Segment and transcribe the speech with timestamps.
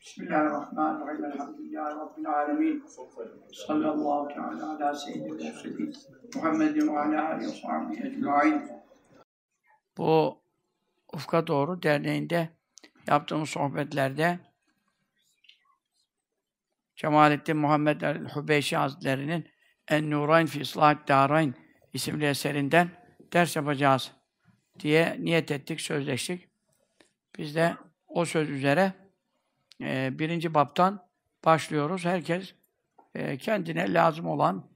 [0.00, 1.24] Bismillahirrahmanirrahim.
[1.24, 2.84] Elhamdülillahi Rabbil alemin.
[3.52, 5.94] Sallallahu teala ala seyyidil murselin.
[6.34, 8.62] Muhammedin ve ala alihi ve sahbihi ecma'in.
[9.96, 10.38] Bu
[11.12, 12.48] Ufka Doğru Derneği'nde
[13.06, 14.38] yaptığımız sohbetlerde
[16.96, 19.48] Cemalettin Muhammed el-Hubeyşi Hazretleri'nin
[19.88, 21.54] En-Nurayn fi İslahat Darayn
[21.92, 22.90] isimli eserinden
[23.32, 24.12] ders yapacağız
[24.80, 26.48] diye niyet ettik, sözleştik.
[27.38, 27.76] Biz de
[28.08, 29.07] o söz üzere
[29.80, 31.08] e, birinci baptan
[31.44, 32.04] başlıyoruz.
[32.04, 32.54] Herkes
[33.14, 34.70] e, kendine lazım olan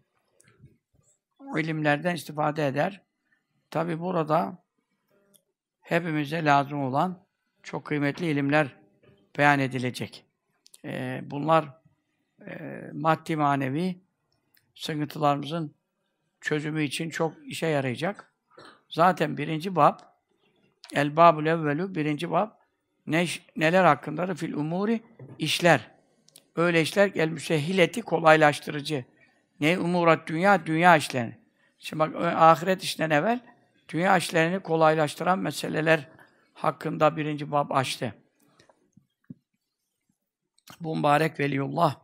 [1.56, 3.02] ilimlerden istifade eder.
[3.70, 4.64] Tabi burada
[5.80, 7.26] hepimize lazım olan
[7.62, 8.76] çok kıymetli ilimler
[9.38, 10.24] beyan edilecek.
[10.84, 11.80] E, bunlar
[12.46, 14.00] e, maddi manevi
[14.74, 15.74] sıkıntılarımızın
[16.40, 18.32] çözümü için çok işe yarayacak.
[18.88, 19.98] Zaten birinci bab
[20.92, 22.50] El babul evvelu birinci bab
[23.06, 24.36] ne, neler hakkındadır?
[24.36, 25.00] Fil umuri
[25.38, 25.90] işler.
[26.56, 29.04] Öyle işler el müsehhileti kolaylaştırıcı.
[29.60, 30.66] Ne umurat dünya?
[30.66, 31.38] Dünya işlerini.
[31.78, 33.40] Şimdi bak ahiret işinden evvel
[33.88, 36.08] dünya işlerini kolaylaştıran meseleler
[36.54, 38.14] hakkında birinci bab açtı.
[40.80, 41.96] Bu mübarek Veliullah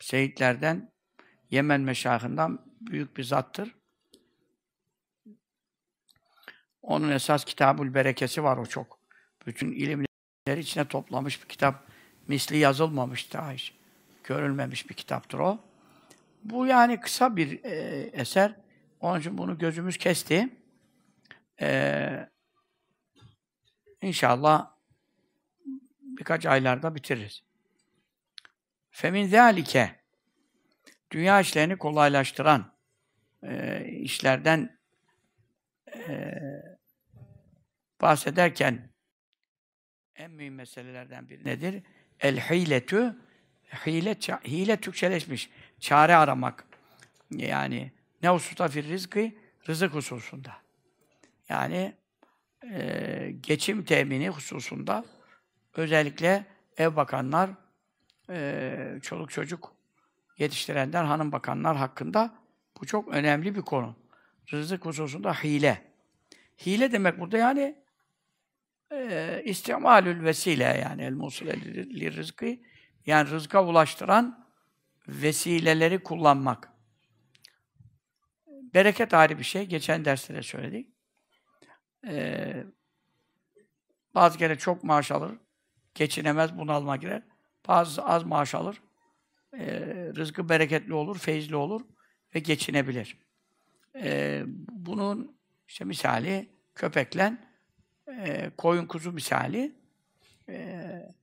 [0.00, 0.96] Seyitlerden
[1.50, 3.76] Yemen meşahından büyük bir zattır.
[6.82, 8.95] Onun esas Kitabul Berekesi var o çok.
[9.46, 11.86] Bütün ilimleri içine toplamış bir kitap.
[12.28, 13.72] Misli yazılmamış daha hiç.
[14.24, 15.58] Görülmemiş bir kitaptır o.
[16.44, 18.54] Bu yani kısa bir e, eser.
[19.00, 20.48] Onun için bunu gözümüz kesti.
[21.60, 22.28] E,
[24.02, 24.70] inşallah
[26.00, 27.42] birkaç aylarda bitiririz.
[28.90, 30.00] Femin zâlike
[31.10, 32.72] dünya işlerini kolaylaştıran
[33.42, 34.78] e, işlerden
[35.94, 36.34] e,
[38.00, 38.90] bahsederken
[40.18, 41.82] en mühim meselelerden biri nedir?
[42.20, 43.16] El hiletü
[43.86, 44.14] hile,
[44.44, 45.50] hile Türkçeleşmiş.
[45.80, 46.64] Çare aramak.
[47.30, 49.30] Yani ne hususta fir rizkı?
[49.68, 50.52] Rızık hususunda.
[51.48, 51.94] Yani
[52.72, 55.04] e, geçim temini hususunda
[55.74, 56.44] özellikle
[56.76, 57.50] ev bakanlar,
[58.30, 59.72] e, çoluk çocuk
[60.38, 62.34] yetiştirenler, hanım bakanlar hakkında
[62.80, 63.96] bu çok önemli bir konu.
[64.52, 65.82] Rızık hususunda hile.
[66.66, 67.85] Hile demek burada yani
[68.92, 71.52] e, istimalül vesile yani el musule
[72.12, 72.56] rızkı
[73.06, 74.46] yani rızka ulaştıran
[75.08, 76.72] vesileleri kullanmak.
[78.46, 79.66] Bereket ayrı bir şey.
[79.66, 80.88] Geçen derste de söyledik.
[82.06, 82.64] Ee,
[84.14, 85.38] bazı kere çok maaş alır,
[85.94, 87.22] geçinemez, bunalma girer.
[87.68, 88.82] Bazı az maaş alır,
[89.52, 89.66] e,
[90.16, 91.80] rızkı bereketli olur, feyizli olur
[92.34, 93.18] ve geçinebilir.
[93.94, 97.38] E, bunun işte misali köpekle
[98.08, 99.72] e, koyun kuzu misali
[100.48, 101.14] e,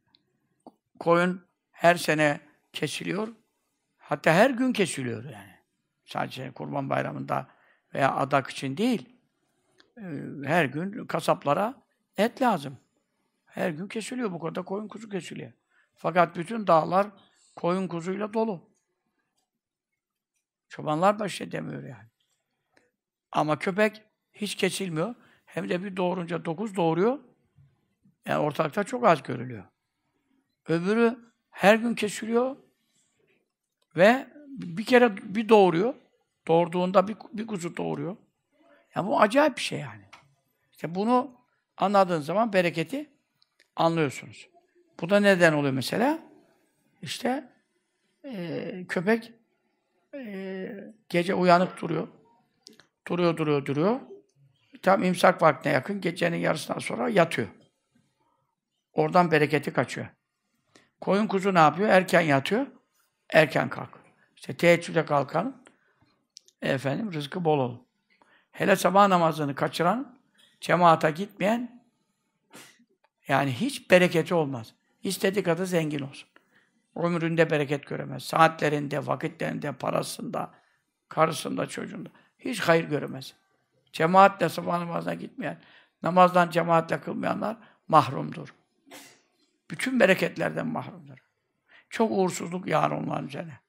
[1.00, 2.42] koyun her sene
[2.74, 3.28] kesiliyor.
[3.98, 5.54] Hatta her gün kesiliyor yani.
[6.06, 7.48] Sadece Kurban Bayramı'nda
[7.94, 9.10] veya adak için değil.
[9.98, 10.04] E,
[10.44, 11.84] her gün kasaplara
[12.18, 12.78] et lazım.
[13.46, 14.32] Her gün kesiliyor.
[14.32, 15.52] Bu kadar koyun kuzu kesiliyor.
[15.96, 17.08] Fakat bütün dağlar
[17.56, 18.70] koyun kuzuyla dolu.
[20.70, 22.10] Çobanlar baş edemiyor yani.
[23.32, 24.02] Ama köpek
[24.34, 25.16] hiç kesilmiyor.
[25.54, 27.20] Hem de bir doğurunca dokuz doğuruyor.
[28.26, 29.64] Yani ortalıkta çok az görülüyor.
[30.68, 31.20] Öbürü
[31.50, 32.56] her gün kesiliyor
[33.96, 35.94] ve bir kere bir doğuruyor.
[36.48, 38.18] Doğurduğunda bir, bir kuzu doğuruyor.
[38.96, 40.04] Yani bu acayip bir şey yani.
[40.72, 41.32] İşte bunu
[41.78, 43.10] anladığın zaman bereketi
[43.76, 44.50] anlıyorsunuz.
[45.02, 46.20] Bu da neden oluyor mesela?
[47.02, 47.50] İşte
[48.26, 49.34] e, köpek
[50.14, 52.08] e, gece uyanık duruyor.
[53.08, 54.13] Duruyor, duruyor, duruyor.
[54.82, 57.48] Tam imsak vaktine yakın, gecenin yarısından sonra yatıyor.
[58.94, 60.08] Oradan bereketi kaçıyor.
[61.02, 61.90] Koyun kuzu ne yapıyor?
[61.90, 62.68] Erken yatıyor,
[63.30, 63.90] erken kalk.
[64.36, 65.64] İşte teheccüde kalkan,
[66.62, 67.80] efendim rızkı bol olur.
[68.52, 70.18] Hele sabah namazını kaçıran,
[70.62, 71.84] cemaata gitmeyen,
[73.28, 74.74] yani hiç bereketi olmaz.
[75.04, 76.30] İstediği kadar zengin olsun.
[76.96, 78.24] Ömründe bereket göremez.
[78.24, 80.52] Saatlerinde, vakitlerinde, parasında,
[81.10, 82.10] karısında, çocuğunda.
[82.40, 83.34] Hiç hayır göremez.
[83.94, 85.62] Cemaatle sabah namazına gitmeyen,
[86.04, 87.58] namazdan cemaatle kılmayanlar
[87.88, 88.54] mahrumdur.
[89.72, 91.18] Bütün bereketlerden mahrumdur.
[91.90, 93.60] Çok uğursuzluk yağar onların üzerine.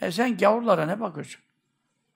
[0.00, 1.42] E sen gavurlara ne bakıyorsun?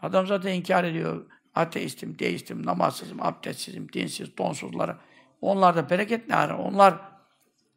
[0.00, 1.26] Adam zaten inkar ediyor.
[1.54, 4.98] Ateistim, deistim, namazsızım, abdestsizim, dinsiz, donsuzlara.
[5.40, 6.54] Onlar da bereket ne arar?
[6.54, 6.94] Onlar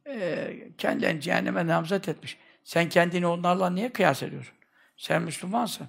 [0.08, 2.38] e, kendilerini cehenneme namzet etmiş.
[2.64, 4.56] Sen kendini onlarla niye kıyas ediyorsun?
[4.98, 5.88] Sen Müslümansın.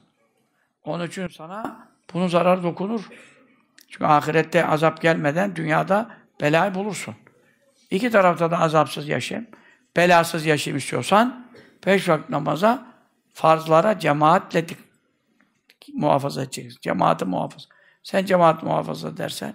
[0.85, 3.09] Onun için sana bunun zararı dokunur.
[3.89, 6.11] Çünkü ahirette azap gelmeden dünyada
[6.41, 7.15] belayı bulursun.
[7.91, 9.49] İki tarafta da azapsız yaşayın.
[9.97, 11.47] belasız yaşayayım istiyorsan
[11.87, 12.87] beş vakit namaza
[13.35, 14.87] farzlara cemaatle dik-
[15.95, 16.79] muhafaza edeceksin.
[16.83, 17.67] Cemaati muhafaza.
[18.03, 19.55] Sen cemaat muhafaza dersen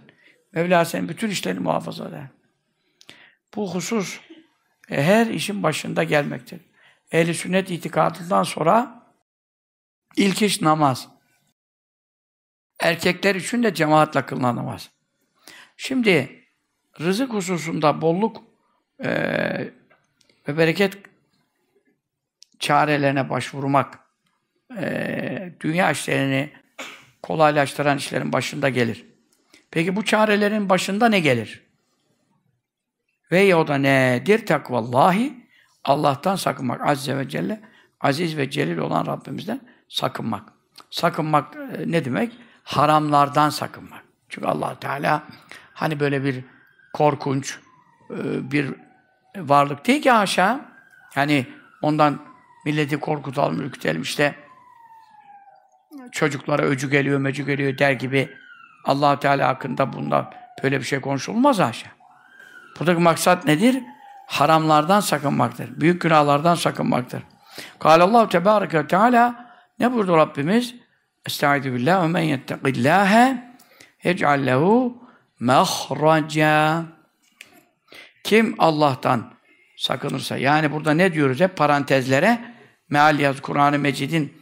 [0.54, 2.27] Mevla senin bütün işlerini muhafaza eder.
[3.56, 4.19] Bu husus
[4.89, 6.62] e, her işin başında gelmektir.
[7.12, 9.06] Ehli sünnet itikadından sonra
[10.16, 11.07] ilk iş namaz.
[12.81, 14.89] Erkekler için de cemaatle kılınan namaz.
[15.78, 16.45] Şimdi
[17.00, 18.44] rızık hususunda bolluk
[19.04, 19.12] e,
[20.48, 20.98] ve bereket
[22.60, 24.00] çarelerine başvurmak
[24.78, 26.50] e, dünya işlerini
[27.22, 29.06] kolaylaştıran işlerin başında gelir.
[29.72, 31.63] Peki bu çarelerin başında ne gelir?
[33.31, 34.45] Ve o da nedir?
[34.45, 35.48] Takvallahi
[35.84, 36.81] Allah'tan sakınmak.
[36.88, 37.62] Azze ve Celle
[38.00, 40.54] aziz ve celil olan Rabbimizden sakınmak.
[40.89, 42.34] Sakınmak e, ne demek?
[42.63, 44.04] Haramlardan sakınmak.
[44.30, 45.24] Çünkü Allah Teala
[45.74, 46.44] hani böyle bir
[46.94, 47.60] korkunç
[48.10, 48.74] e, bir
[49.38, 50.62] varlık değil ki haşa.
[51.16, 51.46] Yani
[51.81, 52.19] ondan
[52.66, 54.36] milleti korkutalım, ürkütelim işte
[56.12, 58.30] çocuklara öcü geliyor, mecü geliyor der gibi
[58.86, 61.88] allah Teala hakkında bunda böyle bir şey konuşulmaz haşa.
[62.80, 63.84] Buradaki maksat nedir?
[64.28, 65.81] Haramlardan sakınmaktır.
[65.81, 67.24] Büyük günahlardan sakınmaktır.
[67.80, 69.46] Kâlallahu tebâreke teâlâ
[69.80, 70.75] ne buyurdu Rabbimiz?
[71.26, 73.56] Estaizu billah ve men yettekillâhe
[74.04, 74.98] yec'al lehu
[75.40, 76.84] mehraca.
[78.24, 79.34] Kim Allah'tan
[79.78, 82.56] sakınırsa, yani burada ne diyoruz hep parantezlere?
[82.90, 84.42] Meal yaz Kur'an-ı Mecid'in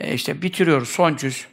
[0.00, 1.46] e işte bitiriyoruz son cüz.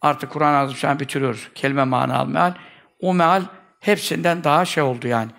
[0.00, 1.48] Artık Kur'an-ı Azimüşşan'ı bitiriyoruz.
[1.54, 2.54] Kelime manalı meal.
[3.00, 3.42] O meal
[3.80, 5.30] hepsinden daha şey oldu yani.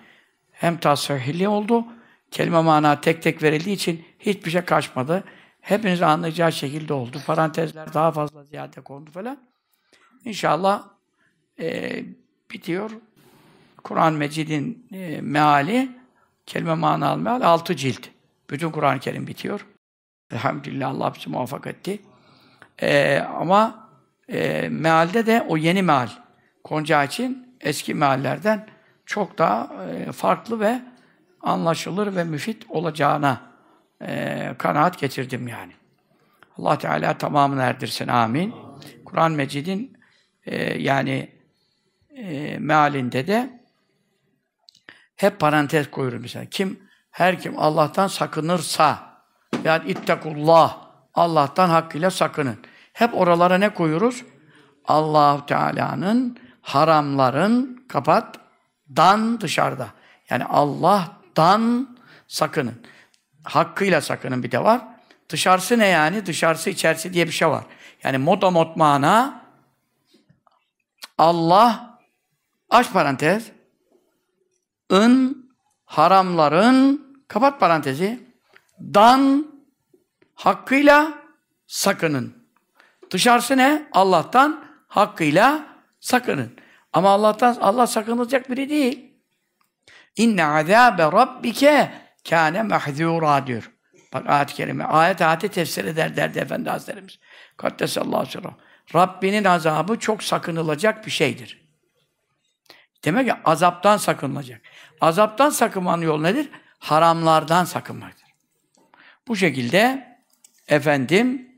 [0.52, 1.84] Hem tasvihli oldu,
[2.30, 5.24] kelime mana tek tek verildiği için hiçbir şey kaçmadı.
[5.66, 7.18] Hepiniz anlayacağı şekilde oldu.
[7.26, 9.38] Parantezler daha fazla ziyade kondu falan.
[10.24, 10.84] İnşallah
[11.60, 12.02] e,
[12.50, 12.90] bitiyor.
[13.84, 15.90] Kur'an Mecid'in e, meali,
[16.46, 18.08] kelime manalı meal altı cilt.
[18.50, 19.66] Bütün Kur'an-ı Kerim bitiyor.
[20.30, 22.02] Elhamdülillah Allah bizi muvaffak etti.
[22.82, 23.88] E, ama
[24.28, 26.08] e, mealde de o yeni meal
[26.64, 28.66] konacağı için eski meallerden
[29.06, 30.82] çok daha e, farklı ve
[31.40, 33.45] anlaşılır ve müfit olacağına
[34.02, 35.72] e, kanaat getirdim yani.
[36.58, 38.08] Allah Teala tamamını erdirsin.
[38.08, 38.54] Amin.
[39.04, 39.98] Kur'an Mecid'in
[40.46, 41.30] e, yani
[42.16, 43.60] e, mealinde de
[45.16, 46.44] hep parantez koyuyorum mesela.
[46.44, 48.98] Kim her kim Allah'tan sakınırsa
[49.64, 52.56] yani ittakullah Allah'tan hakkıyla sakının.
[52.92, 54.24] Hep oralara ne koyuyoruz?
[54.84, 58.36] Allah Teala'nın haramların kapat
[58.96, 59.88] dan dışarıda.
[60.30, 61.88] Yani Allah'tan
[62.28, 62.82] sakının.
[63.46, 64.80] Hakkıyla sakının bir de var.
[65.28, 66.26] Dışarısı ne yani?
[66.26, 67.64] Dışarısı içerisi diye bir şey var.
[68.02, 69.44] Yani moda mod mana
[71.18, 71.98] Allah
[72.70, 73.50] aç parantez
[74.92, 75.46] ın
[75.84, 78.26] haramların kapat parantezi
[78.80, 79.46] dan
[80.34, 81.12] hakkıyla
[81.66, 82.46] sakının.
[83.10, 83.88] Dışarısı ne?
[83.92, 85.66] Allah'tan hakkıyla
[86.00, 86.56] sakının.
[86.92, 89.12] Ama Allah'tan Allah sakınılacak biri değil.
[90.16, 93.72] İnne azâbe rabbike kâne mahzûrâ diyor.
[94.12, 94.84] Bak ayet-i kerime.
[94.84, 97.18] Ayet ayeti tefsir eder derdi Efendi Hazretlerimiz.
[97.56, 98.38] Kaddesallahu aleyhi
[98.94, 101.66] Rabbinin azabı çok sakınılacak bir şeydir.
[103.04, 104.60] Demek ki azaptan sakınılacak.
[105.00, 106.50] Azaptan sakınmanın yolu nedir?
[106.78, 108.28] Haramlardan sakınmaktır.
[109.28, 110.08] Bu şekilde
[110.68, 111.48] efendim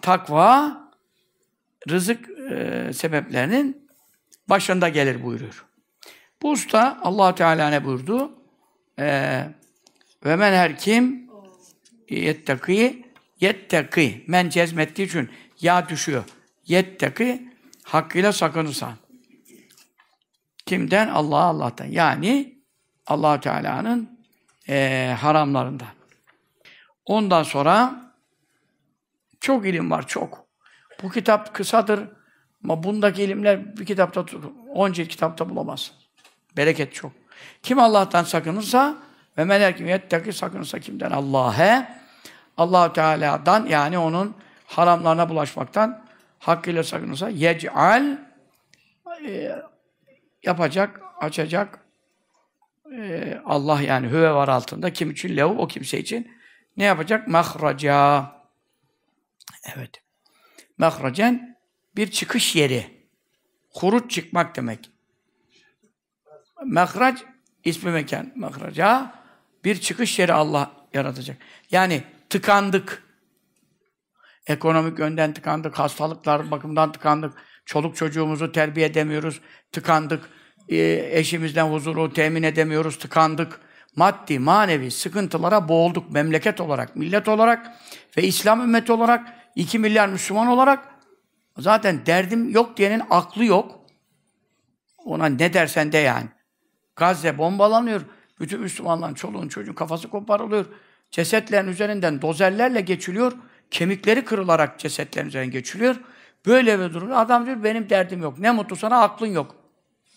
[0.00, 0.76] takva
[1.88, 3.88] rızık e, sebeplerinin
[4.48, 5.66] başında gelir buyuruyor.
[6.42, 8.41] Bu usta allah Teala ne buyurdu?
[8.98, 9.04] E,
[10.24, 11.30] ve men her kim
[12.10, 13.06] yettaki
[13.40, 15.30] yettaki men cezmettiği için
[15.60, 16.24] ya düşüyor.
[16.66, 17.48] Yettaki
[17.82, 18.92] hakkıyla sakınırsan.
[20.66, 21.08] Kimden?
[21.08, 21.86] Allah Allah'tan.
[21.86, 22.58] Yani
[23.06, 24.18] allah Teala'nın
[24.68, 25.88] e, haramlarından.
[27.04, 28.02] Ondan sonra
[29.40, 30.46] çok ilim var, çok.
[31.02, 32.08] Bu kitap kısadır
[32.64, 34.24] ama bundaki ilimler bir kitapta,
[34.74, 35.96] on cilt kitapta bulamazsın.
[36.56, 37.21] Bereket çok.
[37.62, 38.96] Kim Allah'tan sakınırsa
[39.38, 41.10] ve melek yetteki sakınırsa kimden?
[41.10, 41.88] Allah'e
[42.56, 44.34] allah Teala'dan yani onun
[44.66, 46.04] haramlarına bulaşmaktan
[46.38, 48.18] hakkıyla sakınırsa yec'al
[49.26, 49.52] e,
[50.42, 51.78] yapacak, açacak
[52.98, 54.92] e, Allah yani hüve var altında.
[54.92, 55.36] Kim için?
[55.36, 56.30] Lehu o kimse için
[56.76, 57.28] ne yapacak?
[57.28, 58.26] Mahraca.
[59.76, 60.02] Evet.
[60.78, 61.58] Mahracen
[61.96, 63.08] bir çıkış yeri.
[63.70, 64.90] Huruç çıkmak demek.
[66.64, 67.22] Mahrac
[67.64, 68.32] ismi mekan.
[68.36, 69.12] Mahraca
[69.64, 71.36] bir çıkış yeri Allah yaratacak.
[71.70, 73.02] Yani tıkandık.
[74.46, 77.32] Ekonomik yönden tıkandık, hastalıklar bakımından tıkandık,
[77.64, 79.40] çoluk çocuğumuzu terbiye edemiyoruz,
[79.72, 80.30] tıkandık,
[80.68, 83.60] e, eşimizden huzuru temin edemiyoruz, tıkandık.
[83.96, 87.70] maddi, manevi sıkıntılara boğulduk memleket olarak, millet olarak
[88.16, 90.88] ve İslam ümmeti olarak, 2 milyar Müslüman olarak
[91.58, 93.80] zaten derdim yok diyenin aklı yok.
[95.04, 96.28] Ona ne dersen de yani.
[96.96, 98.02] Gazze bombalanıyor.
[98.40, 100.66] Bütün Müslümanların çoluğun çocuğun kafası koparılıyor.
[101.10, 103.32] Cesetlerin üzerinden dozerlerle geçiliyor.
[103.70, 105.96] Kemikleri kırılarak cesetlerin üzerinden geçiliyor.
[106.46, 107.12] Böyle bir durum.
[107.12, 108.38] Adam diyor benim derdim yok.
[108.38, 109.56] Ne mutlu sana aklın yok.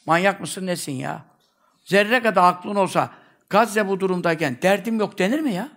[0.05, 1.25] Manyak mısın nesin ya?
[1.83, 3.11] Zerre kadar aklın olsa
[3.49, 5.71] Gazze bu durumdayken derdim yok denir mi ya?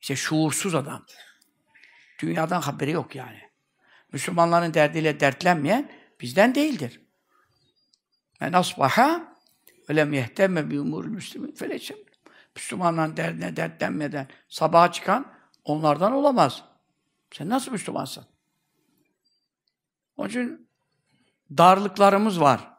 [0.00, 1.04] İşte şuursuz adam.
[2.18, 3.40] Dünyadan haberi yok yani.
[4.12, 7.00] Müslümanların derdiyle dertlenmeyen bizden değildir.
[8.40, 9.31] Men asbaha
[9.90, 11.96] ve lem yehtemme bi umurul müslimin feleçem.
[12.56, 15.32] Müslümanların derdine dertlenmeden sabaha çıkan
[15.64, 16.64] onlardan olamaz.
[17.32, 18.24] Sen nasıl Müslümansın?
[20.16, 20.68] Onun için
[21.58, 22.72] darlıklarımız var.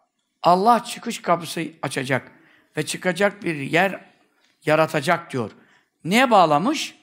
[0.44, 2.32] Allah çıkış kapısı açacak
[2.78, 4.06] ve çıkacak bir yer
[4.66, 5.52] yaratacak diyor.
[6.04, 6.96] Neye bağlamış?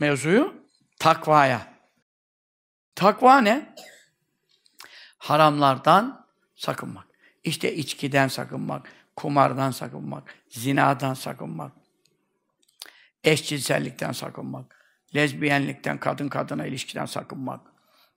[0.00, 0.54] Mevzuyu
[0.98, 1.72] takvaya.
[2.94, 3.74] Takva ne?
[5.18, 6.26] Haramlardan
[6.56, 7.11] sakınmak.
[7.44, 11.72] İşte içkiden sakınmak, kumardan sakınmak, zinadan sakınmak,
[13.24, 14.76] eşcinsellikten sakınmak,
[15.14, 17.60] lezbiyenlikten, kadın kadına ilişkiden sakınmak,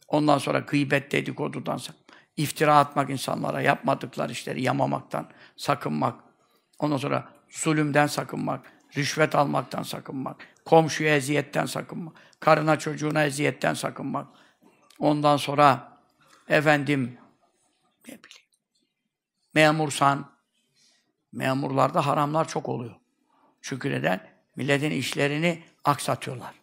[0.08, 2.06] ondan sonra gıybet dedikodudan sakınmak,
[2.38, 6.20] iftira atmak insanlara, yapmadıkları işleri yamamaktan sakınmak,
[6.80, 14.28] ondan sonra zulümden sakınmak, rüşvet almaktan sakınmak, komşuya eziyetten sakınmak, karına çocuğuna eziyetten sakınmak,
[15.00, 15.98] ondan sonra
[16.50, 17.18] efendim
[18.08, 18.45] ne bileyim
[19.56, 20.32] memursan
[21.34, 22.96] memurlarda haramlar çok oluyor.
[23.62, 24.28] Çünkü neden?
[24.56, 26.54] Milletin işlerini aksatıyorlar.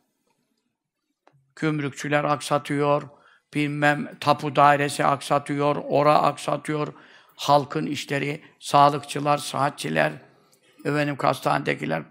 [1.57, 3.03] Gümrükçüler aksatıyor,
[3.55, 6.95] bilmem tapu dairesi aksatıyor, ora aksatıyor,
[7.37, 10.13] halkın işleri, sağlıkçılar, saatçiler,
[10.85, 12.03] efendim hastanedekiler,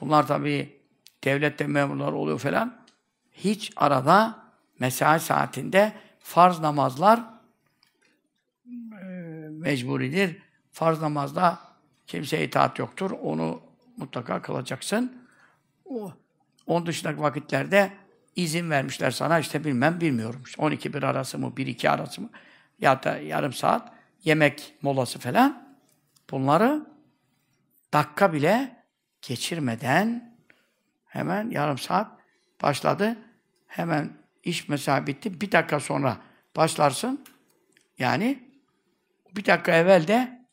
[0.00, 0.80] bunlar tabii
[1.24, 2.86] devlette memurlar oluyor falan.
[3.32, 4.38] Hiç arada
[4.78, 7.20] mesai saatinde farz namazlar
[9.62, 10.36] mecburidir.
[10.72, 11.58] Farz namazda
[12.06, 13.10] kimseye itaat yoktur.
[13.10, 13.62] Onu
[13.96, 15.26] mutlaka kılacaksın.
[15.84, 16.12] O,
[16.66, 17.92] onun dışındaki vakitlerde
[18.36, 20.42] izin vermişler sana işte bilmem bilmiyorum.
[20.46, 22.30] İşte 12-1 arası mı, 1-2 arası mı
[22.78, 23.92] ya da yarım saat
[24.24, 25.76] yemek molası falan.
[26.30, 26.86] Bunları
[27.92, 28.84] dakika bile
[29.22, 30.36] geçirmeden
[31.04, 32.10] hemen yarım saat
[32.62, 33.16] başladı.
[33.66, 34.12] Hemen
[34.44, 35.40] iş mesai bitti.
[35.40, 36.16] Bir dakika sonra
[36.56, 37.24] başlarsın.
[37.98, 38.51] Yani
[39.36, 40.46] bir dakika evvel de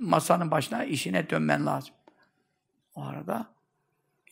[0.00, 1.94] masanın başına işine dönmen lazım.
[2.94, 3.46] O arada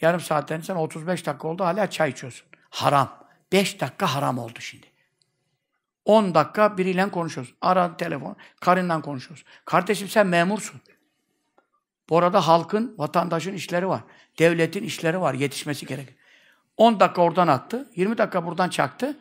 [0.00, 2.46] yarım saatten sonra 35 dakika oldu hala çay içiyorsun.
[2.70, 3.26] Haram.
[3.52, 4.86] 5 dakika haram oldu şimdi.
[6.04, 7.56] 10 dakika biriyle konuşuyorsun.
[7.60, 9.48] Ara telefon, karından konuşuyorsun.
[9.64, 10.80] Kardeşim sen memursun.
[12.08, 14.00] Bu arada halkın, vatandaşın işleri var.
[14.38, 16.16] Devletin işleri var, yetişmesi gerek.
[16.76, 19.18] 10 dakika oradan attı, 20 dakika buradan çaktı.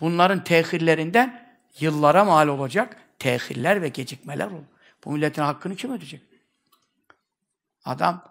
[0.00, 4.64] Bunların tehirlerinden yıllara mal olacak tehirler ve gecikmeler olur.
[5.04, 6.22] Bu milletin hakkını kim ödeyecek?
[7.84, 8.24] Adam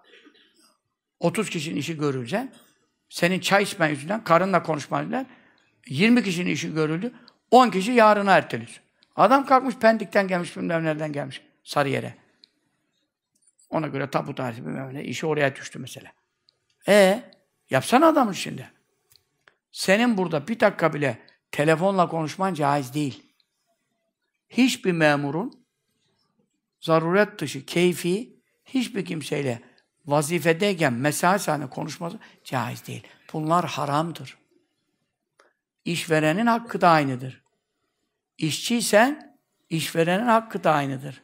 [1.20, 2.50] 30 kişinin işi görülecek.
[3.10, 5.27] Senin çay içmen yüzünden, karınla konuşman yüzünden
[5.88, 7.13] 20 kişinin işi görüldü.
[7.51, 8.84] 10 kişi yarına erteliyorsun.
[9.15, 11.41] Adam kalkmış Pendik'ten gelmiş, bilmem nereden gelmiş.
[11.63, 12.15] Sarıyer'e.
[13.70, 15.03] Ona göre tapu tarihi bilmem ne.
[15.03, 16.12] işi oraya düştü mesela.
[16.88, 17.24] E
[17.70, 18.72] yapsana adamın şimdi.
[19.72, 21.20] Senin burada bir dakika bile
[21.51, 23.26] telefonla konuşman caiz değil.
[24.50, 25.66] Hiçbir memurun
[26.82, 29.62] zaruret dışı, keyfi hiçbir kimseyle
[30.06, 33.08] vazifedeyken mesai sahnede konuşması caiz değil.
[33.34, 34.38] Bunlar haramdır.
[35.86, 37.44] İşverenin hakkı da aynıdır.
[38.38, 39.38] İşçiysen
[39.70, 41.22] işverenin hakkı da aynıdır.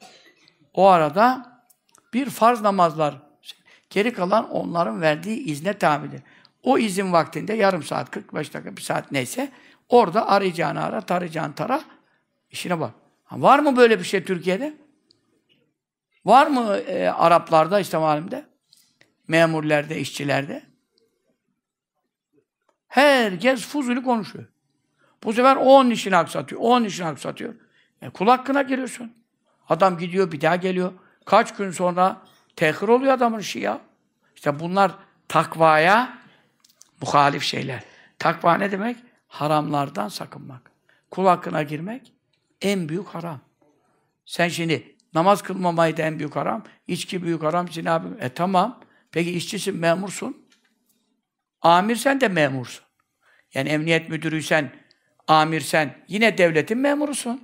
[0.74, 1.54] O arada
[2.14, 3.22] bir farz namazlar,
[3.90, 6.22] geri kalan onların verdiği izne tabidir.
[6.64, 9.52] O izin vaktinde yarım saat, 45 dakika, bir saat neyse
[9.90, 11.84] orada arayacağını ara, tarayacağını tara,
[12.52, 13.03] işine bak.
[13.42, 14.74] Var mı böyle bir şey Türkiye'de?
[16.26, 18.46] Var mı e, Araplarda, İslam aleminde?
[19.28, 20.64] Memurlerde, işçilerde?
[22.88, 24.46] Herkes fuzuli konuşuyor.
[25.24, 27.54] Bu sefer on işini aksatıyor, on işini aksatıyor.
[28.02, 29.14] E, kul hakkına giriyorsun.
[29.70, 30.94] Adam gidiyor, bir daha geliyor.
[31.26, 32.22] Kaç gün sonra
[32.56, 33.82] tehir oluyor adamın işi ya.
[34.36, 34.92] İşte bunlar
[35.28, 36.18] takvaya
[37.02, 37.84] muhalif şeyler.
[38.20, 38.98] Takva ne demek?
[39.28, 40.72] Haramlardan sakınmak.
[41.12, 42.14] Kul hakkına girmek
[42.64, 43.40] en büyük haram.
[44.26, 48.24] Sen şimdi namaz kılmamayı da en büyük haram, içki büyük haram, zina büyük.
[48.24, 48.80] E tamam.
[49.12, 50.48] Peki işçisin, memursun.
[51.62, 52.86] Amirsen de memursun.
[53.54, 54.72] Yani emniyet müdürüysen,
[55.28, 57.44] amirsen yine devletin memurusun.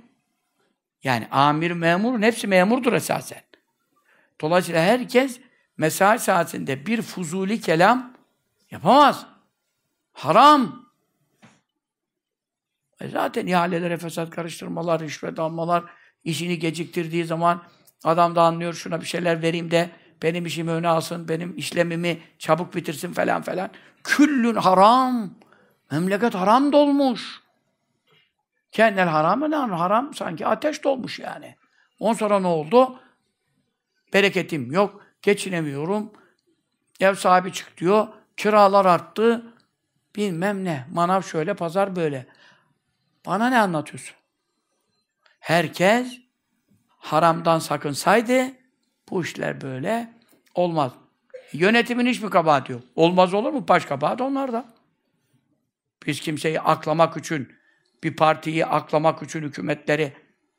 [1.02, 3.42] Yani amir, memurun hepsi memurdur esasen.
[4.40, 5.40] Dolayısıyla herkes
[5.76, 8.16] mesai saatinde bir fuzuli kelam
[8.70, 9.26] yapamaz.
[10.12, 10.89] Haram.
[13.00, 15.84] E zaten ihalelere fesat karıştırmalar, rüşvet almalar,
[16.24, 17.62] işini geciktirdiği zaman
[18.04, 19.90] adam da anlıyor şuna bir şeyler vereyim de
[20.22, 23.70] benim işimi öne alsın, benim işlemimi çabuk bitirsin falan falan.
[24.04, 25.34] Küllün haram.
[25.90, 27.40] Memleket haram dolmuş.
[28.72, 30.14] Kendel haramı ne haram?
[30.14, 31.56] Sanki ateş dolmuş yani.
[32.00, 33.00] On sonra ne oldu?
[34.12, 36.12] Bereketim yok, geçinemiyorum.
[37.00, 39.44] Ev sahibi çık diyor, kiralar arttı.
[40.16, 42.26] Bilmem ne, manav şöyle, pazar böyle.
[43.30, 44.16] Bana ne anlatıyorsun?
[45.40, 46.20] Herkes
[46.88, 48.52] haramdan sakınsaydı
[49.10, 50.12] bu işler böyle
[50.54, 50.92] olmaz.
[51.52, 52.82] Yönetimin hiç mi kabahati yok?
[52.96, 53.68] Olmaz olur mu?
[53.68, 54.64] Baş kabahat onlarda.
[56.06, 57.52] Biz kimseyi aklamak için,
[58.04, 60.12] bir partiyi aklamak için hükümetleri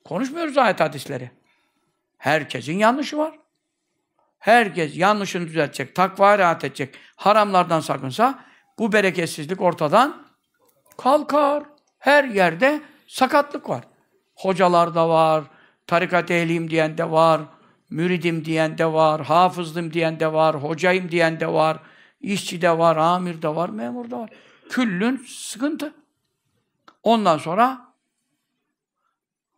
[0.05, 1.31] konuşmuyoruz ayet hadisleri.
[2.17, 3.39] Herkesin yanlışı var.
[4.39, 8.45] Herkes yanlışını düzeltecek, takvaya rahat edecek, haramlardan sakınsa
[8.79, 10.27] bu bereketsizlik ortadan
[10.97, 11.70] kalkar.
[12.01, 13.83] Her yerde sakatlık var.
[14.35, 15.43] Hocalarda var,
[15.87, 17.41] tarikat ehliyim diyen de var,
[17.89, 21.79] müridim diyen de var, hafızdım diyen de var, hocayım diyen de var,
[22.19, 24.29] işçi de var, amir de var, memur da var.
[24.69, 25.93] Küllün sıkıntı.
[27.03, 27.93] Ondan sonra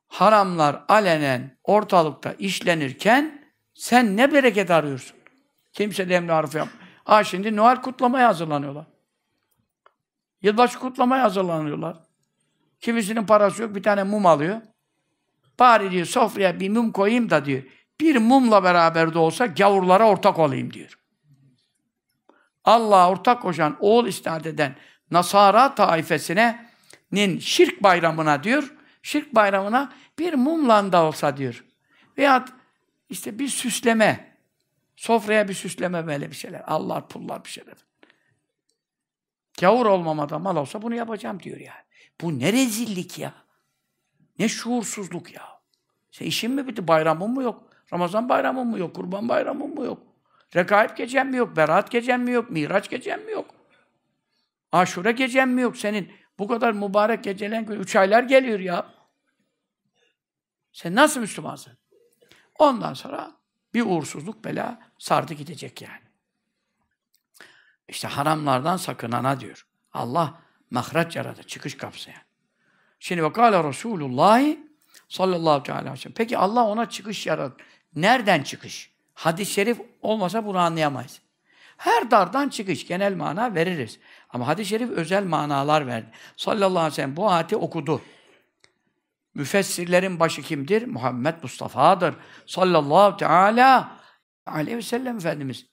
[0.08, 5.18] haramlar alenen ortalıkta işlenirken sen ne bereket arıyorsun?
[5.74, 6.68] Kimse de emri arif yap.
[7.04, 8.86] Ha şimdi Noel kutlamaya hazırlanıyorlar.
[10.42, 12.13] Yılbaşı kutlamaya hazırlanıyorlar.
[12.84, 14.62] Kimisinin parası yok, bir tane mum alıyor.
[15.60, 17.64] Bari diyor sofraya bir mum koyayım da diyor.
[18.00, 21.00] Bir mumla beraber de olsa gavurlara ortak olayım diyor.
[22.64, 24.76] Allah'a ortak koşan, oğul isnat eden
[25.12, 26.70] Nasara taifesine
[27.12, 28.74] nin şirk bayramına diyor,
[29.04, 31.66] şirk bayramına bir mumla da olsa diyor.
[32.18, 32.50] Veyahut
[33.10, 34.38] işte bir süsleme,
[34.96, 36.62] sofraya bir süsleme böyle bir şeyler.
[36.68, 37.76] Allah pullar bir şeyler.
[39.60, 41.93] Gavur olmamada mal olsa bunu yapacağım diyor yani.
[42.22, 43.34] Bu ne rezillik ya.
[44.40, 45.44] Ne şuursuzluk ya.
[46.12, 46.88] Sen işin mi bitti?
[46.88, 47.70] Bayramın mı yok?
[47.94, 48.96] Ramazan bayramın mı yok?
[48.96, 50.02] Kurban bayramın mı yok?
[50.56, 51.58] Rekaip gecen mi yok?
[51.58, 52.50] Berat gecen mi yok?
[52.50, 53.56] Miraç gecen mi yok?
[54.72, 56.12] Aşure gecen mi yok senin?
[56.40, 58.94] Bu kadar mübarek gecelen üç aylar geliyor ya.
[60.74, 61.74] Sen nasıl Müslümansın?
[62.60, 63.32] Ondan sonra
[63.74, 66.04] bir uğursuzluk bela sardı gidecek yani.
[67.88, 69.68] İşte haramlardan sakınana diyor.
[69.94, 70.42] Allah
[70.74, 72.22] mahraç yaradı, çıkış kapısı yani.
[73.00, 74.42] Şimdi vakala Resulullah
[75.10, 76.14] sallallahu aleyhi ve sellem.
[76.16, 77.56] Peki Allah ona çıkış yaradı.
[77.96, 78.94] Nereden çıkış?
[79.14, 81.22] Hadis-i şerif olmasa bunu anlayamayız.
[81.78, 84.00] Her dardan çıkış, genel mana veririz.
[84.30, 86.08] Ama hadis-i şerif özel manalar verdi.
[86.38, 88.02] Sallallahu aleyhi ve sellem bu ayeti okudu.
[89.34, 90.88] Müfessirlerin başı kimdir?
[90.88, 92.16] Muhammed Mustafa'dır.
[92.46, 93.98] Sallallahu teala
[94.46, 95.73] aleyhi ve sellem Efendimiz.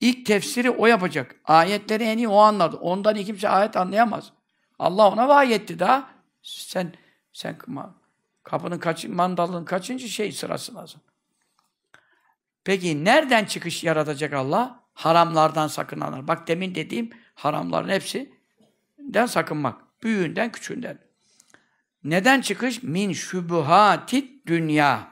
[0.00, 1.36] İlk tefsiri o yapacak.
[1.44, 2.76] Ayetleri en iyi o anladı.
[2.76, 4.32] Ondan iyi kimse ayet anlayamaz.
[4.78, 6.10] Allah ona vahiyetti daha.
[6.42, 6.92] Sen
[7.32, 7.58] sen
[8.42, 11.02] kapının kaç mandalın kaçıncı şey sırasındasın?
[12.64, 14.80] Peki nereden çıkış yaratacak Allah?
[14.94, 16.28] Haramlardan sakınanlar.
[16.28, 20.02] Bak demin dediğim haramların hepsinden sakınmak.
[20.02, 20.98] Büyüğünden, küçüğünden.
[22.04, 22.82] Neden çıkış?
[22.82, 25.08] Min şubuhatit dünya.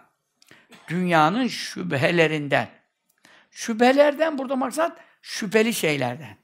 [0.88, 2.77] Dünyanın şüphelerinden.
[3.58, 6.36] Şüphelerden burada maksat şüpheli şeylerden.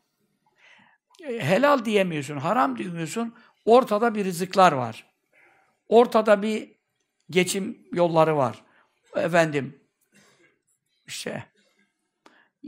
[1.23, 3.35] Helal diyemiyorsun, haram diyemiyorsun.
[3.65, 5.07] Ortada bir rızıklar var.
[5.89, 6.73] Ortada bir
[7.31, 8.63] geçim yolları var.
[9.17, 9.81] Efendim,
[11.07, 11.45] işte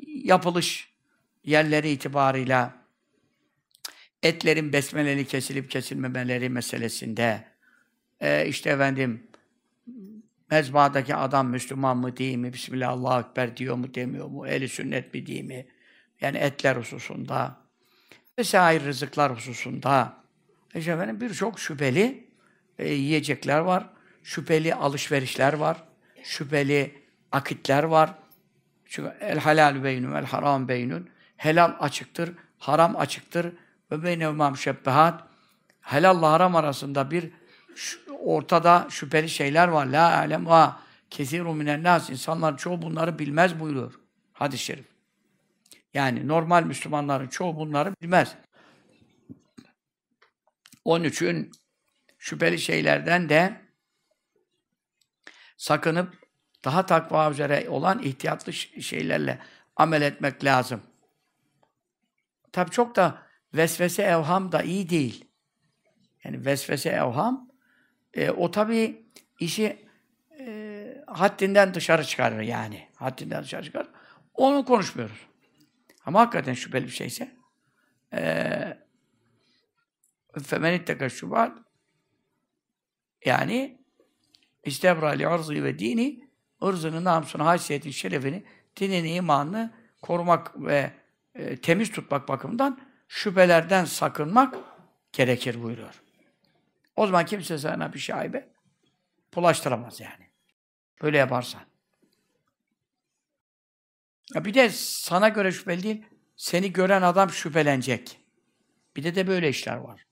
[0.07, 0.93] yapılış
[1.45, 2.75] yerleri itibarıyla
[4.23, 7.45] etlerin besmeleli kesilip kesilmemeleri meselesinde
[8.21, 9.27] e, işte efendim
[10.51, 12.53] mezbadaki adam Müslüman mı değil mi?
[12.53, 14.47] Bismillah Allahu Ekber diyor mu demiyor mu?
[14.47, 15.67] Eli sünnet mi değil mi?
[16.21, 17.57] Yani etler hususunda
[18.39, 20.17] vesaire rızıklar hususunda
[20.75, 22.27] işte efendim birçok şüpheli
[22.79, 23.89] e, yiyecekler var.
[24.23, 25.85] Şüpheli alışverişler var.
[26.23, 28.15] Şüpheli akitler var.
[28.87, 31.09] Çünkü el halal beynun el haram beynun.
[31.37, 33.53] Helal açıktır, haram açıktır.
[33.91, 35.25] Ve beynevmâ müşebbehat.
[35.81, 37.31] Helalla haram arasında bir
[38.21, 39.87] ortada şüpheli şeyler var.
[39.87, 42.11] La alem va kesiru minen nas.
[42.11, 44.01] İnsanların çoğu bunları bilmez buyuruyor.
[44.33, 44.87] Hadis-i şerif.
[45.95, 48.35] Yani normal Müslümanların çoğu bunları bilmez.
[50.85, 51.51] Onun için
[52.19, 53.61] şüpheli şeylerden de
[55.57, 56.15] sakınıp
[56.65, 59.39] daha takva üzere olan ihtiyatlı şeylerle
[59.77, 60.83] amel etmek lazım.
[62.53, 63.23] Tabi çok da
[63.55, 65.25] vesvese evham da iyi değil.
[66.25, 67.46] Yani vesvese evham
[68.16, 69.07] e, o tabii
[69.40, 69.87] işi
[70.38, 72.88] e, haddinden dışarı çıkarır yani.
[72.94, 73.88] Haddinden dışarı çıkarır.
[74.35, 75.26] Onu konuşmuyoruz.
[76.07, 77.37] Ama hakikaten şüpheli bir şeyse
[78.12, 78.79] e,
[80.42, 81.59] femenitteke şubat
[83.24, 83.79] yani
[84.64, 86.31] istebrali arzı ve dini
[86.62, 88.44] ırzını, namusunu, haysiyetin, şerefini,
[88.76, 90.92] dinini, imanını korumak ve
[91.35, 94.55] e, temiz tutmak bakımından şüphelerden sakınmak
[95.12, 96.06] gerekir buyuruyor.
[96.97, 98.49] O zaman kimse sana bir şaibe
[99.35, 100.31] bulaştıramaz yani.
[101.03, 101.63] Böyle yaparsan.
[104.35, 106.05] Ya bir de sana göre şüpheli değil,
[106.37, 108.21] seni gören adam şüphelenecek.
[108.97, 110.07] Bir de de böyle işler var.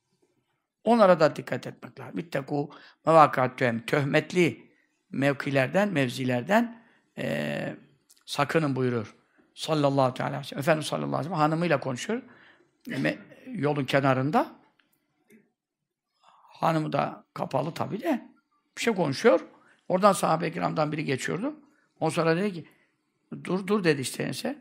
[0.85, 2.19] Onlara da dikkat etmek lazım.
[2.21, 2.71] İttekû
[3.07, 4.71] mevâkâttühem töhmetli
[5.11, 6.83] mevkilerden, mevzilerden
[7.19, 7.77] e,
[8.27, 9.15] sakının buyurur.
[9.55, 10.61] Sallallahu aleyhi ve sellem.
[10.61, 12.23] Efendimiz sallallahu aleyhi ve sellem hanımıyla konuşuyor.
[13.47, 14.64] Yolun kenarında.
[16.65, 18.29] Hanımı da kapalı tabii de.
[18.77, 19.41] Bir şey konuşuyor.
[19.89, 21.57] Oradan sahabe-i kiramdan biri geçiyordu.
[22.01, 22.69] O sonra dedi ki
[23.45, 24.59] dur dur dedi işte neyse.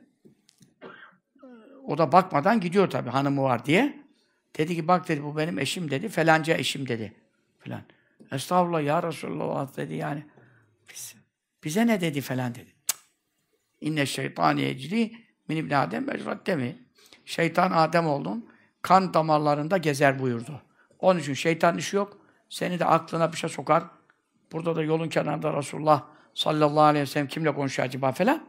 [1.84, 4.04] O da bakmadan gidiyor tabii hanımı var diye.
[4.58, 6.10] Dedi ki bak dedi bu benim eşim dedi.
[6.10, 7.14] Felanca eşim dedi.
[7.60, 7.82] Falan.
[8.32, 10.26] Estağfurullah ya Resulallah dedi yani.
[10.90, 11.16] Biz,
[11.64, 12.74] bize ne dedi falan dedi.
[13.82, 15.12] İnne şeytan yecri
[15.48, 16.78] min ibn Adem mecratte mi?
[17.26, 18.50] Şeytan Adem oldun.
[18.82, 20.62] Kan damarlarında gezer buyurdu.
[21.04, 22.18] Onun için şeytan işi yok.
[22.50, 23.84] Seni de aklına bir şey sokar.
[24.52, 28.44] Burada da yolun kenarında Resulullah sallallahu aleyhi ve sellem kimle konuşuyor acaba falan.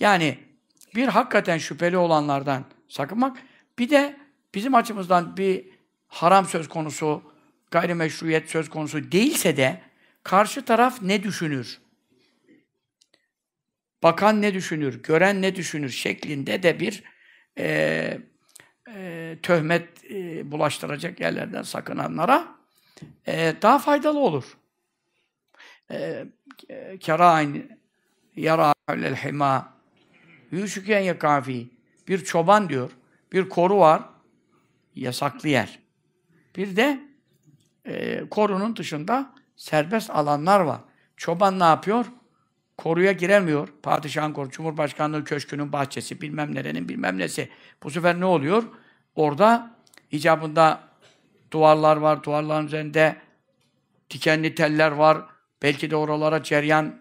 [0.00, 0.38] Yani
[0.94, 3.36] bir hakikaten şüpheli olanlardan sakınmak.
[3.78, 4.16] Bir de
[4.54, 5.64] bizim açımızdan bir
[6.08, 7.22] haram söz konusu,
[7.70, 9.80] gayrimeşruiyet söz konusu değilse de
[10.22, 11.80] karşı taraf ne düşünür?
[14.02, 15.02] Bakan ne düşünür?
[15.02, 15.90] Gören ne düşünür?
[15.90, 17.02] Şeklinde de bir
[17.58, 18.18] e,
[18.94, 22.48] e, töhmet e, bulaştıracak yerlerden sakınanlara
[23.26, 24.56] e, daha faydalı olur.
[25.90, 26.26] E,
[27.00, 27.78] Kerayn
[28.36, 28.74] yara
[29.24, 29.74] hima
[30.50, 31.68] yuşuken yakafi
[32.08, 32.90] bir çoban diyor.
[33.32, 34.02] Bir koru var.
[34.94, 35.78] Yasaklı yer.
[36.56, 37.00] Bir de
[37.84, 40.80] e, korunun dışında serbest alanlar var.
[41.16, 42.06] Çoban ne yapıyor?
[42.78, 43.68] Koruya giremiyor.
[43.82, 47.48] Padişahın koru, Cumhurbaşkanlığı köşkünün bahçesi, bilmem nerenin bilmem nesi.
[47.82, 48.64] Bu sefer ne oluyor?
[49.16, 49.70] Orada
[50.10, 50.80] icabında
[51.50, 53.16] duvarlar var, duvarların üzerinde
[54.10, 55.18] dikenli teller var.
[55.62, 57.00] Belki de oralara ceryan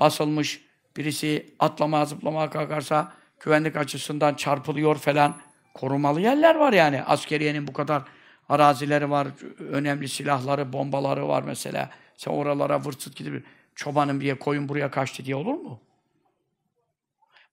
[0.00, 0.64] basılmış.
[0.96, 5.36] Birisi atlamaya, zıplamaya kalkarsa güvenlik açısından çarpılıyor falan.
[5.74, 7.02] Korumalı yerler var yani.
[7.02, 8.02] Askeriyenin bu kadar
[8.48, 11.90] arazileri var, önemli silahları, bombaları var mesela.
[12.16, 15.80] Sen oralara vırt gidip çobanın bir koyun buraya kaçtı diye olur mu?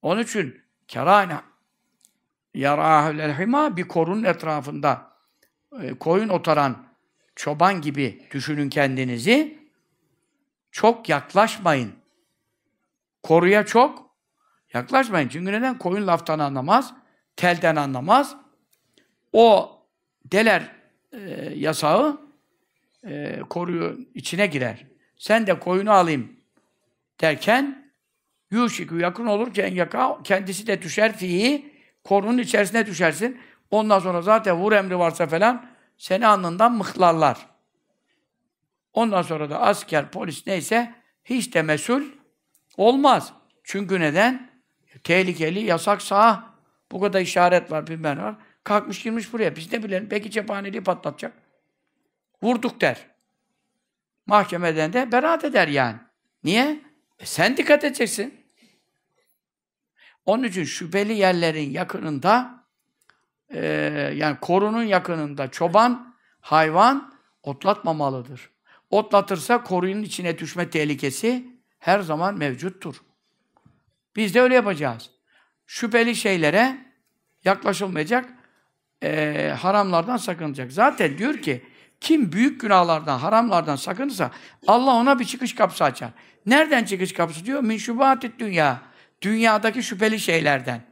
[0.02, 1.38] Onun için kerâne
[2.54, 5.12] yarâhül hima bir korunun etrafında
[5.82, 6.86] e, koyun otaran
[7.36, 9.62] çoban gibi düşünün kendinizi.
[10.72, 11.92] Çok yaklaşmayın.
[13.24, 14.16] Koruya çok
[14.74, 15.30] yaklaşmayın.
[15.30, 15.78] Çünkü neden?
[15.78, 16.94] Koyun laftan anlamaz,
[17.36, 18.36] telden anlamaz.
[19.34, 19.78] O
[20.26, 20.72] deler
[21.12, 21.20] e,
[21.56, 22.22] yasağı
[23.04, 24.86] e, koruyu içine girer.
[25.18, 26.32] Sen de koyunu alayım
[27.22, 27.92] derken
[28.52, 31.71] yuşiku yakın olurken yaka kendisi de düşer fihi
[32.04, 33.42] korunun içerisine düşersin.
[33.72, 35.66] Ondan sonra zaten vur emri varsa falan
[35.98, 37.38] seni alnından mıhlarlar.
[38.94, 42.04] Ondan sonra da asker, polis neyse hiç de mesul
[42.78, 43.34] olmaz.
[43.64, 44.52] Çünkü neden?
[45.04, 46.52] Tehlikeli, yasak sağ.
[46.92, 48.36] Bu kadar işaret var, bilmem var.
[48.64, 49.56] Kalkmış girmiş buraya.
[49.56, 50.08] Biz ne bilelim?
[50.12, 51.34] Belki cephaneliği patlatacak.
[52.44, 52.98] Vurduk der.
[54.26, 55.98] Mahkemeden de beraat eder yani.
[56.44, 56.80] Niye?
[57.20, 58.41] E sen dikkat edeceksin.
[60.26, 62.64] Onun için şüpheli yerlerin yakınında
[63.50, 63.66] e,
[64.16, 68.50] yani korunun yakınında çoban, hayvan otlatmamalıdır.
[68.90, 71.46] Otlatırsa korunun içine düşme tehlikesi
[71.80, 72.96] her zaman mevcuttur.
[74.16, 75.10] Biz de öyle yapacağız.
[75.68, 76.78] Şüpheli şeylere
[77.46, 78.30] yaklaşılmayacak,
[79.04, 80.72] e, haramlardan sakınacak.
[80.72, 81.66] Zaten diyor ki,
[82.02, 84.32] kim büyük günahlardan, haramlardan sakınırsa
[84.68, 86.10] Allah ona bir çıkış kapısı açar.
[86.46, 87.62] Nereden çıkış kapısı diyor?
[87.62, 88.91] Min şubatit dünya.
[89.22, 90.92] Dünyadaki şüpheli şeylerden.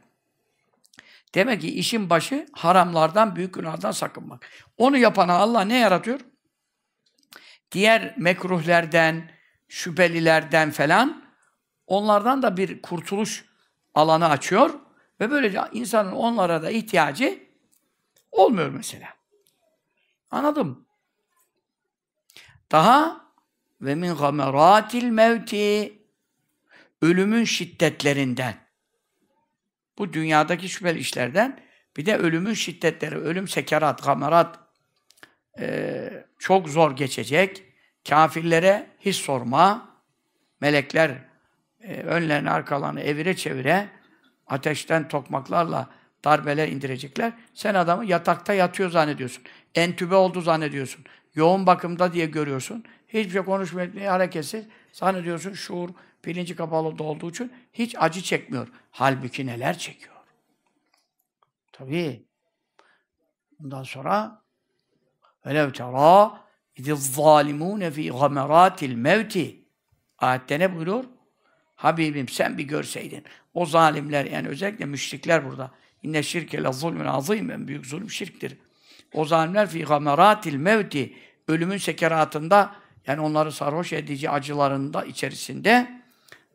[1.34, 4.50] Demek ki işin başı haramlardan, büyük günahlardan sakınmak.
[4.76, 6.20] Onu yapana Allah ne yaratıyor?
[7.72, 9.30] Diğer mekruhlerden,
[9.68, 11.24] şüphelilerden falan
[11.86, 13.44] onlardan da bir kurtuluş
[13.94, 14.80] alanı açıyor
[15.20, 17.38] ve böylece insanın onlara da ihtiyacı
[18.32, 19.08] olmuyor mesela.
[20.30, 20.86] Anladım.
[22.72, 23.26] Daha
[23.80, 25.99] ve min gameratil mevti
[27.02, 28.54] ölümün şiddetlerinden.
[29.98, 31.60] Bu dünyadaki şüpheli işlerden
[31.96, 34.58] bir de ölümün şiddetleri, ölüm sekerat, gamerat
[35.60, 37.62] e, çok zor geçecek.
[38.08, 39.90] Kafirlere hiç sorma.
[40.60, 41.10] melekler
[41.80, 43.88] e, önlerini arkalarını evire çevire
[44.46, 45.90] ateşten tokmaklarla
[46.24, 47.32] darbeler indirecekler.
[47.54, 49.44] Sen adamı yatakta yatıyor zannediyorsun.
[49.74, 51.04] Entübe oldu zannediyorsun.
[51.34, 52.84] Yoğun bakımda diye görüyorsun.
[53.08, 54.64] Hiçbir şey konuşmuyor, hareketsiz.
[54.92, 55.90] Zannediyorsun şuur,
[56.22, 58.68] Pirinci kapalı da olduğu için hiç acı çekmiyor.
[58.90, 60.14] Halbuki neler çekiyor.
[61.72, 62.24] Tabii.
[63.64, 64.42] Ondan sonra
[65.46, 66.40] velev tera
[66.76, 69.64] idiz zalimune fi gameratil mevti
[70.18, 71.04] ayette ne buyurur?
[71.76, 73.24] Habibim sen bir görseydin.
[73.54, 75.70] O zalimler yani özellikle müşrikler burada.
[76.02, 77.50] İnne şirke la zulmün azim.
[77.50, 78.58] En büyük zulüm şirktir.
[79.14, 81.14] O zalimler fi gameratil mevti
[81.48, 82.74] ölümün sekeratında
[83.06, 85.99] yani onları sarhoş edici acılarında içerisinde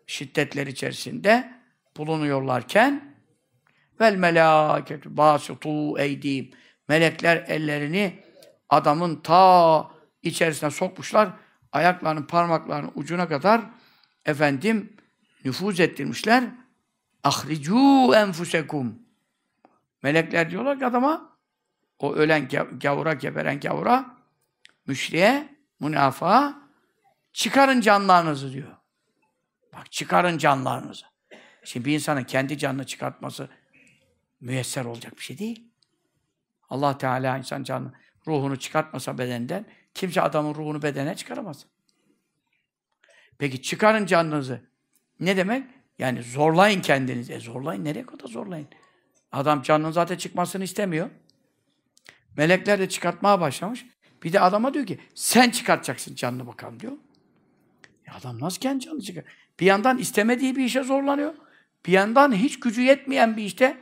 [0.07, 1.53] şiddetler içerisinde
[1.97, 3.15] bulunuyorlarken
[3.99, 6.51] vel melâketu bâsitû eydîm.
[6.87, 8.23] Melekler ellerini
[8.69, 9.91] adamın ta
[10.21, 11.29] içerisine sokmuşlar.
[11.71, 13.61] Ayaklarının parmaklarının ucuna kadar
[14.25, 14.97] efendim
[15.45, 16.43] nüfuz ettirmişler.
[17.23, 18.99] Ahricu enfusekum.
[20.03, 21.37] Melekler diyorlar ki adama
[21.99, 22.47] o ölen
[22.81, 24.17] gavura, geberen gavura
[24.87, 26.61] müşriye, münafığa
[27.33, 28.84] çıkarın canlarınızı diyor.
[29.75, 31.05] Bak çıkarın canlarınızı.
[31.63, 33.49] Şimdi bir insanın kendi canını çıkartması
[34.39, 35.71] müyesser olacak bir şey değil.
[36.69, 37.93] Allah Teala insan canını,
[38.27, 41.65] ruhunu çıkartmasa bedenden kimse adamın ruhunu bedene çıkaramaz.
[43.37, 44.61] Peki çıkarın canınızı.
[45.19, 45.63] Ne demek?
[45.99, 47.33] Yani zorlayın kendinizi.
[47.33, 47.85] E zorlayın.
[47.85, 48.67] Nereye kadar zorlayın?
[49.31, 51.09] Adam canının zaten çıkmasını istemiyor.
[52.37, 53.85] Melekler de çıkartmaya başlamış.
[54.23, 56.93] Bir de adama diyor ki sen çıkartacaksın canını bakalım diyor.
[58.07, 59.23] Ya adam nasıl kendi canını çıkar?
[59.59, 61.33] Bir yandan istemediği bir işe zorlanıyor.
[61.85, 63.77] Bir yandan hiç gücü yetmeyen bir işte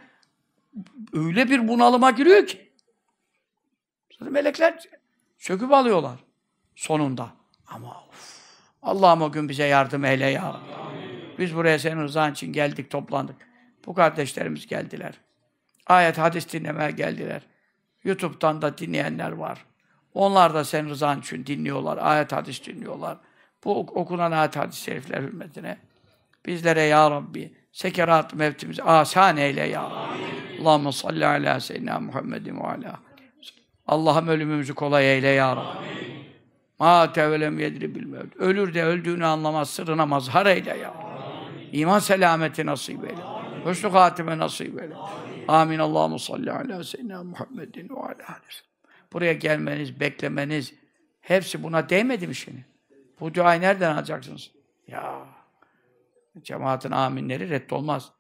[1.14, 2.70] öyle bir bunalıma giriyor ki.
[4.20, 4.80] Melekler
[5.38, 6.20] söküp alıyorlar
[6.76, 7.30] sonunda.
[7.68, 8.40] Ama of,
[8.82, 10.60] Allah'ım o gün bize yardım eyle ya.
[11.40, 13.36] Biz buraya senin rızan için geldik, toplandık.
[13.86, 15.20] Bu kardeşlerimiz geldiler.
[15.88, 17.42] Ayet, hadis dinlemeye geldiler.
[18.04, 19.66] YouTube'dan da dinleyenler var.
[20.14, 21.98] Onlar da senin rızan için dinliyorlar.
[21.98, 23.18] Ayet, hadis dinliyorlar.
[23.66, 25.78] Bu okunan ayet, hadis şerifler hürmetine.
[26.46, 29.92] Bizlere ya Rabbi sekerat mevtimizi asan eyle ya.
[30.62, 33.00] Allahümme salli ala seyyidina Muhammedin ve ala.
[33.88, 35.88] Allah'ım ölümümüzü kolay eyle ya Rabbi.
[36.80, 38.34] Ma tevelem yedri bilmevd.
[38.36, 40.94] Ölür de öldüğünü anlamaz, sırrına mazhar eyle ya.
[41.72, 43.22] İman selameti nasip eyle.
[43.66, 44.96] Hüsnü hatime nasip eyle.
[45.48, 45.80] Amin.
[45.80, 48.40] Allahu salli ala seyyidina Muhammedin ve ala
[49.14, 50.74] Buraya gelmeniz, beklemeniz
[51.22, 52.73] hepsi buna değmedi mi şimdi?
[53.24, 54.52] Bu duayı nereden alacaksınız?
[54.88, 55.26] Ya
[56.42, 58.12] cemaatin aminleri reddolmaz.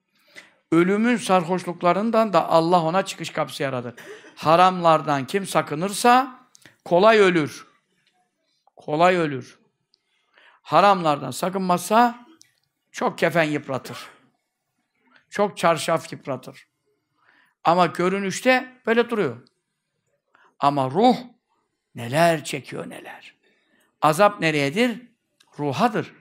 [0.72, 3.94] Ölümün sarhoşluklarından da Allah ona çıkış kapısı yaradır.
[4.36, 6.40] Haramlardan kim sakınırsa
[6.86, 7.68] kolay ölür.
[8.76, 9.60] Kolay ölür.
[10.62, 12.26] Haramlardan sakınmazsa
[12.92, 13.98] çok kefen yıpratır.
[15.30, 16.68] Çok çarşaf yıpratır.
[17.64, 19.48] Ama görünüşte böyle duruyor.
[20.60, 21.16] Ama ruh
[21.96, 23.43] neler çekiyor neler.
[24.04, 25.02] Azap nereyedir?
[25.60, 26.14] Ruhadır.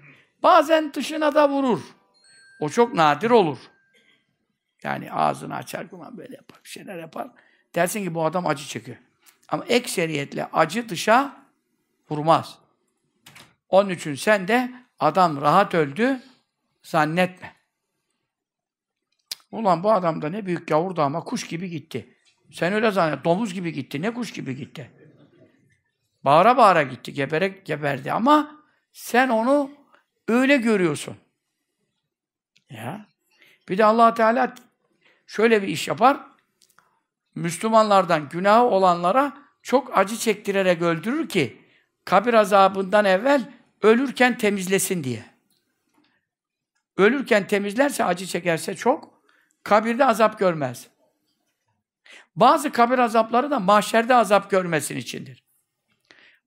[0.42, 1.80] Bazen dışına da vurur.
[2.60, 3.58] O çok nadir olur.
[4.82, 7.28] Yani ağzını açar böyle yapar, bir şeyler yapar.
[7.74, 8.96] Dersin ki bu adam acı çekiyor.
[9.48, 11.36] Ama ekseriyetle acı dışa
[12.10, 12.58] vurmaz.
[13.68, 16.20] Onun için sen de adam rahat öldü
[16.82, 17.56] zannetme.
[19.50, 22.16] Ulan bu adam da ne büyük gavurdu ama kuş gibi gitti.
[22.52, 24.90] Sen öyle zannet, domuz gibi gitti, ne kuş gibi gitti.
[26.24, 29.70] Bağıra bağıra gitti, geberek geberdi ama sen onu
[30.28, 31.16] öyle görüyorsun.
[32.70, 33.06] Ya.
[33.68, 34.54] Bir de allah Teala
[35.26, 36.20] şöyle bir iş yapar.
[37.34, 39.32] Müslümanlardan günahı olanlara
[39.62, 41.62] çok acı çektirerek öldürür ki
[42.04, 45.24] kabir azabından evvel ölürken temizlesin diye.
[46.96, 49.22] Ölürken temizlerse, acı çekerse çok,
[49.62, 50.88] kabirde azap görmez.
[52.36, 55.41] Bazı kabir azapları da mahşerde azap görmesin içindir.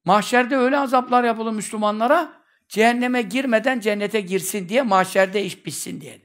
[0.06, 6.22] Mahşerde öyle azaplar yapılır Müslümanlara, cehenneme girmeden cennete girsin diye, mahşerde iş bitsin diye.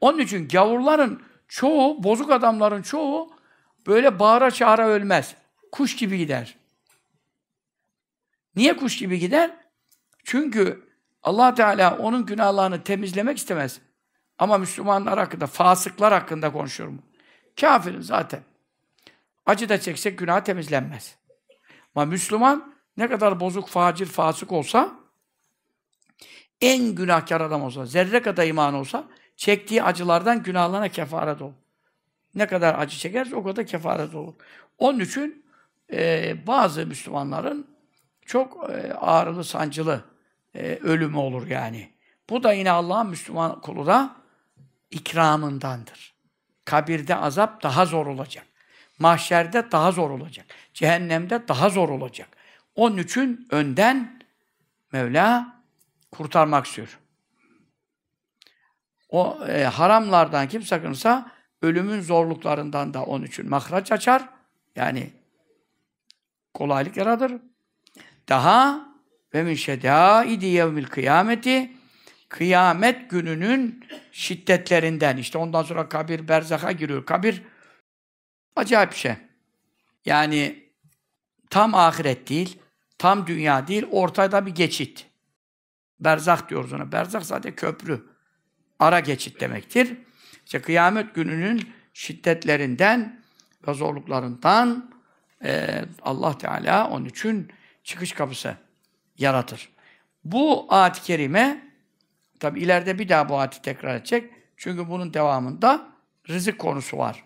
[0.00, 3.36] Onun için gavurların çoğu, bozuk adamların çoğu
[3.86, 5.34] böyle bağıra çağıra ölmez.
[5.72, 6.56] Kuş gibi gider.
[8.56, 9.50] Niye kuş gibi gider?
[10.24, 10.88] Çünkü
[11.22, 13.80] allah Teala onun günahlarını temizlemek istemez.
[14.38, 17.02] Ama Müslümanlar hakkında, fasıklar hakkında konuşuyorum.
[17.60, 18.40] Kafirin zaten.
[19.46, 21.16] Acı da çeksek günah temizlenmez.
[21.94, 24.92] Ama Müslüman ne kadar bozuk, facir, fasık olsa
[26.60, 29.04] en günahkar adam olsa, zerre kadar iman olsa
[29.36, 31.52] çektiği acılardan günahlarına kefaret olur.
[32.34, 34.34] Ne kadar acı çekerse o kadar kefaret olur.
[34.78, 35.44] Onun için
[35.92, 37.66] e, bazı Müslümanların
[38.26, 40.04] çok e, ağrılı, sancılı
[40.54, 41.92] e, ölümü olur yani.
[42.30, 44.16] Bu da yine Allah'ın Müslüman kulu da
[44.90, 46.14] ikramındandır.
[46.64, 48.46] Kabirde azap daha zor olacak.
[49.02, 50.46] Mahşerde daha zor olacak.
[50.74, 52.28] Cehennemde daha zor olacak.
[52.74, 54.22] Onun için önden
[54.92, 55.56] Mevla
[56.10, 56.98] kurtarmak istiyor.
[59.08, 61.30] O e, haramlardan kim sakınsa
[61.62, 64.28] ölümün zorluklarından da onun için mahraç açar.
[64.76, 65.10] Yani
[66.54, 67.32] kolaylık yaratır.
[68.28, 68.88] Daha
[69.34, 71.72] ve min şedâidi yevmil kıyameti
[72.28, 75.16] kıyamet gününün şiddetlerinden.
[75.16, 77.06] işte ondan sonra kabir, berzaha giriyor.
[77.06, 77.42] Kabir
[78.56, 79.14] acayip bir şey.
[80.04, 80.64] Yani
[81.50, 82.58] tam ahiret değil,
[82.98, 85.06] tam dünya değil, ortada bir geçit.
[86.00, 86.92] Berzak diyoruz ona.
[86.92, 88.06] Berzak zaten köprü.
[88.78, 89.96] Ara geçit demektir.
[90.44, 93.20] İşte kıyamet gününün şiddetlerinden
[93.68, 94.90] ve zorluklarından
[95.44, 97.48] e, Allah Teala onun için
[97.84, 98.56] çıkış kapısı
[99.18, 99.68] yaratır.
[100.24, 101.72] Bu ayet-i kerime
[102.40, 104.30] tabi ileride bir daha bu ayeti tekrar edecek.
[104.56, 105.88] Çünkü bunun devamında
[106.28, 107.24] rızık konusu var.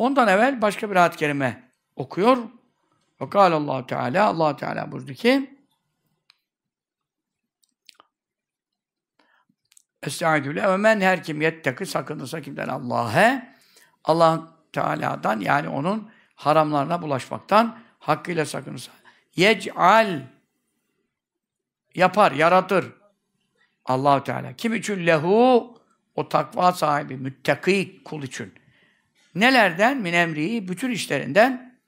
[0.00, 2.36] Ondan evvel başka bir ayet-i kerime okuyor.
[3.20, 5.58] Ve Allah Teala Allah Teala buyurdu ki
[10.02, 13.54] Estaizu ve men her kim yetteki sakınırsa kimden Allah'a
[14.04, 18.92] Allah Teala'dan yani onun haramlarına bulaşmaktan hakkıyla sakınırsa
[19.36, 20.20] yec'al
[21.94, 22.92] yapar, yaratır.
[23.84, 24.52] Allahu Teala.
[24.52, 25.78] Kim için lehu
[26.14, 28.59] o takva sahibi, müttaki kul için.
[29.34, 29.96] Nelerden?
[29.98, 31.80] Min emrihi, bütün işlerinden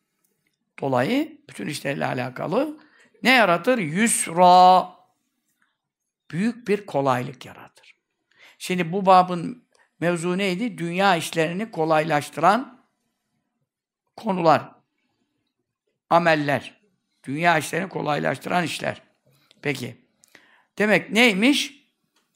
[0.81, 2.79] dolayı, bütün işlerle alakalı
[3.23, 3.79] ne yaratır?
[3.79, 4.93] Yusra.
[6.31, 7.95] Büyük bir kolaylık yaratır.
[8.59, 9.69] Şimdi bu babın
[10.01, 10.79] mevzu neydi?
[10.79, 12.87] Dünya işlerini kolaylaştıran
[14.17, 14.73] konular,
[16.11, 16.81] ameller.
[17.25, 19.03] Dünya işlerini kolaylaştıran işler.
[19.63, 20.03] Peki.
[20.79, 21.83] Demek neymiş?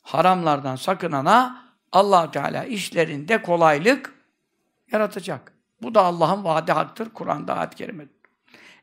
[0.03, 4.16] Haramlardan sakınana allah Teala işlerinde kolaylık
[4.93, 5.53] yaratacak.
[5.83, 7.11] Bu da Allah'ın vaadi haktır.
[7.15, 8.09] Kur'an'da ayet-i.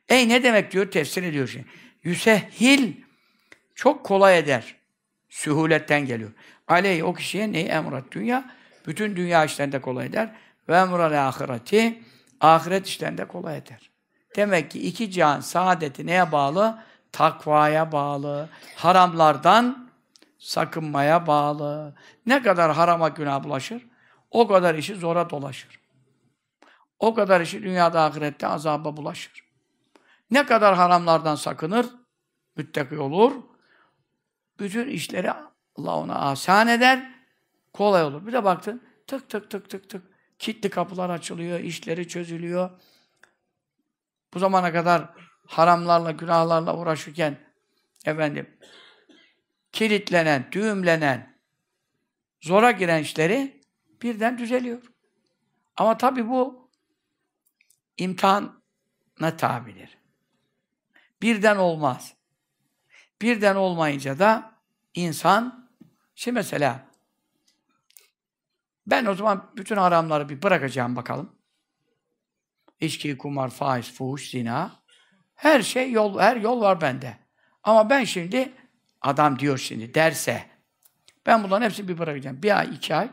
[0.10, 0.92] Ey ne demek diyor?
[0.92, 1.66] Tefsir ediyor şimdi.
[2.04, 2.94] Yüsehhil
[3.76, 4.76] çok kolay eder.
[5.30, 6.32] Sühuletten geliyor.
[6.68, 8.52] Aleyh o kişiye neyi emrat dünya?
[8.88, 10.36] Bütün dünya işlerinde kolay eder.
[10.70, 12.04] Ve emral ahireti
[12.42, 13.90] ahiret işlerinde kolay eder.
[14.36, 16.84] Demek ki iki can saadeti neye bağlı?
[17.12, 18.50] Takvaya bağlı.
[18.76, 19.90] Haramlardan
[20.40, 21.96] sakınmaya bağlı.
[22.26, 23.86] Ne kadar harama günah bulaşır?
[24.32, 25.80] O kadar işi zora dolaşır.
[27.04, 29.44] O kadar işi dünyada ahirette azaba bulaşır.
[30.32, 31.86] Ne kadar haramlardan sakınır?
[32.56, 33.34] Müttaki olur.
[34.60, 37.12] Bütün işleri Allah ona asan eder.
[37.74, 38.28] Kolay olur.
[38.28, 40.04] Bir de baktın tık tık tık tık tık
[40.40, 42.70] kilitli kapılar açılıyor, işleri çözülüyor.
[44.34, 45.10] Bu zamana kadar
[45.48, 47.38] haramlarla, günahlarla uğraşırken
[48.06, 48.58] efendim
[49.72, 51.38] kilitlenen, düğümlenen,
[52.42, 53.62] zora giren işleri
[54.02, 54.82] birden düzeliyor.
[55.78, 56.63] Ama tabii bu
[57.98, 59.98] imtihana tabidir.
[61.22, 62.14] Birden olmaz.
[63.22, 64.52] Birden olmayınca da
[64.94, 65.70] insan,
[66.16, 66.86] şimdi mesela
[68.88, 71.36] ben o zaman bütün haramları bir bırakacağım bakalım.
[72.80, 74.84] İçki, kumar, faiz, fuhuş, zina.
[75.36, 77.18] Her şey yol, her yol var bende.
[77.64, 78.54] Ama ben şimdi,
[79.02, 80.50] adam diyor şimdi derse,
[81.26, 82.44] ben bunların hepsini bir bırakacağım.
[82.44, 83.10] Bir ay, iki ay.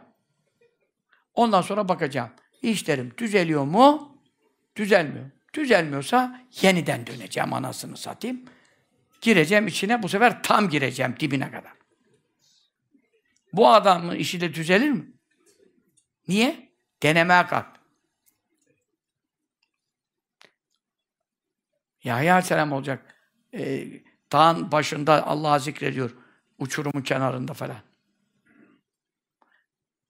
[1.34, 2.30] Ondan sonra bakacağım.
[2.62, 4.09] İşlerim düzeliyor mu?
[4.80, 5.30] Düzelmiyor.
[5.54, 8.44] Düzelmiyorsa yeniden döneceğim anasını satayım.
[9.20, 11.72] Gireceğim içine, bu sefer tam gireceğim dibine kadar.
[13.52, 15.12] Bu adamın işi de düzelir mi?
[16.28, 16.72] Niye?
[17.02, 17.66] Denemeye kalk.
[22.04, 23.14] Yahya Aleyhisselam olacak.
[23.54, 23.86] Ee,
[24.32, 26.16] dağın başında Allah'ı zikrediyor.
[26.58, 27.82] Uçurumun kenarında falan.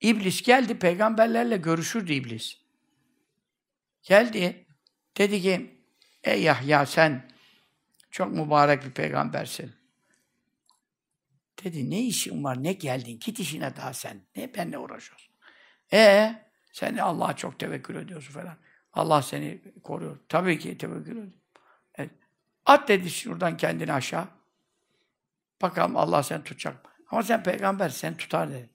[0.01, 2.60] İblis geldi, peygamberlerle görüşürdü iblis.
[4.03, 4.65] Geldi,
[5.17, 5.81] dedi ki,
[6.23, 7.31] ey Yahya sen
[8.11, 9.73] çok mübarek bir peygambersin.
[11.63, 14.21] Dedi, ne işin var, ne geldin, git işine daha sen.
[14.35, 15.33] Ne benle uğraşıyorsun?
[15.93, 16.35] E
[16.71, 18.57] sen Allah'a çok tevekkül ediyorsun falan.
[18.93, 20.19] Allah seni koruyor.
[20.29, 21.31] Tabii ki tevekkül ediyor.
[21.95, 22.11] Evet.
[22.65, 24.27] At dedi şuradan kendini aşağı.
[25.61, 26.85] Bakalım Allah seni tutacak.
[27.07, 28.69] Ama sen peygamber, sen tutar dedi.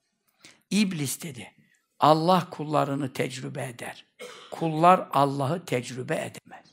[0.71, 1.53] İblis dedi.
[2.01, 4.06] Allah kullarını tecrübe eder.
[4.51, 6.67] Kullar Allah'ı tecrübe edemez.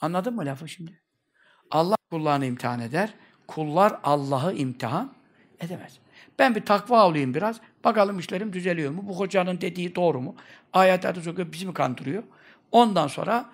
[0.00, 1.00] Anladın mı lafı şimdi?
[1.70, 3.14] Allah kullarını imtihan eder.
[3.48, 5.12] Kullar Allah'ı imtihan
[5.60, 5.98] edemez.
[6.38, 7.60] Ben bir takva olayım biraz.
[7.84, 9.04] Bakalım işlerim düzeliyor mu?
[9.08, 10.36] Bu hocanın dediği doğru mu?
[10.72, 12.22] Ayet hadis okuyor, bizi mi kandırıyor?
[12.72, 13.50] Ondan sonra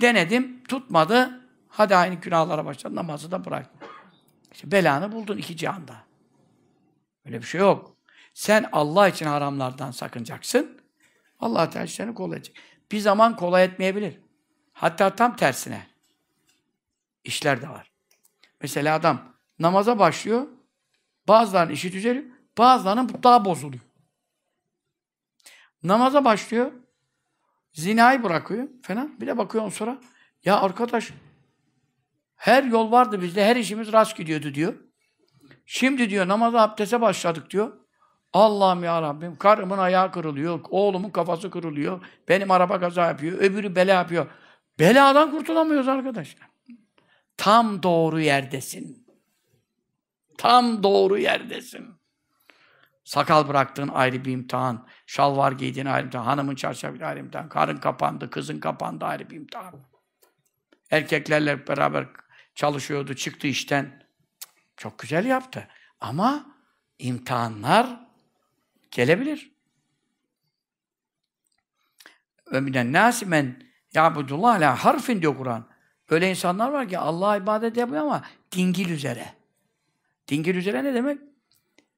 [0.00, 1.40] denedim, tutmadı.
[1.68, 3.88] Hadi aynı günahlara başladı, namazı da bıraktım.
[4.52, 5.96] İşte belanı buldun iki cihanda.
[7.26, 7.96] Öyle bir şey yok.
[8.34, 10.77] Sen Allah için haramlardan sakınacaksın.
[11.38, 12.42] Allah Teala seni kolay
[12.92, 14.20] Bir zaman kolay etmeyebilir.
[14.72, 15.86] Hatta tam tersine.
[17.24, 17.90] işler de var.
[18.62, 20.46] Mesela adam namaza başlıyor.
[21.28, 22.24] Bazılarının işi düzeliyor.
[22.58, 23.82] Bazılarının daha bozuluyor.
[25.82, 26.72] Namaza başlıyor.
[27.72, 29.20] Zinayı bırakıyor falan.
[29.20, 30.00] Bir de bakıyor sonra.
[30.44, 31.12] Ya arkadaş
[32.36, 33.44] her yol vardı bizde.
[33.44, 34.74] Her işimiz rast gidiyordu diyor.
[35.66, 37.87] Şimdi diyor namaza abdese başladık diyor.
[38.32, 43.92] Allah'ım ya Rabbim karımın ayağı kırılıyor, oğlumun kafası kırılıyor, benim araba kaza yapıyor, öbürü bela
[43.92, 44.26] yapıyor.
[44.78, 46.48] Beladan kurtulamıyoruz arkadaşlar.
[47.36, 49.06] Tam doğru yerdesin.
[50.38, 51.98] Tam doğru yerdesin.
[53.04, 57.48] Sakal bıraktığın ayrı bir imtihan, şalvar giydiğin ayrı bir imtihan, hanımın çarşafı ayrı bir imtihan,
[57.48, 59.74] karın kapandı, kızın kapandı ayrı bir imtihan.
[60.90, 62.06] Erkeklerle beraber
[62.54, 64.02] çalışıyordu, çıktı işten.
[64.76, 65.68] Çok güzel yaptı.
[66.00, 66.56] Ama
[66.98, 68.07] imtihanlar
[68.90, 69.52] gelebilir.
[72.52, 73.62] Ve minen nâsi men
[73.94, 75.68] ya'budullah ala harfin diyor Kur'an.
[76.08, 79.34] Öyle insanlar var ki Allah'a ibadet yapıyor ama dingil üzere.
[80.28, 81.20] Dingil üzere ne demek?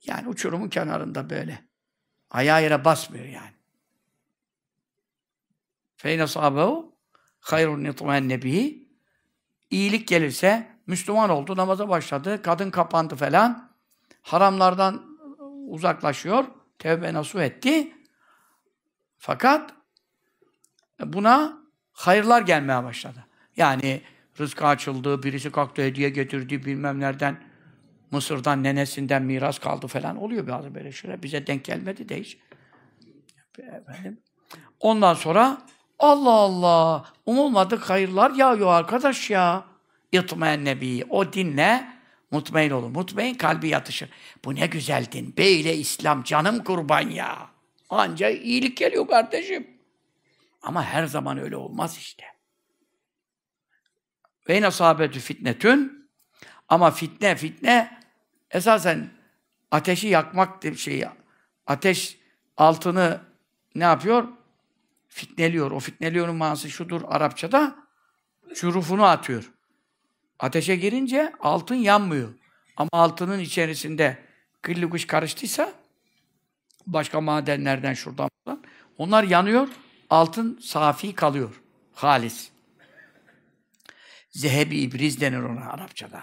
[0.07, 1.65] Yani uçurumun kenarında böyle.
[2.31, 3.55] Ayağı yere basmıyor yani.
[5.97, 6.95] Feyne sahabehu
[7.41, 8.91] hayrun nitmenne bihi
[9.71, 13.71] İyilik gelirse Müslüman oldu, namaza başladı, kadın kapandı falan.
[14.23, 15.19] Haramlardan
[15.69, 16.45] uzaklaşıyor,
[16.81, 17.93] tevbe nasuh etti.
[19.19, 19.75] Fakat
[21.05, 21.59] buna
[21.93, 23.25] hayırlar gelmeye başladı.
[23.57, 24.03] Yani
[24.41, 27.37] rızkı açıldı, birisi kalktı hediye getirdi, bilmem nereden
[28.11, 31.23] Mısır'dan, nenesinden miras kaldı falan oluyor bazı böyle şeyler.
[31.23, 32.39] Bize denk gelmedi de hiç.
[33.59, 34.19] Efendim.
[34.81, 35.63] Ondan sonra
[35.99, 39.65] Allah Allah umulmadık hayırlar yağıyor arkadaş ya.
[40.13, 41.05] İtmen nebi.
[41.09, 42.00] O dinle
[42.31, 42.91] mutmain olur.
[42.91, 44.11] Mutmain kalbi yatışır.
[44.45, 45.37] Bu ne güzel din.
[45.37, 47.51] Beyle İslam canım kurban ya.
[47.91, 49.67] Anca iyilik geliyor kardeşim.
[50.63, 52.25] Ama her zaman öyle olmaz işte.
[54.49, 56.11] Ve yine sahabetü fitnetün
[56.69, 58.01] ama fitne fitne
[58.51, 59.11] esasen
[59.71, 61.09] ateşi yakmak şeyi
[61.67, 62.19] ateş
[62.57, 63.21] altını
[63.75, 64.29] ne yapıyor?
[65.09, 65.71] Fitneliyor.
[65.71, 67.77] O fitneliyorun manası şudur Arapçada.
[68.55, 69.53] Şurufunu atıyor.
[70.41, 72.35] Ateşe girince altın yanmıyor.
[72.77, 74.19] Ama altının içerisinde
[74.63, 75.73] kıllı kuş karıştıysa
[76.87, 78.65] başka madenlerden şuradan buradan
[78.99, 79.69] onlar yanıyor.
[80.11, 81.61] Altın safi kalıyor.
[81.95, 82.51] Halis.
[84.31, 86.23] Zehebi ibriz denir ona Arapçada.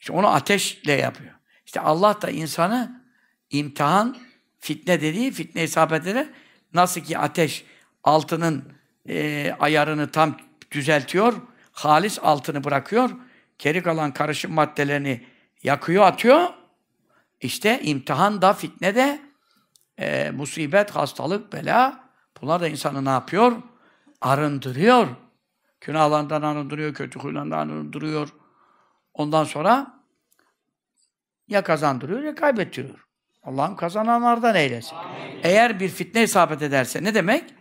[0.00, 1.34] İşte onu ateşle yapıyor.
[1.66, 3.04] İşte Allah da insanı
[3.50, 4.16] imtihan,
[4.58, 6.26] fitne dediği, fitne isabet eder.
[6.74, 7.64] Nasıl ki ateş
[8.04, 8.72] altının
[9.08, 10.36] e, ayarını tam
[10.70, 11.34] düzeltiyor,
[11.84, 13.10] halis altını bırakıyor,
[13.58, 15.26] geri kalan karışım maddelerini
[15.62, 16.48] yakıyor, atıyor.
[17.40, 19.20] İşte imtihan da, fitne de,
[19.98, 22.04] e, musibet, hastalık, bela,
[22.40, 23.52] bunlar da insanı ne yapıyor?
[24.20, 25.08] Arındırıyor.
[25.80, 28.28] Günahlarından arındırıyor, kötü huylarından arındırıyor.
[29.14, 30.00] Ondan sonra
[31.48, 33.06] ya kazandırıyor ya kaybettiriyor.
[33.42, 34.96] Allah'ım kazananlardan eylesin.
[34.96, 35.40] Amin.
[35.42, 37.54] Eğer bir fitne isabet ederse ne demek?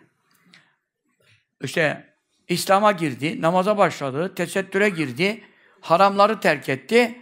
[1.61, 2.13] İşte
[2.49, 5.43] İslam'a girdi, namaza başladı, tesettüre girdi,
[5.81, 7.21] haramları terk etti.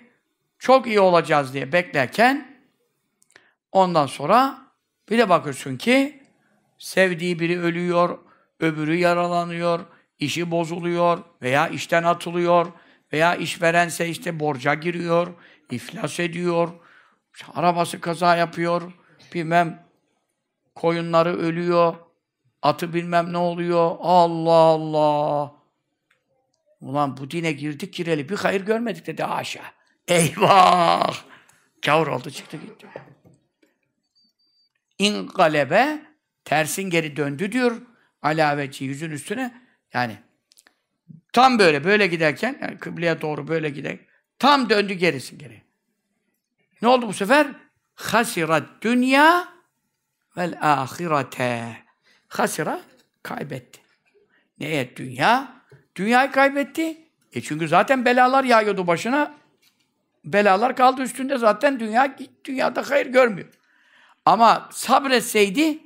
[0.59, 2.57] Çok iyi olacağız diye beklerken
[3.71, 4.57] ondan sonra
[5.09, 6.23] bir de bakıyorsun ki
[6.78, 8.17] sevdiği biri ölüyor,
[8.59, 9.80] öbürü yaralanıyor,
[10.19, 12.67] işi bozuluyor veya işten atılıyor
[13.13, 15.28] veya işverense işte borca giriyor,
[15.71, 16.69] iflas ediyor,
[17.53, 18.91] arabası kaza yapıyor,
[19.34, 19.88] bilmem
[20.75, 21.95] koyunları ölüyor,
[22.61, 23.95] atı bilmem ne oluyor.
[23.99, 25.55] Allah Allah!
[26.81, 29.65] Ulan bu dine girdik gireli bir hayır görmedik dedi aşağı.
[30.07, 31.23] Eyvah!
[31.85, 32.87] Kavur oldu çıktı gitti.
[34.99, 36.01] İnkalebe
[36.45, 37.81] tersin geri döndü diyor.
[38.21, 39.61] Alaveci yüzün üstüne.
[39.93, 40.17] Yani
[41.33, 43.97] tam böyle böyle giderken yani kıbleye doğru böyle gider.
[44.39, 45.61] Tam döndü gerisin geri.
[46.81, 47.47] Ne oldu bu sefer?
[47.95, 49.47] Hasirat dünya
[50.37, 51.86] vel ahirete.
[52.28, 52.82] Hasira
[53.23, 53.80] kaybetti.
[54.59, 54.95] Neye?
[54.95, 55.61] Dünya.
[55.95, 56.97] Dünyayı kaybetti.
[57.34, 59.34] E çünkü zaten belalar yağıyordu başına.
[60.25, 63.47] Belalar kaldı üstünde zaten dünya dünyada hayır görmüyor.
[64.25, 65.80] Ama sabretseydi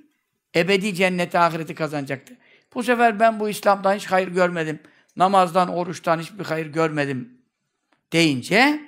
[0.56, 2.38] ebedi cenneti ahireti kazanacaktı.
[2.74, 4.80] Bu sefer ben bu İslam'dan hiç hayır görmedim.
[5.16, 7.42] Namazdan, oruçtan hiçbir hayır görmedim
[8.14, 8.82] deyince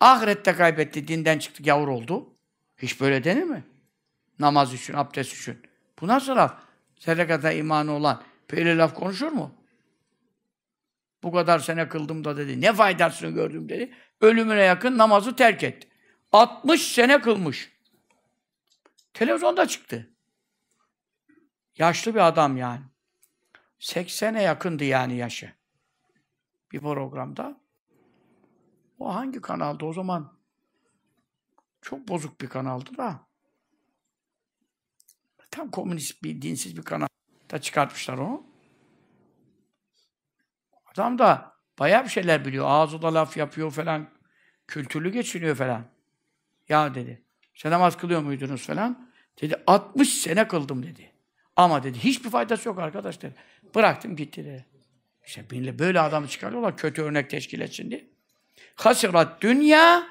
[0.00, 2.34] ahirette kaybetti, dinden çıktı, gavur oldu.
[2.78, 3.64] Hiç böyle denir mi?
[4.38, 5.62] Namaz için, abdest için.
[6.00, 6.58] Bu nasıl laf?
[6.98, 8.22] Zerre kadar imanı olan
[8.52, 9.54] böyle laf konuşur mu?
[11.22, 12.60] Bu kadar sene kıldım da dedi.
[12.60, 13.94] Ne faydasını gördüm dedi.
[14.20, 15.88] Ölümüne yakın namazı terk etti.
[16.32, 17.72] 60 sene kılmış.
[19.14, 20.10] Televizyonda çıktı.
[21.78, 22.82] Yaşlı bir adam yani.
[23.80, 25.52] 80'e yakındı yani yaşı.
[26.72, 27.60] Bir programda.
[28.98, 30.38] O hangi kanaldı o zaman?
[31.82, 33.29] Çok bozuk bir kanaldı da.
[35.50, 37.06] Tam komünist bir, dinsiz bir kanal
[37.50, 38.46] da çıkartmışlar onu.
[40.86, 42.66] Adam da bayağı bir şeyler biliyor.
[42.68, 44.08] Ağzı da laf yapıyor falan.
[44.68, 45.84] Kültürlü geçiniyor falan.
[46.68, 47.22] Ya dedi.
[47.54, 49.10] Sen namaz kılıyor muydunuz falan?
[49.40, 51.12] Dedi 60 sene kıldım dedi.
[51.56, 53.34] Ama dedi hiçbir faydası yok arkadaş dedi.
[53.74, 54.66] Bıraktım gitti dedi.
[55.26, 58.10] İşte böyle adamı çıkarıyorlar kötü örnek teşkil etsin diye.
[58.74, 60.06] Hasirat dünya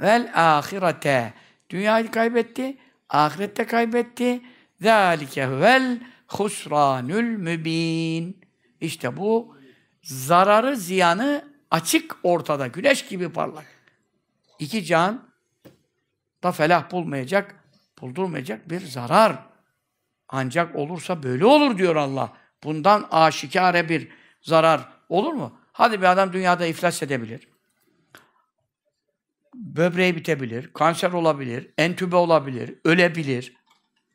[0.00, 1.34] vel ahirete.
[1.70, 2.78] Dünyayı kaybetti,
[3.08, 4.40] ahirette kaybetti.
[4.80, 8.40] Zâlike vel husranül mübin.
[8.80, 9.56] İşte bu
[10.02, 12.66] zararı, ziyanı açık ortada.
[12.66, 13.66] Güneş gibi parlak.
[14.58, 15.28] İki can
[16.42, 17.64] da felah bulmayacak,
[18.00, 19.38] buldurmayacak bir zarar.
[20.28, 22.32] Ancak olursa böyle olur diyor Allah.
[22.64, 24.08] Bundan aşikare bir
[24.40, 25.58] zarar olur mu?
[25.72, 27.48] Hadi bir adam dünyada iflas edebilir.
[29.54, 33.56] Böbreği bitebilir, kanser olabilir, entübe olabilir, ölebilir.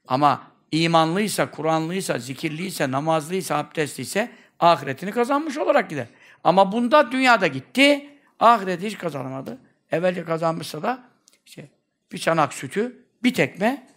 [0.10, 0.42] Ama
[0.72, 6.08] imanlıysa, Kur'anlıysa, zikirliyse, namazlıysa, abdestliyse ahiretini kazanmış olarak gider.
[6.44, 9.58] Ama bunda dünyada gitti, ahireti hiç kazanamadı.
[9.92, 11.04] Evvelce kazanmışsa da
[11.46, 11.68] işte
[12.12, 13.88] bir çanak sütü, bir tekme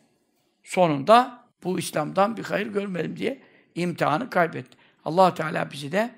[0.65, 3.39] sonunda bu İslam'dan bir hayır görmedim diye
[3.75, 4.77] imtihanı kaybetti.
[5.05, 6.11] allah Teala bizi de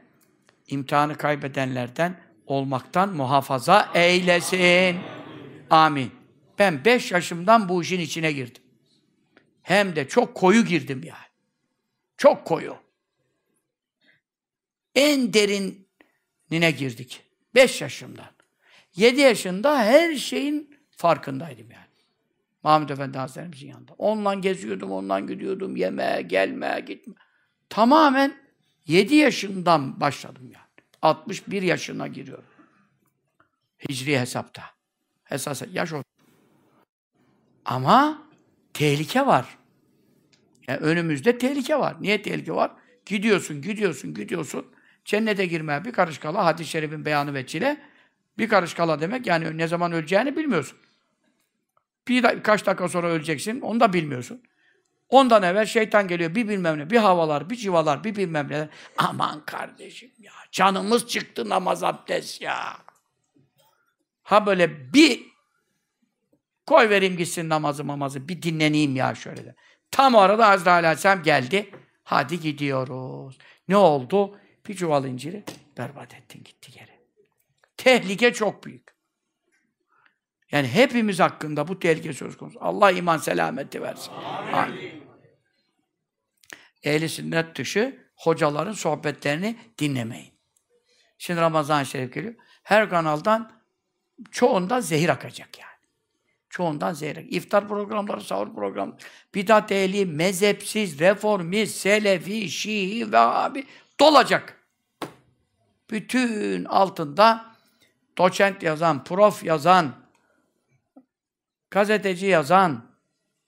[0.69, 2.17] imtihanı kaybedenlerden
[2.47, 4.97] olmaktan muhafaza eylesin.
[5.71, 6.11] Amin.
[6.59, 8.64] Ben beş yaşımdan bu işin içine girdim.
[9.65, 11.19] Hem de çok koyu girdim yani.
[12.17, 12.77] Çok koyu.
[14.95, 17.23] En derinine girdik.
[17.55, 18.31] Beş yaşımdan.
[18.97, 21.85] Yedi yaşında her şeyin farkındaydım yani.
[22.63, 23.93] Mahmud Efendi Hazretlerimizin yanında.
[23.99, 27.15] Onunla geziyordum, ondan gidiyordum, yeme, gelme, gitme.
[27.69, 28.37] Tamamen
[28.87, 30.65] yedi yaşından başladım yani.
[31.03, 32.45] 61 yaşına giriyorum.
[33.89, 34.63] Hicri hesapta.
[35.31, 36.03] Esas yaş o.
[37.65, 38.24] Ama
[38.75, 39.47] tehlike var.
[40.69, 41.97] Yani önümüzde tehlike var.
[42.01, 42.71] Niye tehlike var?
[43.07, 44.67] Gidiyorsun, gidiyorsun, gidiyorsun.
[45.05, 47.81] Cennete girmeye bir karış kala hadis-i şerifin beyanı veçile
[48.39, 50.79] bir karış kala demek yani ne zaman öleceğini bilmiyorsun.
[52.09, 54.43] Bir da, kaç dakika sonra öleceksin onu da bilmiyorsun.
[55.09, 58.69] Ondan evvel şeytan geliyor bir bilmem ne, bir havalar, bir civalar, bir bilmem ne.
[58.99, 62.77] Aman kardeşim ya, canımız çıktı namaz abdest ya.
[64.23, 65.34] Ha böyle bir
[66.67, 69.55] koy vereyim gitsin namazı mamazı, bir dinleneyim ya şöyle de.
[69.91, 71.71] Tam o arada Azrail Aleyhisselam geldi.
[72.05, 73.39] Hadi gidiyoruz.
[73.69, 74.39] Ne oldu?
[74.69, 75.45] Bir çuval inciri
[75.79, 77.01] berbat ettin gitti geri.
[77.77, 78.95] Tehlike çok büyük.
[80.51, 82.59] Yani hepimiz hakkında bu tehlike söz konusu.
[82.63, 84.13] Allah iman selameti versin.
[84.53, 85.05] Amin.
[86.83, 90.35] Ehli sünnet dışı hocaların sohbetlerini dinlemeyin.
[91.19, 92.35] Şimdi Ramazan-ı Şerif geliyor.
[92.63, 93.63] Her kanaldan
[94.31, 95.74] çoğundan zehir akacak yani.
[96.55, 97.33] Çoğundan akacak.
[97.33, 98.97] İftar programları, sahur programları,
[99.35, 103.67] bidat ehli, mezhepsiz, reformist, selefi, şii ve abi
[104.01, 104.61] dolacak.
[105.91, 107.55] Bütün altında
[108.19, 109.95] doçent yazan, prof yazan,
[111.71, 112.85] gazeteci yazan,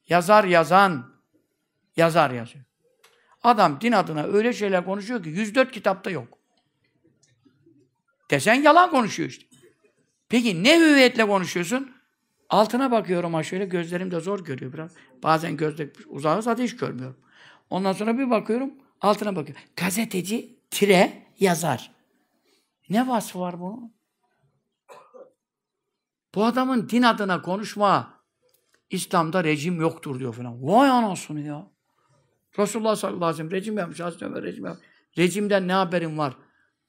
[0.09, 1.15] yazar yazan,
[1.97, 2.65] yazar yazıyor.
[3.43, 6.39] Adam din adına öyle şeyler konuşuyor ki 104 kitapta yok.
[8.31, 9.47] Desen yalan konuşuyor işte.
[10.29, 11.96] Peki ne hüviyetle konuşuyorsun?
[12.51, 14.93] Altına bakıyorum ha şöyle gözlerim de zor görüyor biraz.
[15.23, 17.17] Bazen gözde uzağı zaten hiç görmüyorum.
[17.71, 19.65] Ondan sonra bir bakıyorum altına bakıyorum.
[19.77, 21.91] Gazeteci tire yazar.
[22.89, 23.97] Ne vasfı var bunun?
[26.35, 28.15] Bu adamın din adına konuşma
[28.91, 30.67] İslam'da rejim yoktur diyor falan.
[30.67, 31.67] Vay anasını ya.
[32.59, 34.87] Resulullah sallallahu aleyhi ve sellem rejim yapmış, Hazreti Ömer rejim yapmış.
[35.19, 36.37] Rejimden ne haberin var?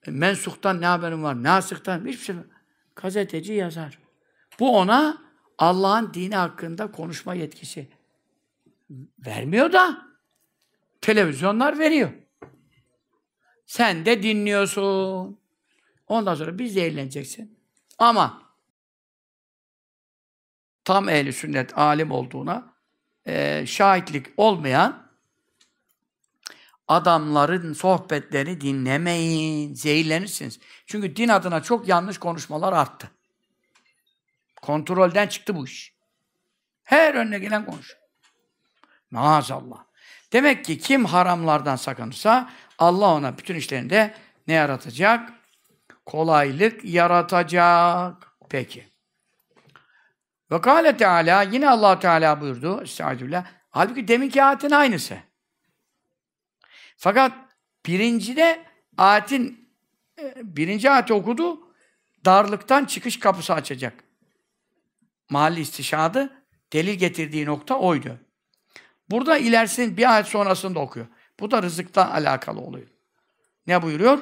[0.07, 1.43] E, mensuktan ne haberin var?
[1.43, 2.35] Nasıktan hiçbir şey
[2.95, 3.99] Gazeteci yazar.
[4.59, 5.26] Bu ona
[5.57, 7.89] Allah'ın dini hakkında konuşma yetkisi
[9.25, 10.07] vermiyor da
[11.01, 12.11] televizyonlar veriyor.
[13.65, 15.39] Sen de dinliyorsun.
[16.07, 17.57] Ondan sonra biz zehirleneceksin.
[17.97, 18.41] Ama
[20.83, 22.73] tam ehli sünnet alim olduğuna
[23.25, 25.07] e, şahitlik olmayan
[26.87, 29.73] adamların sohbetlerini dinlemeyin.
[29.73, 30.59] Zehirlenirsiniz.
[30.85, 33.11] Çünkü din adına çok yanlış konuşmalar arttı.
[34.61, 35.93] Kontrolden çıktı bu iş.
[36.83, 37.97] Her önüne gelen konuş.
[39.11, 39.83] Maazallah.
[40.33, 44.13] Demek ki kim haramlardan sakınırsa Allah ona bütün işlerinde
[44.47, 45.29] ne yaratacak?
[46.05, 48.31] Kolaylık yaratacak.
[48.49, 48.87] Peki.
[50.51, 52.81] Ve kâle Teala yine Allah Teala buyurdu.
[52.83, 53.45] Estağfirullah.
[53.69, 55.17] Halbuki deminki ayetin aynısı.
[56.97, 57.31] Fakat
[57.85, 58.65] birincide
[58.97, 59.69] ayetin
[60.19, 61.73] e, birinci ayeti okudu.
[62.25, 64.06] Darlıktan çıkış kapısı açacak.
[65.29, 68.19] Mahalli istişadı delil getirdiği nokta oydu.
[69.09, 71.07] Burada ilerisinin bir ayet sonrasında okuyor.
[71.39, 72.87] Bu da rızıkla alakalı oluyor.
[73.67, 74.19] Ne buyuruyor?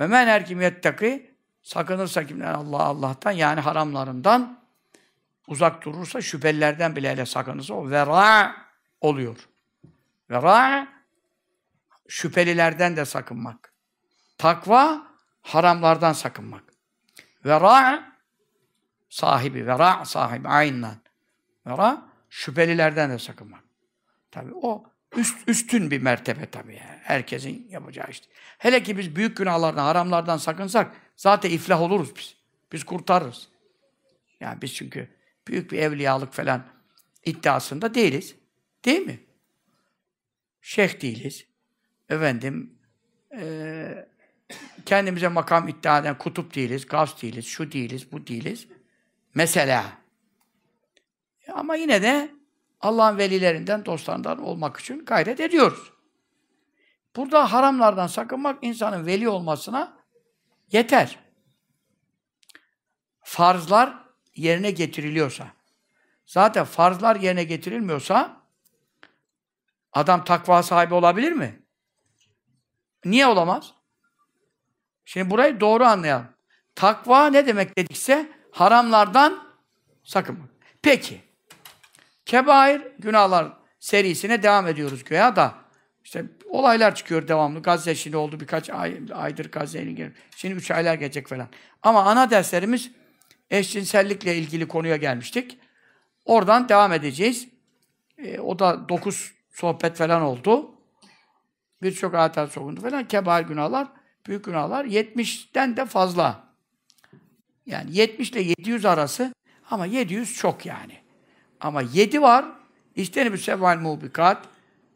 [0.00, 4.60] Ve men her kim yettaki sakınırsa kimden Allah Allah'tan yani haramlarından
[5.46, 8.56] uzak durursa şüphelilerden bile hele sakınırsa o vera
[9.00, 9.48] oluyor.
[10.30, 10.88] Vera
[12.08, 13.72] şüphelilerden de sakınmak.
[14.38, 15.06] Takva
[15.42, 16.64] haramlardan sakınmak.
[17.44, 18.09] Vera
[19.10, 20.96] sahibi, vera sahibi aynen.
[21.66, 23.64] Vera şüphelilerden de sakınmak.
[24.30, 24.84] Tabi o
[25.16, 26.74] üst, üstün bir mertebe tabii.
[26.74, 26.98] Yani.
[27.02, 28.26] Herkesin yapacağı işte.
[28.58, 32.36] Hele ki biz büyük günahlardan, haramlardan sakınsak zaten iflah oluruz biz.
[32.72, 33.48] Biz kurtarırız.
[34.40, 35.08] Yani biz çünkü
[35.48, 36.66] büyük bir evliyalık falan
[37.24, 38.36] iddiasında değiliz.
[38.84, 39.20] Değil mi?
[40.62, 41.46] Şeyh değiliz.
[42.08, 42.78] Efendim
[43.36, 44.08] e,
[44.86, 48.68] kendimize makam iddia eden kutup değiliz, gavs değiliz, şu değiliz, bu değiliz.
[49.34, 49.84] Mesela.
[51.52, 52.34] Ama yine de
[52.80, 55.92] Allah'ın velilerinden, dostlarından olmak için gayret ediyoruz.
[57.16, 59.98] Burada haramlardan sakınmak insanın veli olmasına
[60.72, 61.18] yeter.
[63.22, 63.94] Farzlar
[64.36, 65.46] yerine getiriliyorsa,
[66.26, 68.40] zaten farzlar yerine getirilmiyorsa
[69.92, 71.62] adam takva sahibi olabilir mi?
[73.04, 73.74] Niye olamaz?
[75.04, 76.28] Şimdi burayı doğru anlayalım.
[76.74, 79.42] Takva ne demek dedikse haramlardan
[80.04, 80.48] sakınmak.
[80.82, 81.20] Peki.
[82.26, 85.54] Kebair günahlar serisine devam ediyoruz göya da.
[86.04, 87.62] İşte olaylar çıkıyor devamlı.
[87.62, 90.16] Gazze şimdi oldu birkaç ay, aydır Gazze'nin gelip.
[90.36, 91.48] Şimdi üç aylar gelecek falan.
[91.82, 92.90] Ama ana derslerimiz
[93.50, 95.58] eşcinsellikle ilgili konuya gelmiştik.
[96.24, 97.48] Oradan devam edeceğiz.
[98.18, 100.74] E, o da dokuz sohbet falan oldu.
[101.82, 103.08] Birçok ayetler sokundu falan.
[103.08, 103.88] Kebair günahlar,
[104.26, 106.49] büyük günahlar 70'ten de fazla.
[107.70, 109.34] Yani 70 ile 700 arası
[109.70, 110.96] ama 700 çok yani.
[111.60, 112.44] Ama 7 var.
[112.96, 114.44] İşte bir seval mubikat.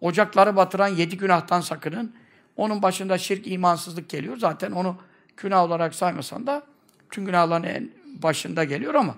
[0.01, 2.14] Ocakları batıran yedi günahtan sakının.
[2.57, 4.37] Onun başında şirk, imansızlık geliyor.
[4.37, 4.97] Zaten onu
[5.37, 6.62] günah olarak saymasan da
[7.11, 7.91] tüm günahların en
[8.22, 9.14] başında geliyor ama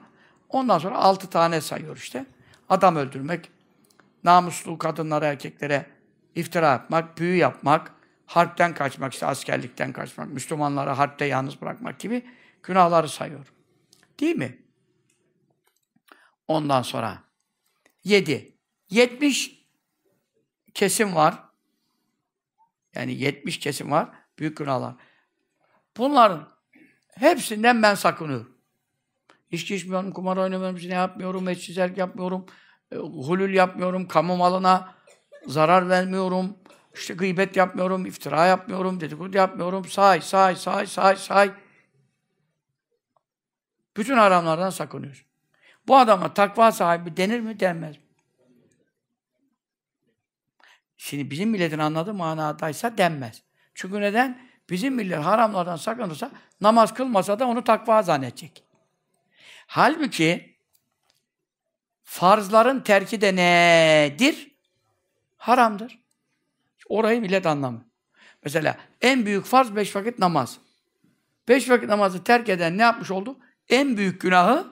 [0.49, 2.27] ondan sonra altı tane sayıyor işte.
[2.69, 3.51] Adam öldürmek,
[4.25, 5.87] namuslu kadınlara, erkeklere
[6.35, 7.93] iftira yapmak, büyü yapmak,
[8.27, 12.23] harpten kaçmak, işte askerlikten kaçmak, Müslümanları harpte yalnız bırakmak gibi
[12.67, 13.53] günahları sayıyor.
[14.21, 14.59] Değil mi?
[16.49, 17.23] Ondan sonra
[18.05, 18.57] yedi.
[18.91, 19.67] Yetmiş
[20.75, 21.43] kesim var.
[22.95, 24.09] Yani yetmiş kesim var.
[24.39, 24.95] Büyük günahlar.
[25.97, 26.49] Bunların
[27.15, 28.57] hepsinden ben sakınıyorum.
[29.51, 32.47] İçki içmiyorum, kumar oynamıyorum, ne yapmıyorum, eşcinsel yapmıyorum,
[32.93, 34.95] e, hulül yapmıyorum, kamu malına
[35.47, 36.57] zarar vermiyorum,
[36.95, 41.51] işte gıybet yapmıyorum, iftira yapmıyorum, dedikodu yapmıyorum, say, say, say, say, say.
[43.97, 45.25] Bütün haramlardan sakınıyoruz.
[45.89, 48.03] Bu adama takva sahibi denir mi, denmez mi?
[50.97, 53.43] Şimdi bizim milletin anladığı manadaysa denmez.
[53.75, 54.49] Çünkü neden?
[54.71, 56.31] Bizim millet haramlardan sakınırsa,
[56.61, 58.65] namaz kılmasa da onu takva zannedecek.
[59.67, 60.57] Halbuki
[62.05, 64.57] farzların terki de nedir?
[65.37, 65.99] Haramdır.
[66.89, 67.85] Orayı millet anlamıyor.
[68.45, 70.59] Mesela en büyük farz beş vakit namaz.
[71.49, 73.39] Beş vakit namazı terk eden ne yapmış oldu?
[73.69, 74.67] En büyük günahı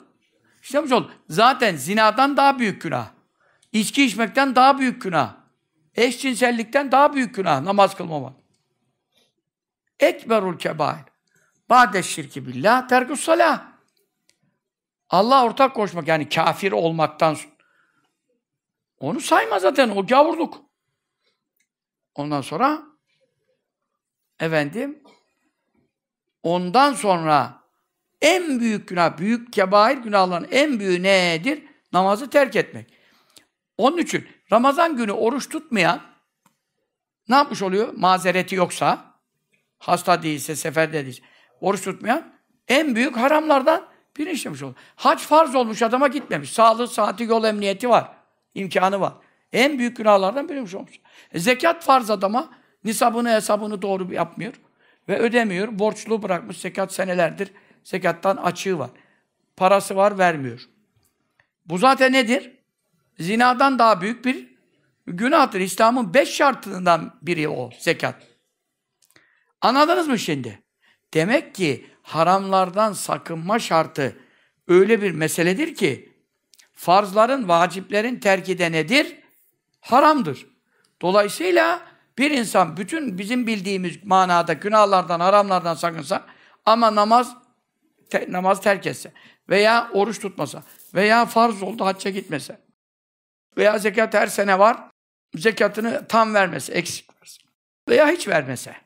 [0.62, 1.12] işlemiş oldu.
[1.28, 3.10] Zaten zinadan daha büyük günah.
[3.72, 5.36] İçki içmekten daha büyük günah.
[5.94, 8.36] Eşcinsellikten daha büyük günah namaz kılmamak.
[10.00, 11.04] Ekberul kebair.
[11.70, 13.74] Ba'de şirki billah terkus salah.
[15.10, 17.36] Allah ortak koşmak yani kafir olmaktan
[18.98, 20.60] onu sayma zaten o gavurluk.
[22.14, 22.82] Ondan sonra
[24.40, 25.02] efendim
[26.42, 27.63] ondan sonra
[28.24, 31.62] en büyük günah, büyük kebair günahların en büyüğü nedir?
[31.92, 32.86] Namazı terk etmek.
[33.78, 36.00] Onun için Ramazan günü oruç tutmayan
[37.28, 37.92] ne yapmış oluyor?
[37.96, 39.04] Mazereti yoksa,
[39.78, 41.22] hasta değilse, seferde değilse,
[41.60, 42.34] oruç tutmayan
[42.68, 44.76] en büyük haramlardan bir işlemiş oluyor.
[44.96, 46.52] Hac farz olmuş adama gitmemiş.
[46.52, 48.08] Sağlığı, saati, yol emniyeti var.
[48.54, 49.12] imkanı var.
[49.52, 51.00] En büyük günahlardan biri olmuş.
[51.32, 52.50] E, zekat farz adama
[52.84, 54.54] nisabını hesabını doğru yapmıyor
[55.08, 55.78] ve ödemiyor.
[55.78, 57.50] Borçlu bırakmış zekat senelerdir.
[57.84, 58.90] Zekattan açığı var.
[59.56, 60.68] Parası var vermiyor.
[61.66, 62.50] Bu zaten nedir?
[63.18, 64.54] Zinadan daha büyük bir
[65.06, 65.60] günahtır.
[65.60, 68.22] İslam'ın beş şartından biri o zekat.
[69.60, 70.62] Anladınız mı şimdi?
[71.14, 74.16] Demek ki haramlardan sakınma şartı
[74.68, 76.12] öyle bir meseledir ki
[76.72, 79.16] farzların, vaciplerin terki de nedir?
[79.80, 80.46] Haramdır.
[81.02, 81.82] Dolayısıyla
[82.18, 86.26] bir insan bütün bizim bildiğimiz manada günahlardan, haramlardan sakınsa
[86.66, 87.36] ama namaz
[88.14, 89.12] te, namaz terk etse
[89.48, 90.62] veya oruç tutmasa
[90.94, 92.60] veya farz oldu hacca gitmese
[93.56, 94.76] veya zekat her sene var
[95.34, 97.42] zekatını tam vermese, eksik vermese
[97.88, 98.76] veya hiç vermese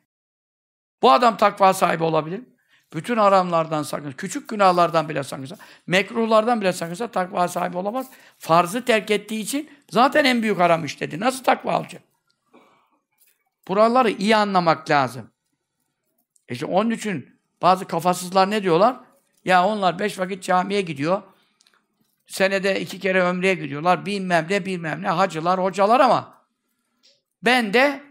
[1.02, 2.40] bu adam takva sahibi olabilir?
[2.94, 5.56] Bütün haramlardan sakınsa, küçük günahlardan bile sakınsa,
[5.86, 8.06] mekruhlardan bile sakınsa takva sahibi olamaz.
[8.38, 11.20] Farzı terk ettiği için zaten en büyük haram işledi.
[11.20, 12.02] Nasıl takva olacak?
[13.68, 15.30] Buraları iyi anlamak lazım.
[16.48, 19.07] İşte onun için bazı kafasızlar ne diyorlar?
[19.48, 21.22] Ya onlar beş vakit camiye gidiyor.
[22.26, 24.06] Senede iki kere ömreye gidiyorlar.
[24.06, 26.44] Bilmem ne bilmem ne hacılar, hocalar ama
[27.42, 28.02] ben de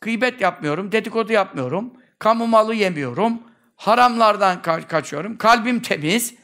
[0.00, 3.42] gıybet yapmıyorum, dedikodu yapmıyorum, kamu malı yemiyorum,
[3.76, 6.34] haramlardan ka- kaçıyorum, kalbim temiz.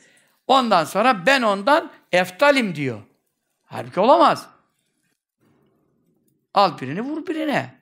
[0.46, 3.02] Ondan sonra ben ondan eftalim diyor.
[3.64, 4.46] Halbuki olamaz.
[6.54, 7.80] Al birini vur birine.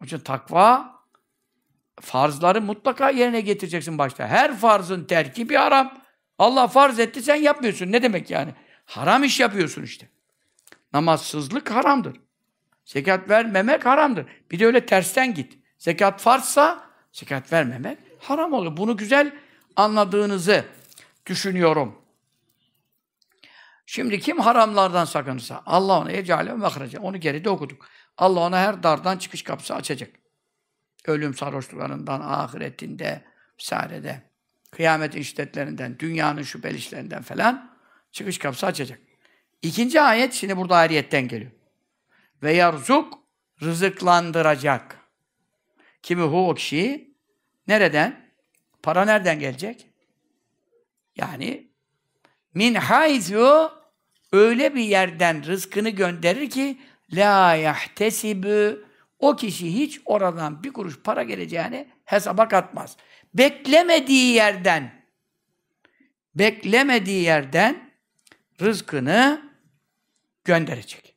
[0.00, 0.91] Onun için takva
[2.02, 4.28] farzları mutlaka yerine getireceksin başta.
[4.28, 6.02] Her farzın terki bir haram.
[6.38, 7.92] Allah farz etti sen yapmıyorsun.
[7.92, 8.54] Ne demek yani?
[8.84, 10.08] Haram iş yapıyorsun işte.
[10.92, 12.20] Namazsızlık haramdır.
[12.84, 14.26] Zekat vermemek haramdır.
[14.50, 15.58] Bir de öyle tersten git.
[15.78, 18.76] Zekat farzsa zekat vermemek haram olur.
[18.76, 19.32] Bunu güzel
[19.76, 20.64] anladığınızı
[21.26, 21.98] düşünüyorum.
[23.86, 27.86] Şimdi kim haramlardan sakınırsa Allah ona ecale ve Onu geride okuduk.
[28.18, 30.21] Allah ona her dardan çıkış kapısı açacak.
[31.06, 33.24] Ölüm sarhoşluklarından, ahiretinde,
[33.60, 34.22] vesairede,
[34.70, 37.78] kıyamet şiddetlerinden, dünyanın şüpheli işlerinden falan
[38.12, 38.98] çıkış kapısı açacak.
[39.62, 41.50] İkinci ayet şimdi burada ayetten geliyor.
[42.42, 43.18] Ve yarzuk
[43.62, 44.98] rızıklandıracak.
[46.02, 47.16] Kimi hu o kişiyi
[47.68, 48.32] nereden?
[48.82, 49.86] Para nereden gelecek?
[51.16, 51.70] Yani
[52.54, 53.72] min hayzu
[54.32, 56.78] öyle bir yerden rızkını gönderir ki
[57.12, 58.84] la yahtesibü
[59.22, 62.96] o kişi hiç oradan bir kuruş para geleceğini hesaba katmaz.
[63.34, 65.02] Beklemediği yerden
[66.34, 67.90] beklemediği yerden
[68.60, 69.50] rızkını
[70.44, 71.14] gönderecek.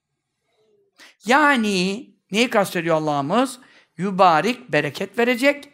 [1.26, 3.60] Yani neyi kastediyor Allah'ımız?
[3.98, 5.70] Yubarik, bereket verecek.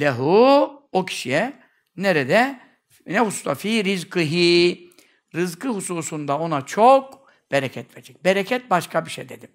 [0.00, 1.52] Lehu, o kişiye
[1.96, 2.60] nerede?
[3.06, 3.54] Ne hususta?
[3.54, 4.88] Fi rizkıhi.
[5.34, 8.24] Rızkı hususunda ona çok bereket verecek.
[8.24, 9.50] Bereket başka bir şey dedim.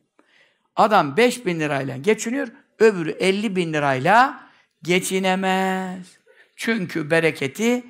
[0.75, 2.47] Adam 5 bin lirayla geçiniyor,
[2.79, 4.49] öbürü 50 bin lirayla
[4.83, 6.17] geçinemez.
[6.55, 7.83] Çünkü bereketi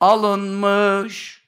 [0.00, 1.46] alınmış.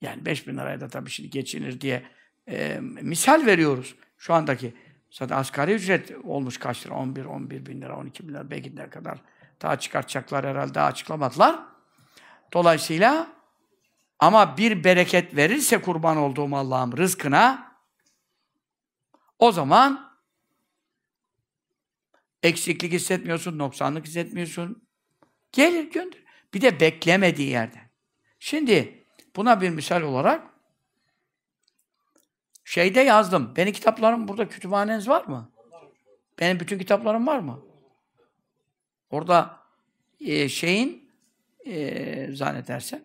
[0.00, 2.02] Yani 5 bin lirayla tabii şimdi geçinir diye
[2.48, 3.94] e, misal veriyoruz.
[4.18, 4.74] Şu andaki
[5.10, 6.94] zaten asgari ücret olmuş kaç lira?
[6.94, 9.18] 11, 11 bin lira, 12 bin lira belki ne kadar
[9.62, 11.58] daha çıkartacaklar herhalde daha açıklamadılar.
[12.52, 13.26] Dolayısıyla
[14.18, 17.71] ama bir bereket verirse kurban olduğum Allah'ım rızkına
[19.42, 20.12] o zaman
[22.42, 24.88] eksiklik hissetmiyorsun, noksanlık hissetmiyorsun.
[25.52, 26.22] Gelir gönder.
[26.54, 27.90] Bir de beklemediği yerden.
[28.38, 29.04] Şimdi
[29.36, 30.42] buna bir misal olarak
[32.64, 33.52] şeyde yazdım.
[33.56, 35.50] Benim kitaplarım burada kütüphaneniz var mı?
[36.40, 37.64] Benim bütün kitaplarım var mı?
[39.10, 39.58] Orada
[40.20, 41.10] e, şeyin
[41.66, 43.02] e, zannedersem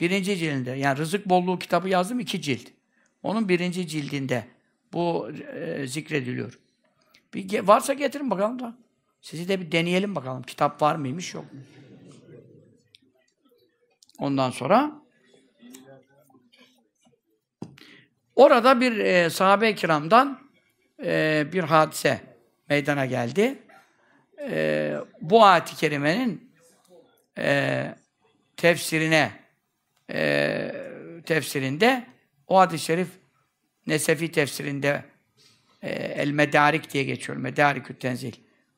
[0.00, 2.68] birinci cildinde yani Rızık Bolluğu kitabı yazdım iki cilt.
[3.22, 4.57] Onun birinci cildinde
[4.92, 6.58] bu e, zikrediliyor.
[7.34, 8.78] Bir varsa getirin bakalım da.
[9.20, 10.42] Sizi de bir deneyelim bakalım.
[10.42, 11.60] Kitap var mıymış yok mu?
[14.18, 14.92] Ondan sonra
[18.36, 20.38] orada bir e, sahabe-i kiramdan
[21.04, 22.20] e, bir hadise
[22.68, 23.58] meydana geldi.
[24.40, 26.52] E, bu ayet-i kerimenin
[27.38, 27.94] e,
[28.56, 29.32] tefsirine
[30.10, 30.74] e,
[31.26, 32.06] tefsirinde
[32.46, 33.08] o hadis-i şerif
[33.88, 35.04] Nesefi tefsirinde
[35.82, 37.38] e, El Medarik diye geçiyor.
[37.38, 38.32] Medarikü Tenzil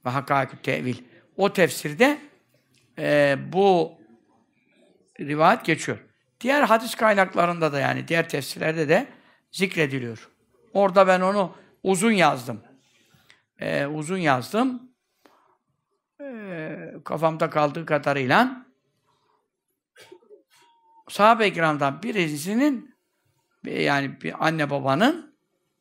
[0.07, 0.97] ve Hakaikü Tevil.
[1.37, 2.19] O tefsirde
[2.99, 3.93] e, bu
[5.21, 5.99] rivayet geçiyor.
[6.41, 9.07] Diğer hadis kaynaklarında da yani diğer tefsirlerde de
[9.53, 10.29] zikrediliyor.
[10.73, 12.63] Orada ben onu uzun yazdım.
[13.59, 14.93] E, uzun yazdım.
[16.21, 18.67] E, kafamda kaldığı kadarıyla
[21.09, 21.55] sahabe-i
[22.03, 22.90] birisinin
[23.65, 25.35] yani bir anne babanın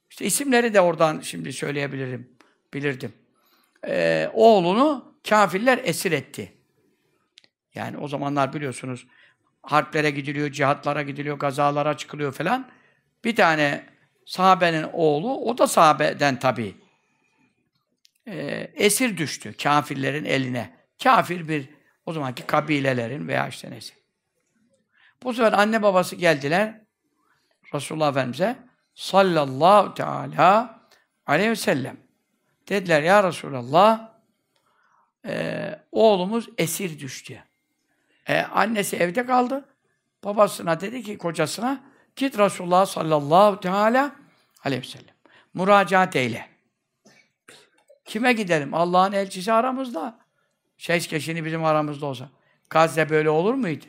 [0.09, 2.37] işte isimleri de oradan şimdi söyleyebilirim,
[2.73, 3.13] bilirdim.
[3.87, 6.53] Ee, oğlunu kafirler esir etti.
[7.75, 9.07] Yani o zamanlar biliyorsunuz
[9.63, 12.69] harplere gidiliyor, cihatlara gidiliyor, gazalara çıkılıyor falan.
[13.23, 13.85] Bir tane
[14.25, 16.75] sahabenin oğlu, o da sahabeden tabii.
[18.27, 20.73] Ee, esir düştü kafirlerin eline.
[21.03, 21.69] Kafir bir,
[22.05, 23.93] o zamanki kabilelerin veya işte neyse.
[25.23, 26.81] Bu sefer anne babası geldiler
[27.73, 28.55] Resulullah Efendimiz'e
[28.95, 30.79] sallallahu teala
[31.27, 31.97] aleyhi ve sellem.
[32.69, 34.09] Dediler ya Resulallah
[35.25, 37.43] e, oğlumuz esir düştü.
[38.27, 39.65] E, annesi evde kaldı.
[40.23, 41.83] Babasına dedi ki kocasına
[42.15, 44.15] git Resulullah sallallahu teala
[44.63, 45.15] aleyhi ve sellem.
[45.53, 46.49] Müracaat eyle.
[48.05, 48.73] Kime gidelim?
[48.73, 50.19] Allah'ın elçisi aramızda.
[50.77, 52.29] Keşke bizim aramızda olsa.
[52.69, 53.85] Gazze böyle olur muydu?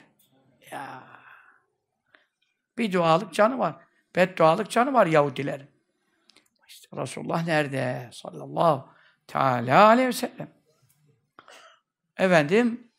[0.71, 1.10] Ya.
[2.81, 3.77] Bir dualık canı var.
[4.17, 5.71] Beddualık canı var Yahudilerin.
[6.69, 8.11] İşte Resulullah nerede?
[8.13, 8.89] Sallallahu
[9.27, 10.51] teala aleyhi ve sellem.
[12.17, 12.91] Efendim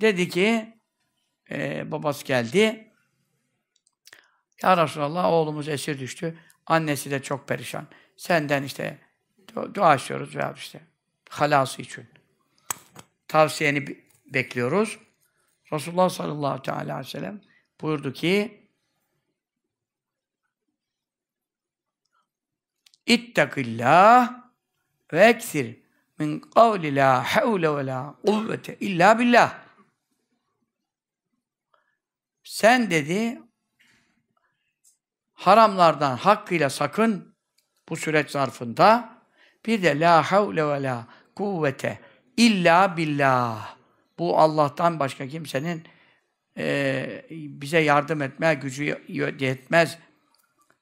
[0.00, 0.74] dedi ki
[1.50, 2.92] e, babası geldi.
[4.62, 6.38] Ya Resulallah oğlumuz esir düştü.
[6.66, 7.86] Annesi de çok perişan.
[8.16, 8.98] Senden işte
[9.74, 10.80] dua istiyoruz veya işte
[11.28, 12.08] halası için.
[13.28, 14.98] Tavsiyeni bekliyoruz.
[15.72, 17.40] Resulullah sallallahu teala aleyhi ve sellem
[17.80, 18.59] buyurdu ki
[23.10, 24.34] İttakillah
[25.12, 25.76] ve eksir
[26.18, 29.58] min kavli la havle ve la kuvvete illa billah.
[32.44, 33.42] Sen dedi
[35.32, 37.34] haramlardan hakkıyla sakın
[37.88, 39.18] bu süreç zarfında
[39.66, 41.06] bir de la havle ve la
[41.36, 42.00] kuvvete
[42.36, 43.76] illa billah.
[44.18, 45.84] Bu Allah'tan başka kimsenin
[46.56, 49.04] e, bize yardım etme gücü
[49.38, 49.98] yetmez.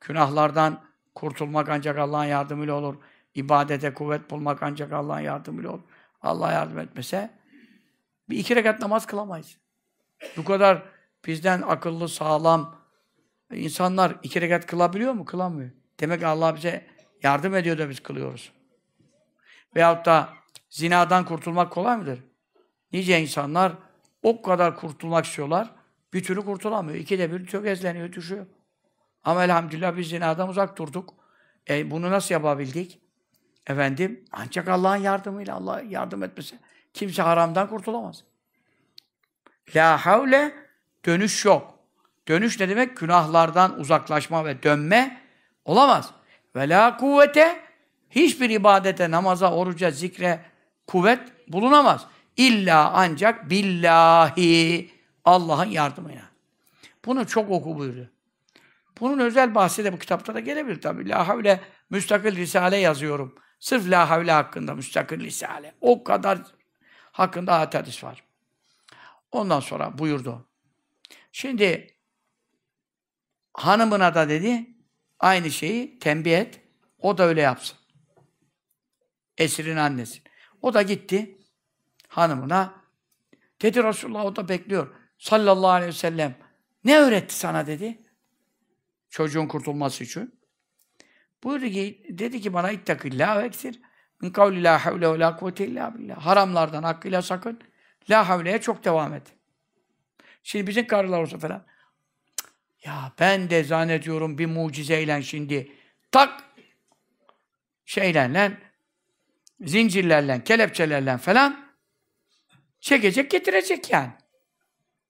[0.01, 0.88] Günahlardan
[1.19, 2.95] kurtulmak ancak Allah'ın yardımıyla olur.
[3.35, 5.83] İbadete kuvvet bulmak ancak Allah'ın yardımıyla olur.
[6.23, 7.31] Allah yardım etmese
[8.31, 9.59] bir iki rekat namaz kılamayız.
[10.37, 10.83] Bu kadar
[11.27, 12.77] bizden akıllı, sağlam
[13.53, 15.25] insanlar iki rekat kılabiliyor mu?
[15.25, 15.71] Kılamıyor.
[16.01, 16.87] Demek Allah bize
[17.23, 18.53] yardım ediyor da biz kılıyoruz.
[19.77, 20.29] Veyahut da
[20.71, 22.25] zinadan kurtulmak kolay mıdır?
[22.93, 23.73] Nice insanlar
[24.23, 25.71] o kadar kurtulmak istiyorlar,
[26.13, 26.99] bir türlü kurtulamıyor.
[26.99, 28.47] İkide bir tökezleniyor, düşüyor.
[29.25, 31.15] Ama elhamdülillah biz zinadan uzak durduk.
[31.69, 32.99] E, bunu nasıl yapabildik?
[33.67, 36.59] Efendim, ancak Allah'ın yardımıyla, Allah yardım etmese
[36.95, 38.25] kimse haramdan kurtulamaz.
[39.77, 40.55] La havle,
[41.07, 41.79] dönüş yok.
[42.29, 42.97] Dönüş ne demek?
[42.97, 45.21] Günahlardan uzaklaşma ve dönme
[45.65, 46.11] olamaz.
[46.57, 47.61] Ve la kuvvete,
[48.11, 50.41] hiçbir ibadete, namaza, oruca, zikre
[50.87, 52.07] kuvvet bulunamaz.
[52.37, 54.91] İlla ancak billahi,
[55.25, 56.23] Allah'ın yardımıyla.
[57.05, 58.07] Bunu çok oku buyuruyor.
[59.01, 61.09] Bunun özel bahsi de bu kitapta da gelebilir tabii.
[61.09, 63.35] La havle müstakil risale yazıyorum.
[63.61, 65.75] Sırf la havle hakkında müstakil risale.
[65.81, 66.39] O kadar
[67.13, 68.25] hakkında hadis var.
[69.33, 70.49] Ondan sonra buyurdu.
[71.33, 71.95] Şimdi
[73.55, 74.67] hanımına da dedi
[75.19, 76.61] aynı şeyi tembih et.
[76.99, 77.79] O da öyle yapsın.
[79.39, 80.23] Esir'in annesi.
[80.63, 81.39] O da gitti
[82.09, 82.75] hanımına.
[83.63, 84.95] Dedi Resulullah o da bekliyor.
[85.19, 86.37] Sallallahu aleyhi ve sellem.
[86.85, 88.08] Ne öğretti sana dedi.
[89.11, 90.41] Çocuğun kurtulması için.
[91.45, 93.81] Buyurdu ki, dedi ki bana ittakillâh ve eksir.
[94.21, 96.27] Min kavli la havle ve la kuvvete illa billah.
[96.27, 97.61] Haramlardan hakkıyla sakın.
[98.11, 99.23] La havleye çok devam et.
[100.43, 101.67] Şimdi bizim karılar olsa falan.
[102.85, 105.73] Ya ben de zannediyorum bir mucizeyle şimdi
[106.13, 106.45] tak
[107.85, 108.59] şeylerle
[109.61, 111.69] zincirlerle, kelepçelerle falan
[112.81, 114.13] çekecek, getirecek yani.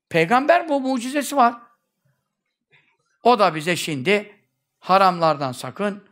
[0.09, 1.68] Peygamber bu mucizesi var.
[3.23, 4.37] O da bize şimdi
[4.79, 6.05] haramlardan sakın,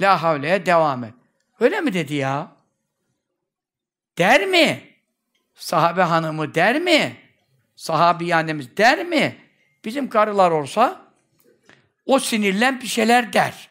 [0.00, 1.14] la havleye devam et.
[1.60, 2.56] Öyle mi dedi ya?
[4.18, 4.96] Der mi?
[5.54, 7.16] Sahabe hanımı der mi?
[7.76, 9.38] Sahabi annemiz der mi?
[9.84, 11.12] Bizim karılar olsa
[12.06, 13.70] o sinirlen bir şeyler der.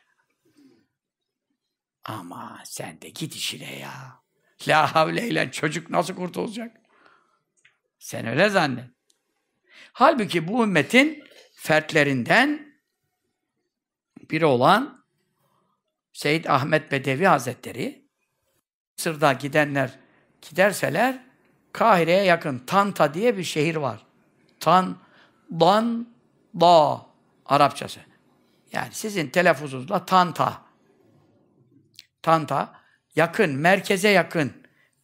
[2.03, 4.19] Ama sen de git işine ya.
[4.67, 6.77] La havleyle çocuk nasıl kurtulacak?
[7.99, 8.85] Sen öyle zannet.
[9.93, 11.23] Halbuki bu ümmetin
[11.65, 12.75] fertlerinden
[14.31, 15.05] biri olan
[16.13, 18.05] Seyyid Ahmet Bedevi Hazretleri
[18.97, 19.99] Mısır'da gidenler
[20.41, 21.19] giderseler
[21.73, 24.05] Kahire'ye yakın Tanta diye bir şehir var.
[24.59, 24.97] Tan,
[25.51, 26.07] Dan,
[26.59, 27.05] Da
[27.45, 27.99] Arapçası.
[28.71, 30.61] Yani sizin telaffuzunuzla Tanta.
[32.21, 32.73] Tanta
[33.15, 34.53] yakın, merkeze yakın.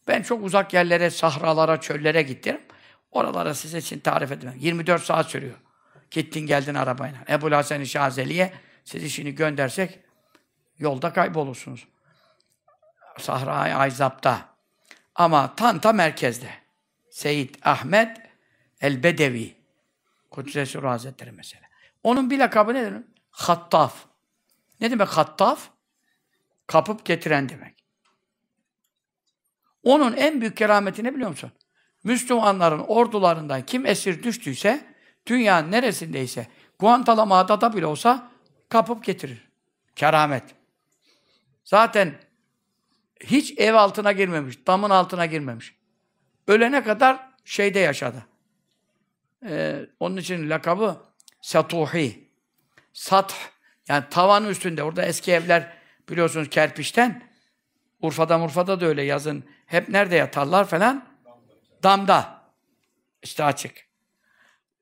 [0.08, 2.60] Ben çok uzak yerlere, sahralara, çöllere gittim.
[3.10, 4.56] Oralara size için tarif edemem.
[4.58, 5.56] 24 saat sürüyor.
[6.12, 7.18] Gittin geldin arabayla.
[7.28, 8.52] Ebu Hasan-ı Şazeli'ye
[8.84, 9.98] sizi şimdi göndersek
[10.78, 11.88] yolda kaybolursunuz.
[13.18, 14.48] Sahra-i Ayzap'ta.
[15.14, 16.50] Ama Tanta merkezde.
[17.10, 18.16] Seyyid Ahmet
[18.80, 19.56] el-Bedevi.
[20.30, 21.66] Kudüs Hazretleri mesela.
[22.02, 23.04] Onun bir lakabı ne demek?
[23.30, 24.04] Hattaf.
[24.80, 25.68] Ne demek hattaf?
[26.66, 27.84] Kapıp getiren demek.
[29.82, 31.52] Onun en büyük kerameti ne biliyor musun?
[32.04, 34.91] Müslümanların ordularından kim esir düştüyse
[35.26, 36.46] dünyanın neresindeyse
[36.78, 38.30] Guantanamo'da da bile olsa
[38.68, 39.48] kapıp getirir.
[39.96, 40.44] Keramet.
[41.64, 42.14] Zaten
[43.24, 45.74] hiç ev altına girmemiş, damın altına girmemiş.
[46.46, 48.26] Ölene kadar şeyde yaşadı.
[49.46, 50.96] Ee, onun için lakabı
[51.40, 52.28] Satuhi.
[52.92, 53.34] Sath,
[53.88, 54.82] yani tavan üstünde.
[54.82, 55.72] Orada eski evler
[56.08, 57.22] biliyorsunuz kerpiçten.
[58.00, 59.44] Urfa'da Murfa'da da öyle yazın.
[59.66, 61.06] Hep nerede yatarlar falan?
[61.82, 62.42] Damda.
[63.22, 63.91] İşte açık.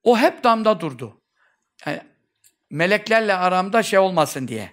[0.02, 1.20] O hep damda durdu.
[1.86, 2.00] Yani
[2.70, 4.72] meleklerle aramda şey olmasın diye.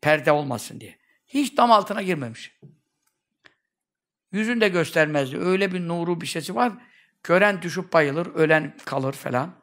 [0.00, 0.98] Perde olmasın diye.
[1.26, 2.58] Hiç dam altına girmemiş.
[4.32, 5.38] Yüzünü de göstermezdi.
[5.38, 6.72] Öyle bir nuru bir şeysi var.
[7.24, 9.54] Gören düşüp bayılır, ölen kalır falan.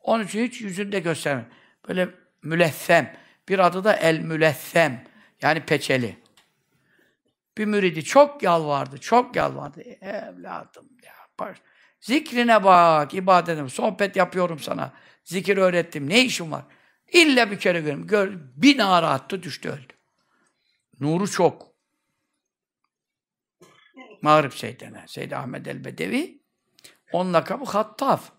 [0.00, 1.46] Onun için hiç yüzünü de göstermez.
[1.88, 2.08] Böyle
[2.42, 3.16] mülessem.
[3.48, 5.04] Bir adı da el mülessem.
[5.42, 6.22] Yani peçeli.
[7.58, 9.80] Bir müridi çok yalvardı, çok yalvardı.
[10.00, 11.12] Evladım ya.
[11.38, 11.58] Baş.
[12.02, 13.70] Zikrine bak, ibadetim.
[13.70, 14.92] Sohbet yapıyorum sana.
[15.24, 16.08] Zikir öğrettim.
[16.08, 16.64] Ne işim var?
[17.12, 18.06] İlla bir kere görüm.
[18.06, 19.92] Gör, bir nara attı, düştü, öldü.
[21.00, 21.72] Nuru çok.
[24.22, 26.42] Mağrib Seyyidine, Seyyid Ahmed el-Bedevi.
[27.12, 28.32] Onun lakabı Hattaf.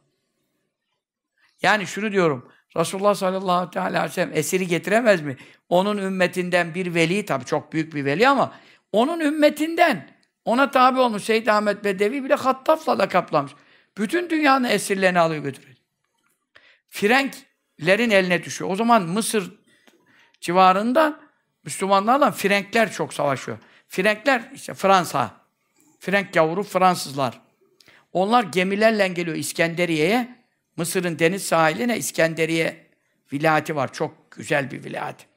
[1.62, 2.52] Yani şunu diyorum.
[2.78, 5.38] Resulullah sallallahu aleyhi ve sellem esiri getiremez mi?
[5.70, 8.60] Onun ümmetinden bir veli, tabii çok büyük bir veli ama
[8.92, 10.13] onun ümmetinden
[10.46, 13.52] ona tabi olmuş Seyyid Ahmet Bedevi bile Hattaf'la da kaplamış.
[13.98, 15.78] Bütün dünyanın esirlerini alıyor götürüyor.
[16.90, 18.72] Frenklerin eline düşüyor.
[18.72, 19.52] O zaman Mısır
[20.42, 21.20] civarında
[21.64, 23.58] Müslümanlarla Frenkler çok savaşıyor.
[23.88, 25.32] Frenkler işte Fransa.
[26.00, 27.42] Frenk gavuru Fransızlar.
[28.14, 30.44] Onlar gemilerle geliyor İskenderiye'ye.
[30.78, 32.88] Mısır'ın deniz sahiline İskenderiye
[33.34, 33.94] vilayeti var.
[33.94, 35.33] Çok güzel bir vilayet.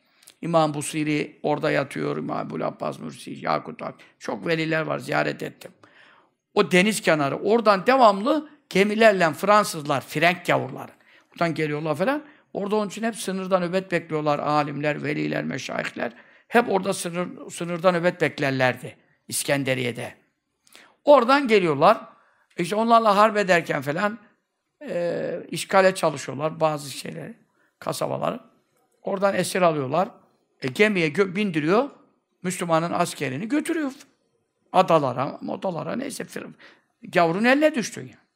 [0.46, 2.16] İmam Busiri orada yatıyor.
[2.16, 3.94] İmam Ebu'l Abbas Mürsi, Yakut Ak.
[4.18, 4.98] Çok veliler var.
[4.98, 5.70] Ziyaret ettim.
[6.54, 7.36] O deniz kenarı.
[7.36, 10.92] Oradan devamlı gemilerle Fransızlar, Frenk gavurları.
[11.30, 12.22] Buradan geliyorlar falan.
[12.52, 14.38] Orada onun için hep sınırdan nöbet bekliyorlar.
[14.38, 16.12] Alimler, veliler, meşayihler.
[16.48, 18.96] Hep orada sınır, sınırdan nöbet beklerlerdi.
[19.28, 20.14] İskenderiye'de.
[21.04, 22.00] Oradan geliyorlar.
[22.58, 24.18] İşte onlarla harp ederken falan
[24.88, 27.34] e, işgale çalışıyorlar bazı şeyleri,
[27.78, 28.40] kasabaları.
[29.02, 30.08] Oradan esir alıyorlar.
[30.62, 31.90] E, gemiye gö- bindiriyor.
[32.42, 33.92] Müslümanın askerini götürüyor.
[34.72, 36.26] Adalara, modalara neyse
[37.02, 38.00] gavrun eline düştü.
[38.00, 38.26] Yani.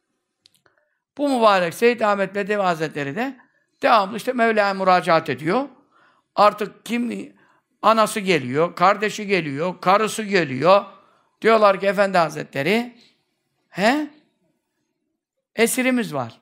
[1.18, 3.36] Bu mübarek Seyyid Ahmet Bedevi Hazretleri de
[3.82, 5.68] devamlı işte Mevla'ya müracaat ediyor.
[6.34, 7.32] Artık kim
[7.82, 10.84] anası geliyor, kardeşi geliyor, karısı geliyor.
[11.42, 12.98] Diyorlar ki Efendi Hazretleri
[13.68, 14.10] he?
[15.56, 16.40] Esirimiz var.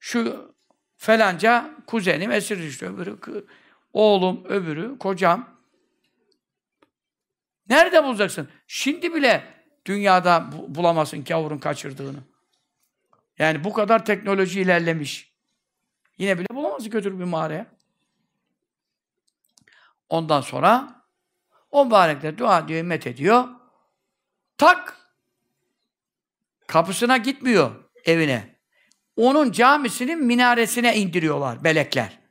[0.00, 0.52] Şu
[0.96, 2.86] falanca kuzenim esir düştü.
[2.86, 3.46] Öbürü
[3.92, 5.52] oğlum, öbürü kocam.
[7.68, 8.48] Nerede bulacaksın?
[8.66, 9.54] Şimdi bile
[9.86, 12.18] dünyada bulamazsın gavurun kaçırdığını.
[13.38, 15.32] Yani bu kadar teknoloji ilerlemiş.
[16.18, 17.66] Yine bile bulamazsın götür bir mağaraya.
[20.08, 21.02] Ondan sonra
[21.70, 23.48] o mübarekler dua diyor, ümmet ediyor.
[24.58, 24.96] Tak!
[26.66, 28.56] Kapısına gitmiyor evine.
[29.16, 32.21] Onun camisinin minaresine indiriyorlar melekler.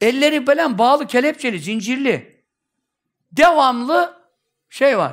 [0.00, 2.42] Elleri belen bağlı kelepçeli, zincirli.
[3.32, 4.22] Devamlı
[4.70, 5.12] şey var.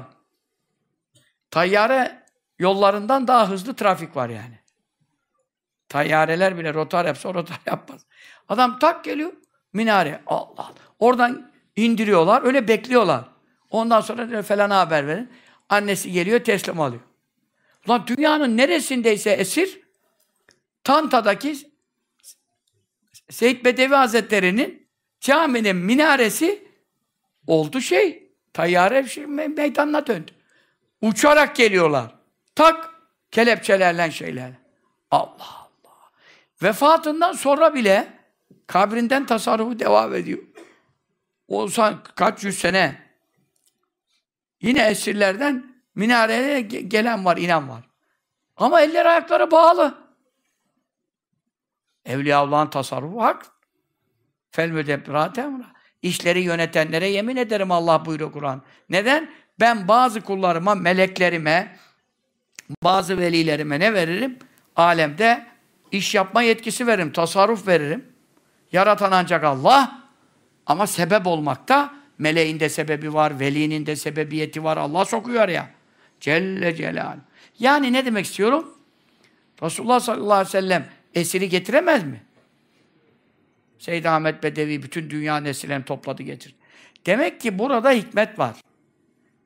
[1.51, 2.23] Tayyare
[2.59, 4.59] yollarından daha hızlı trafik var yani.
[5.89, 8.05] Tayyareler bile rotar yapsa rotar yapmaz.
[8.49, 9.33] Adam tak geliyor,
[9.73, 10.21] minare.
[10.25, 10.73] Allah Allah.
[10.99, 13.23] Oradan indiriyorlar, öyle bekliyorlar.
[13.69, 15.31] Ondan sonra falan haber verin.
[15.69, 17.01] Annesi geliyor, teslim alıyor.
[17.87, 19.79] Ulan dünyanın neresindeyse esir,
[20.83, 21.72] Tanta'daki
[23.33, 24.87] Seyyid Bedevi Hazretleri'nin
[25.19, 26.67] caminin minaresi
[27.47, 28.33] oldu şey.
[28.53, 30.31] Tayyare şey, meydanına döndü.
[31.01, 32.15] Uçarak geliyorlar.
[32.55, 32.89] Tak
[33.31, 34.51] kelepçelerle şeyler.
[35.11, 36.11] Allah Allah.
[36.63, 38.07] Vefatından sonra bile
[38.67, 40.43] kabrinden tasarrufu devam ediyor.
[41.47, 43.01] Olsa kaç yüz sene
[44.61, 47.89] yine esirlerden minareye gelen var, inen var.
[48.57, 50.02] Ama eller ayakları bağlı.
[52.05, 53.45] Evliyaullah'ın tasarrufu hak.
[54.51, 54.71] Fel.
[56.01, 58.61] İşleri yönetenlere yemin ederim Allah buyuruyor Kur'an.
[58.89, 59.29] Neden?
[59.59, 61.77] Ben bazı kullarıma, meleklerime,
[62.83, 64.39] bazı velilerime ne veririm?
[64.75, 65.45] Alemde
[65.91, 68.05] iş yapma yetkisi veririm, tasarruf veririm.
[68.71, 70.03] Yaratan ancak Allah.
[70.65, 74.77] Ama sebep olmakta meleğin de sebebi var, velinin de sebebiyeti var.
[74.77, 75.69] Allah sokuyor ya.
[76.19, 77.17] Celle Celal.
[77.59, 78.77] Yani ne demek istiyorum?
[79.63, 82.21] Resulullah sallallahu aleyhi ve sellem esiri getiremez mi?
[83.79, 86.55] Seyyid Ahmet Bedevi bütün dünya nesillerini topladı getirdi.
[87.05, 88.55] Demek ki burada hikmet var.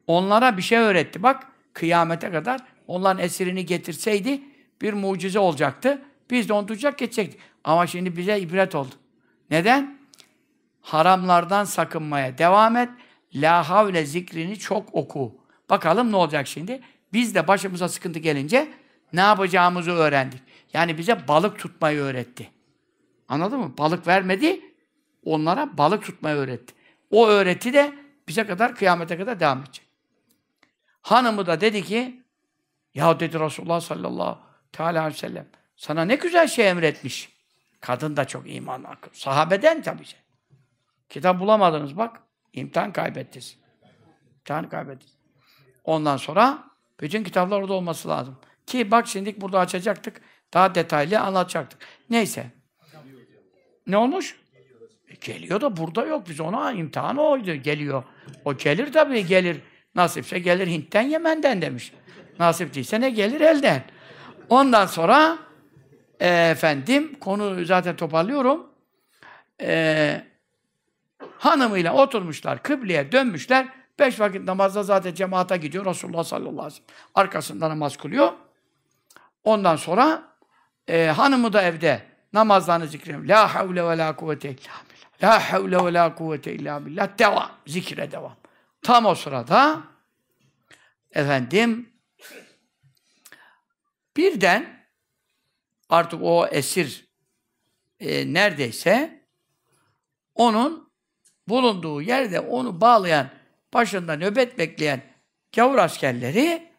[0.08, 1.24] Onlara bir şey öğretti.
[1.24, 4.42] Bak kıyamete kadar onların esirini getirseydi
[4.82, 6.02] bir mucize olacaktı.
[6.32, 7.40] Biz de onu duyacak geçecektik.
[7.64, 8.96] Ama şimdi bize ibret oldu.
[9.52, 9.98] Neden?
[10.82, 12.90] Haramlardan sakınmaya devam et.
[13.36, 15.36] La havle zikrini çok oku.
[15.70, 16.82] Bakalım ne olacak şimdi?
[17.14, 18.68] Biz de başımıza sıkıntı gelince
[19.14, 20.42] ne yapacağımızı öğrendik.
[20.74, 22.52] Yani bize balık tutmayı öğretti.
[23.28, 23.78] Anladın mı?
[23.78, 24.62] Balık vermedi,
[25.26, 26.74] onlara balık tutmayı öğretti.
[27.12, 27.94] O öğreti de
[28.28, 29.86] bize kadar, kıyamete kadar devam edecek.
[31.02, 32.24] Hanımı da dedi ki,
[32.94, 34.40] ya dedi Resulullah sallallahu
[34.72, 37.38] teala aleyhi ve sellem, sana ne güzel şey emretmiş.
[37.82, 39.12] Kadın da çok iman akıl.
[39.14, 40.04] Sahabeden tabii.
[41.10, 42.22] Kitap bulamadınız bak.
[42.54, 43.58] imtihan kaybettiniz.
[44.36, 45.18] İmtihan kaybettiniz.
[45.84, 46.64] Ondan sonra
[47.00, 48.38] bütün kitaplar orada olması lazım.
[48.66, 50.22] Ki bak şimdi burada açacaktık.
[50.54, 51.80] Daha detaylı anlatacaktık.
[52.10, 52.46] Neyse.
[53.88, 54.36] Ne olmuş?
[55.08, 56.30] E, geliyor da burada yok.
[56.30, 57.54] Biz ona imtihan oydu.
[57.54, 58.04] Geliyor.
[58.46, 59.62] O gelir tabii gelir.
[59.96, 61.94] Nasipse gelir Hint'ten Yemen'den demiş.
[62.40, 63.84] Nasip değilse ne gelir elden.
[64.50, 65.38] Ondan sonra
[66.20, 68.68] e, efendim konu zaten toparlıyorum.
[69.62, 70.22] E,
[71.38, 73.68] hanımıyla oturmuşlar, kıbleye dönmüşler.
[74.00, 75.86] Beş vakit namazda zaten cemaata gidiyor.
[75.86, 78.34] Resulullah sallallahu aleyhi ve sellem arkasında namaz kılıyor.
[79.44, 80.24] Ondan sonra
[80.88, 82.02] e, hanımı da evde
[82.34, 83.26] namazlarını zikrediyor.
[83.26, 85.24] La havle ve la kuvvete illa billah.
[85.24, 87.20] La havle ve la kuvvete illa billah.
[87.20, 87.52] Devam.
[87.68, 88.36] Zikre devam.
[88.82, 89.82] Tam o sırada
[91.12, 91.90] efendim
[94.18, 94.88] birden
[95.90, 97.08] artık o esir
[98.00, 99.24] e, neredeyse
[100.36, 100.92] onun
[101.48, 103.30] bulunduğu yerde onu bağlayan,
[103.74, 105.02] başında nöbet bekleyen
[105.56, 106.72] gavur askerleri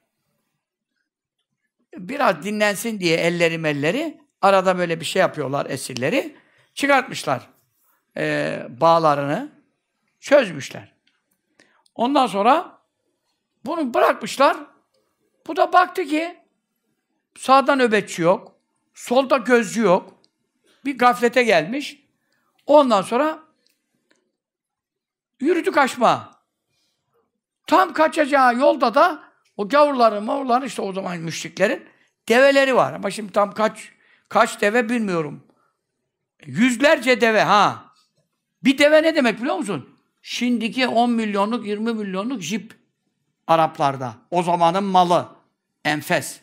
[1.98, 6.36] biraz dinlensin diye elleri melleri arada böyle bir şey yapıyorlar esirleri.
[6.74, 7.48] Çıkartmışlar
[8.16, 9.52] e, bağlarını,
[10.20, 10.94] çözmüşler.
[11.94, 12.78] Ondan sonra
[13.64, 14.56] bunu bırakmışlar.
[15.46, 16.38] Bu da baktı ki
[17.38, 18.56] sağda nöbetçi yok,
[18.94, 20.14] solda gözcü yok.
[20.84, 22.04] Bir gaflete gelmiş.
[22.66, 23.38] Ondan sonra
[25.40, 26.38] yürüdü kaçma.
[27.66, 29.27] Tam kaçacağı yolda da
[29.58, 31.84] o gavurların, mavurların işte o zaman müşriklerin
[32.28, 32.92] develeri var.
[32.92, 33.92] Ama şimdi tam kaç
[34.28, 35.44] kaç deve bilmiyorum.
[36.46, 37.84] Yüzlerce deve ha.
[38.64, 39.88] Bir deve ne demek biliyor musun?
[40.22, 42.74] Şimdiki 10 milyonluk, 20 milyonluk jip
[43.46, 44.14] Araplarda.
[44.30, 45.28] O zamanın malı.
[45.84, 46.40] Enfes.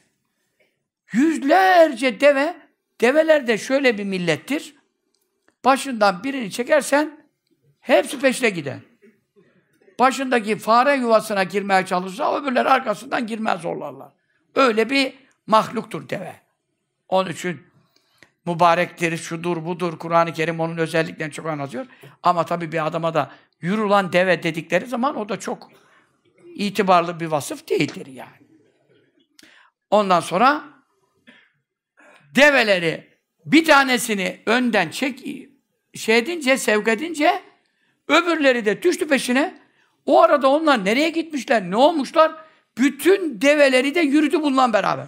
[1.14, 2.56] Yüzlerce deve,
[3.02, 4.76] develer de şöyle bir millettir.
[5.66, 7.28] Başından birini çekersen
[7.80, 8.80] hepsi peşine gider.
[10.00, 14.12] Başındaki fare yuvasına girmeye çalışsa öbürleri arkasından girmez zorlarlar.
[14.56, 15.14] Öyle bir
[15.48, 16.36] mahluktur deve.
[17.08, 17.62] Onun için
[18.46, 20.00] mübarektir, şudur, budur.
[20.00, 21.86] Kur'an-ı Kerim onun özelliklerini çok anlatıyor.
[22.24, 23.32] Ama tabii bir adama da
[23.62, 25.72] yürü deve dedikleri zaman o da çok
[26.56, 28.46] itibarlı bir vasıf değildir yani.
[29.90, 30.64] Ondan sonra
[32.36, 33.16] develeri
[33.46, 35.26] bir tanesini önden çek
[35.96, 37.42] şey edince, sevk edince
[38.08, 39.65] öbürleri de düştü peşine.
[40.06, 42.36] O arada onlar nereye gitmişler, ne olmuşlar?
[42.78, 45.08] Bütün develeri de yürüdü bununla beraber.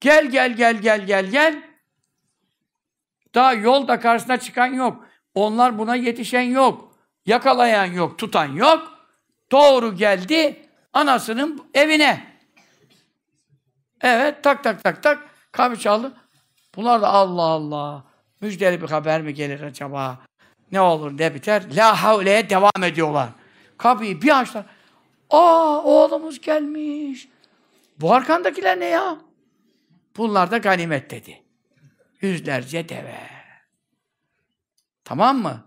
[0.00, 1.62] Gel gel gel gel gel gel.
[3.34, 5.06] Daha yolda karşısına çıkan yok.
[5.34, 6.92] Onlar buna yetişen yok.
[7.26, 8.92] Yakalayan yok, tutan yok.
[9.52, 12.36] Doğru geldi anasının evine.
[14.00, 16.12] Evet, tak tak tak tak kapı çaldı.
[16.76, 18.04] Bunlar da Allah Allah.
[18.40, 20.18] Müjdeli bir haber mi gelir acaba?
[20.72, 21.76] Ne olur ne biter?
[21.76, 23.28] La havleye devam ediyorlar.
[23.78, 24.66] Kapıyı bir açtılar.
[25.30, 27.28] Aa oğlumuz gelmiş.
[28.00, 29.18] Bu arkandakiler ne ya?
[30.16, 31.42] Bunlar da ganimet dedi.
[32.20, 33.20] Yüzlerce deve.
[35.04, 35.64] Tamam mı?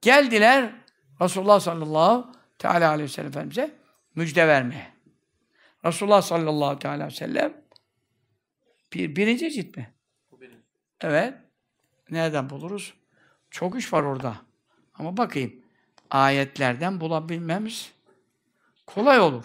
[0.00, 0.72] Geldiler
[1.20, 3.74] Resulullah sallallahu teala aleyhi ve sellem Efendimiz'e
[4.14, 4.92] müjde vermeye.
[5.84, 7.62] Resulullah sallallahu teala aleyhi ve sellem
[8.92, 9.94] bir, birinci cilt mi?
[11.00, 11.34] Evet.
[12.10, 12.94] Nereden buluruz?
[13.50, 14.36] Çok iş var orada.
[14.94, 15.61] Ama bakayım.
[16.12, 17.92] Ayetlerden bulabilmemiz
[18.86, 19.44] kolay olur.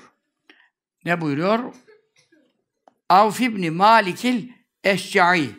[1.06, 1.74] Ne buyuruyor?
[3.10, 4.50] Avf ibn Malikil
[4.84, 5.50] Eşca'i.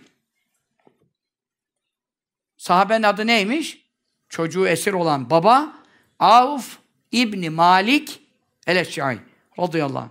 [2.57, 3.89] Sahabenin adı neymiş?
[4.29, 5.73] Çocuğu esir olan baba
[6.19, 6.79] Avf
[7.13, 8.21] İbni Malik
[8.67, 9.19] el-Eşca'i
[9.59, 10.11] radıyallahu anh.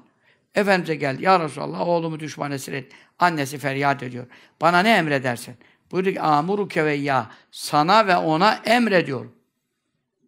[0.55, 1.23] Efendimiz'e geldi.
[1.23, 2.91] Ya Resulallah oğlumu düşman esir et.
[3.19, 4.27] Annesi feryat ediyor.
[4.61, 5.55] Bana ne emredersin?
[5.91, 7.31] Buyurdu ki amuru keveyya.
[7.51, 9.36] Sana ve ona emrediyorum.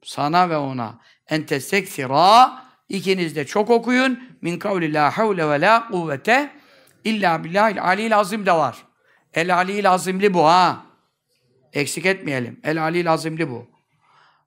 [0.04, 1.00] Sana ve ona.
[1.30, 2.52] Ente seksira.
[2.90, 4.20] İkiniz de çok okuyun.
[4.42, 6.52] Min kavli la havle ve la kuvvete
[7.04, 8.78] illa billahil alil azim de var.
[9.34, 10.86] El alil azimli bu ha.
[11.74, 12.60] Eksik etmeyelim.
[12.64, 13.68] El alil azimli bu.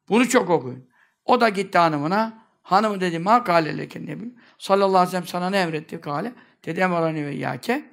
[0.08, 0.88] Bunu çok okuyun.
[1.24, 2.42] O da gitti hanımına.
[2.62, 4.24] Hanımı dedi ma kâle leke nebi.
[4.58, 6.32] Sallallahu aleyhi ve sellem sana ne emretti kâle?
[6.64, 7.84] Dedi emarani ve yâke.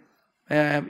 [0.52, 0.84] Ee,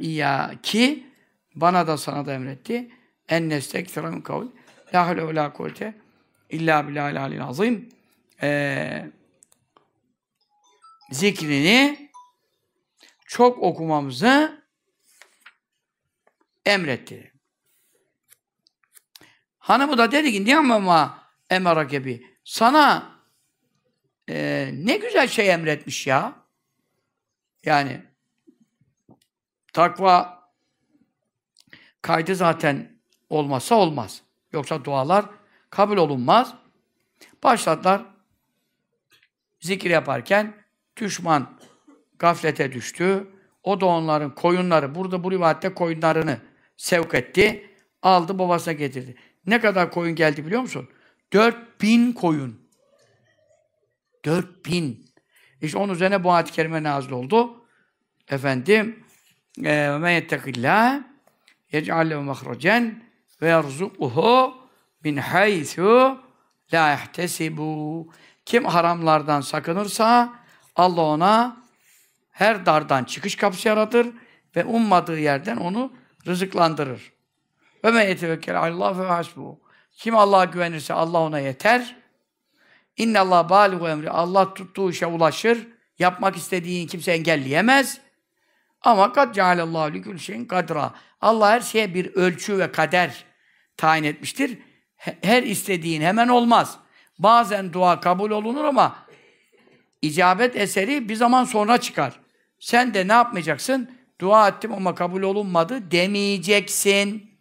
[0.64, 1.08] ki
[1.56, 2.92] bana da sana da emretti.
[3.30, 4.46] En nestekthira min kavl.
[4.94, 5.94] La havle ve la kuvvete
[6.50, 7.90] illa billahil alil azim.
[8.42, 9.12] Ee,
[11.12, 12.10] zikrini
[13.26, 14.64] çok okumamızı
[16.66, 17.34] emretti.
[19.60, 23.12] Hanımı da dedi ki niye ama emarakebi sana
[24.30, 26.36] e, ne güzel şey emretmiş ya.
[27.66, 28.02] Yani
[29.74, 30.40] takva
[32.02, 33.00] kaydı zaten
[33.30, 34.22] olmazsa olmaz.
[34.52, 35.26] Yoksa dualar
[35.70, 36.54] kabul olunmaz.
[37.44, 38.06] Başladılar
[39.60, 40.54] zikir yaparken
[40.98, 41.60] düşman
[42.20, 43.28] gaflete düştü.
[43.64, 46.38] O da onların koyunları, burada bu rivayette koyunlarını
[46.78, 47.70] sevk etti.
[48.02, 49.16] Aldı babasına getirdi.
[49.46, 50.90] Ne kadar koyun geldi biliyor musun?
[51.34, 52.70] 4000 koyun.
[54.26, 55.06] 4000.
[55.62, 57.66] İşte onun üzerine bu ayet-i kerime nazil oldu.
[58.30, 59.04] Efendim
[59.58, 61.02] men yettekillâh
[61.72, 62.36] yec'al lehu
[63.42, 64.59] ve yerzuquhu
[65.04, 66.20] min haythu
[66.74, 68.08] la yahtesibu.
[68.46, 70.34] Kim haramlardan sakınırsa
[70.76, 71.58] Allah ona
[72.32, 74.08] her dardan çıkış kapısı yaratır
[74.56, 75.94] ve ummadığı yerden onu
[76.28, 77.12] rızıklandırır.
[77.84, 79.60] Ve men yetevekkel Allah ve hasbu.
[79.92, 81.96] Kim Allah'a güvenirse Allah ona yeter.
[82.98, 84.10] İnne Allah baligu emri.
[84.10, 85.68] Allah tuttuğu işe ulaşır.
[86.00, 88.02] Yapmak istediğin kimse engelleyemez.
[88.82, 90.94] Ama kad cealallahu likül şeyin kadra.
[91.22, 93.26] Allah her şeye bir ölçü ve kader
[93.78, 94.58] tayin etmiştir.
[95.00, 96.78] Her istediğin hemen olmaz.
[97.20, 98.96] Bazen dua kabul olunur ama
[100.02, 102.20] icabet eseri bir zaman sonra çıkar.
[102.60, 103.92] Sen de ne yapmayacaksın?
[104.22, 107.32] Dua ettim ama kabul olunmadı demeyeceksin.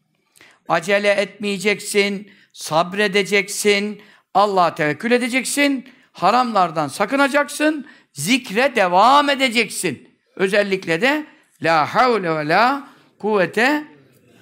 [0.68, 2.30] Acele etmeyeceksin.
[2.52, 4.02] Sabredeceksin.
[4.34, 5.88] Allah'a tevekkül edeceksin.
[6.12, 7.86] Haramlardan sakınacaksın.
[8.12, 10.08] Zikre devam edeceksin.
[10.36, 11.26] Özellikle de
[11.62, 13.84] La havle ve la kuvvete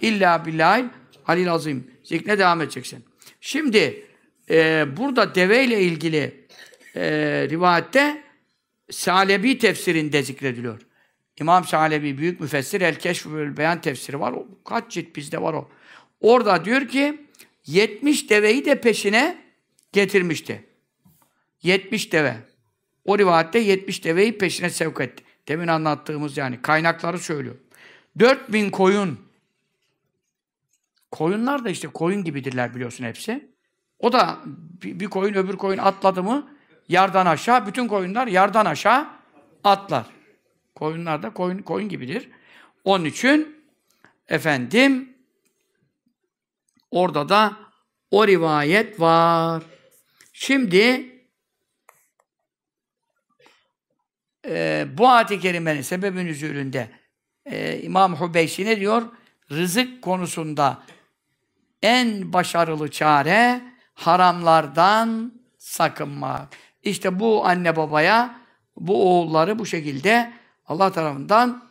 [0.00, 0.84] illa billahil
[1.24, 1.95] halil azim.
[2.06, 3.04] Zikre devam edeceksin.
[3.40, 4.06] Şimdi
[4.50, 6.46] e, burada deve ile ilgili
[6.96, 7.02] e,
[7.50, 8.22] rivayette
[8.90, 10.80] Salebi tefsirinde zikrediliyor.
[11.40, 14.32] İmam Salebi büyük müfessir El Keşf ve Beyan tefsiri var.
[14.32, 15.68] O, kaç cilt bizde var o.
[16.20, 17.26] Orada diyor ki
[17.66, 19.38] 70 deveyi de peşine
[19.92, 20.64] getirmişti.
[21.62, 22.36] 70 deve.
[23.04, 25.24] O rivayette 70 deveyi peşine sevk etti.
[25.48, 27.56] Demin anlattığımız yani kaynakları söylüyor.
[28.18, 29.25] 4000 koyun.
[31.16, 33.50] Koyunlar da işte koyun gibidirler biliyorsun hepsi.
[33.98, 34.38] O da
[34.82, 36.56] bir, koyun öbür koyun atladı mı
[36.88, 39.06] yardan aşağı, bütün koyunlar yardan aşağı
[39.64, 40.06] atlar.
[40.74, 42.30] Koyunlar da koyun, koyun gibidir.
[42.84, 43.64] Onun için
[44.28, 45.16] efendim
[46.90, 47.56] orada da
[48.10, 49.62] o rivayet var.
[50.32, 51.12] Şimdi
[54.48, 56.90] e, bu ayet-i kerimenin sebebin üzülünde
[57.44, 59.02] e, İmam Hubeysi ne diyor?
[59.50, 60.82] Rızık konusunda
[61.86, 63.60] en başarılı çare
[63.94, 66.48] haramlardan sakınmak.
[66.82, 68.40] İşte bu anne babaya
[68.76, 70.32] bu oğulları bu şekilde
[70.66, 71.64] Allah tarafından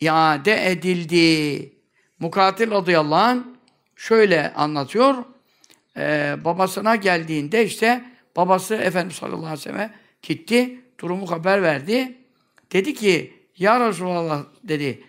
[0.00, 1.72] iade edildi.
[2.18, 3.42] Mukatil radıyallahu anh
[3.96, 5.14] şöyle anlatıyor.
[5.96, 8.04] Ee, babasına geldiğinde işte
[8.36, 10.80] babası Efendimiz sallallahu aleyhi ve selleme gitti.
[11.00, 12.18] Durumu haber verdi.
[12.72, 15.04] Dedi ki ya Resulallah dedi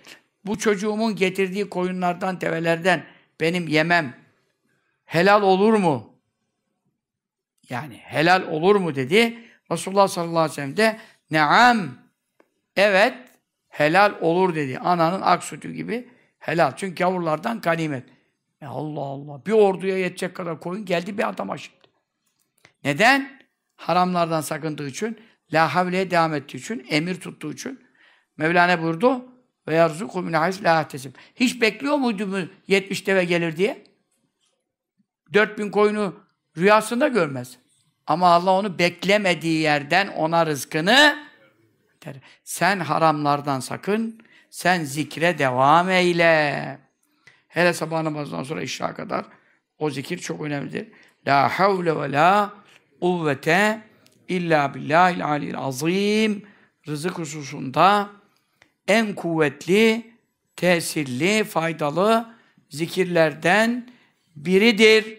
[0.46, 3.04] bu çocuğumun getirdiği koyunlardan, develerden
[3.42, 4.27] benim yemem
[5.08, 6.20] helal olur mu?
[7.70, 9.40] Yani helal olur mu dedi.
[9.72, 11.00] Resulullah sallallahu aleyhi ve sellem de
[11.32, 11.98] neam
[12.76, 13.18] evet
[13.68, 14.80] helal olur dedi.
[14.80, 16.10] Ananın ak sütü gibi
[16.40, 16.74] helal.
[16.76, 18.04] Çünkü yavrulardan ganimet.
[18.62, 19.46] Ya Allah Allah.
[19.46, 21.78] Bir orduya yetecek kadar koyun geldi bir adama şimdi.
[22.84, 23.38] Neden?
[23.76, 25.20] Haramlardan sakındığı için,
[25.54, 27.80] la havleye devam ettiği için, emir tuttuğu için.
[28.38, 29.26] Mevlana buyurdu
[29.68, 30.88] ve yarzuku min la
[31.36, 33.87] Hiç bekliyor muydu mu 70 deve gelir diye?
[35.34, 36.16] 4000 koyunu
[36.58, 37.58] rüyasında görmez.
[38.08, 41.28] Ama Allah onu beklemediği yerden ona rızkını
[42.06, 42.16] der.
[42.44, 46.80] Sen haramlardan sakın, sen zikre devam eyle.
[47.48, 49.26] Hele sabah namazından sonra işra kadar
[49.80, 50.88] o zikir çok önemlidir.
[51.28, 52.54] La havle ve la
[53.02, 53.82] kuvvete
[54.28, 56.46] illa billahil alil azim.
[56.88, 58.10] Rızık hususunda
[58.88, 60.12] en kuvvetli,
[60.56, 62.36] tesirli, faydalı
[62.70, 63.90] zikirlerden
[64.46, 65.18] biridir.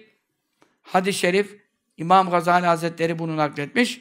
[0.82, 1.58] Hadis-i şerif
[1.96, 4.00] İmam Gazali Hazretleri bunu nakletmiş.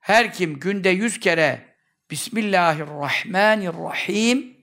[0.00, 1.68] Her kim günde yüz kere
[2.10, 4.56] Bismillahirrahmanirrahim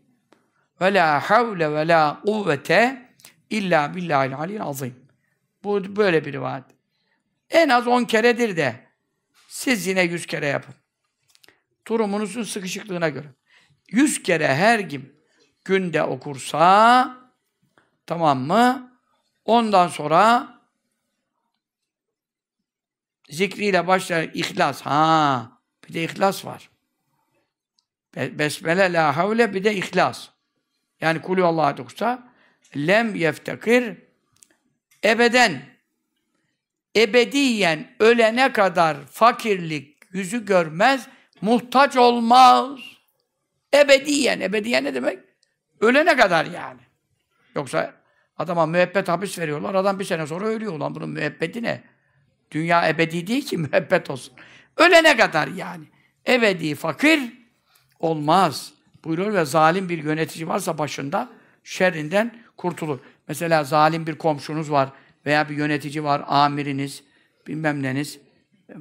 [0.81, 3.11] ve la havle ve la kuvvete
[3.49, 4.95] illa billahil alil azim.
[5.63, 6.65] Bu böyle bir rivayet.
[7.49, 8.75] En az on keredir de
[9.47, 10.75] siz yine yüz kere yapın.
[11.87, 13.27] Durumunuzun sıkışıklığına göre.
[13.91, 15.15] Yüz kere her kim
[15.65, 17.25] günde okursa
[18.07, 18.94] Tamam mı?
[19.45, 20.47] Ondan sonra
[23.30, 24.81] zikriyle başlar ihlas.
[24.81, 25.51] Ha,
[25.88, 26.69] bir de ihlas var.
[28.15, 30.30] Besmele la havle bir de ihlas.
[31.01, 32.34] Yani kulü Allah'a doksa
[32.77, 33.97] lem yeftekir
[35.03, 35.61] ebeden
[36.95, 41.07] ebediyen ölene kadar fakirlik yüzü görmez,
[41.41, 42.80] muhtaç olmaz.
[43.73, 45.19] Ebediyen, ebediyen ne demek?
[45.81, 46.81] Ölene kadar yani.
[47.55, 47.93] Yoksa
[48.37, 50.73] adama müebbet hapis veriyorlar, adam bir sene sonra ölüyor.
[50.73, 51.83] Ulan bunun müebbeti ne?
[52.51, 54.33] Dünya ebedi değil ki müebbet olsun.
[54.77, 55.85] Ölene kadar yani.
[56.27, 57.19] Ebedi fakir
[57.99, 58.73] olmaz.
[59.03, 61.29] Buyuruyor ve zalim bir yönetici varsa başında
[61.63, 62.99] şerrinden kurtulur.
[63.27, 64.89] Mesela zalim bir komşunuz var
[65.25, 67.03] veya bir yönetici var, amiriniz,
[67.47, 68.19] bilmem neniz,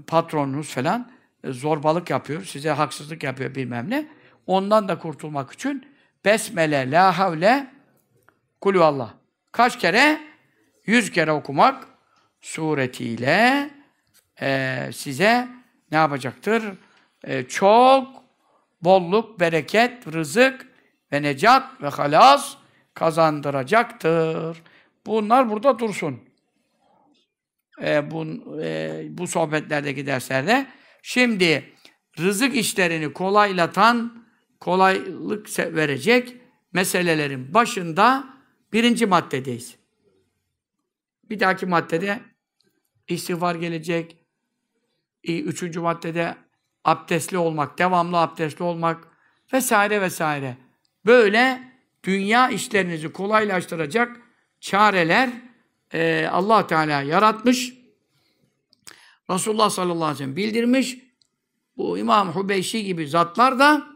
[0.06, 1.12] patronunuz falan
[1.44, 4.08] e, zorbalık yapıyor, size haksızlık yapıyor bilmem ne.
[4.46, 5.86] Ondan da kurtulmak için
[6.24, 7.74] Besmele, La havle,
[8.60, 9.14] Kulü Allah.
[9.54, 10.20] Kaç kere?
[10.86, 11.88] Yüz kere okumak
[12.40, 13.70] suretiyle
[14.40, 15.48] e, size
[15.90, 16.62] ne yapacaktır?
[17.24, 18.08] E, çok
[18.82, 20.66] bolluk, bereket, rızık
[21.12, 22.56] ve necat ve halas
[22.94, 24.62] kazandıracaktır.
[25.06, 26.20] Bunlar burada dursun.
[27.82, 28.26] E, bu,
[28.62, 30.66] e, bu sohbetlerdeki derslerde.
[31.02, 31.72] Şimdi
[32.18, 34.24] rızık işlerini kolaylatan,
[34.60, 36.36] kolaylık verecek
[36.72, 38.33] meselelerin başında
[38.74, 39.76] birinci maddedeyiz.
[41.30, 42.20] Bir dahaki maddede
[43.08, 44.16] istiğfar gelecek.
[45.24, 46.36] Üçüncü maddede
[46.84, 49.08] abdestli olmak, devamlı abdestli olmak
[49.52, 50.56] vesaire vesaire.
[51.06, 51.72] Böyle
[52.04, 54.20] dünya işlerinizi kolaylaştıracak
[54.60, 55.30] çareler
[55.92, 57.74] e, allah Teala yaratmış.
[59.30, 60.98] Resulullah sallallahu aleyhi ve sellem bildirmiş.
[61.76, 63.86] Bu İmam Hubeyşi gibi zatlar da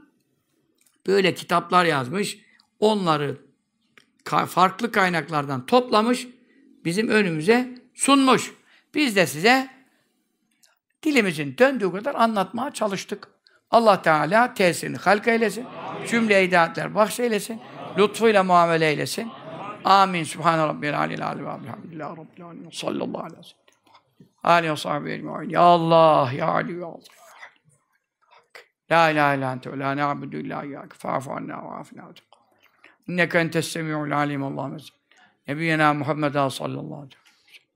[1.06, 2.38] böyle kitaplar yazmış.
[2.80, 3.47] Onları
[4.28, 6.28] farklı kaynaklardan toplamış,
[6.84, 8.54] bizim önümüze sunmuş.
[8.94, 9.68] Biz de size
[11.02, 13.28] dilimizin döndüğü kadar anlatmaya çalıştık.
[13.70, 15.66] Allah Teala tesirini halk eylesin.
[16.08, 17.60] Cümle hidayetler bahşeylesin.
[17.98, 19.30] Lütfuyla muamele eylesin.
[19.84, 20.24] Amin.
[20.24, 22.70] Subhan Rabbiyel aleyhi aleyhi ve elhamdülillahi rabbil alemin.
[22.70, 23.58] Sallallahu aleyhi ve sellem.
[24.42, 25.50] Aleyhi ve sahibi ecmaîn.
[25.50, 26.98] Ya Allah, ya Ali, ya Allah.
[28.90, 32.02] La ilahe illa ente ve la na'budu illa iyyake fa'fu anna ve afina
[33.08, 34.44] ve İnneke entes semi'ul alim.
[34.44, 34.78] Allahümme
[35.48, 37.72] Nebiyyena Muhammed'a sallallahu aleyhi ve sellem.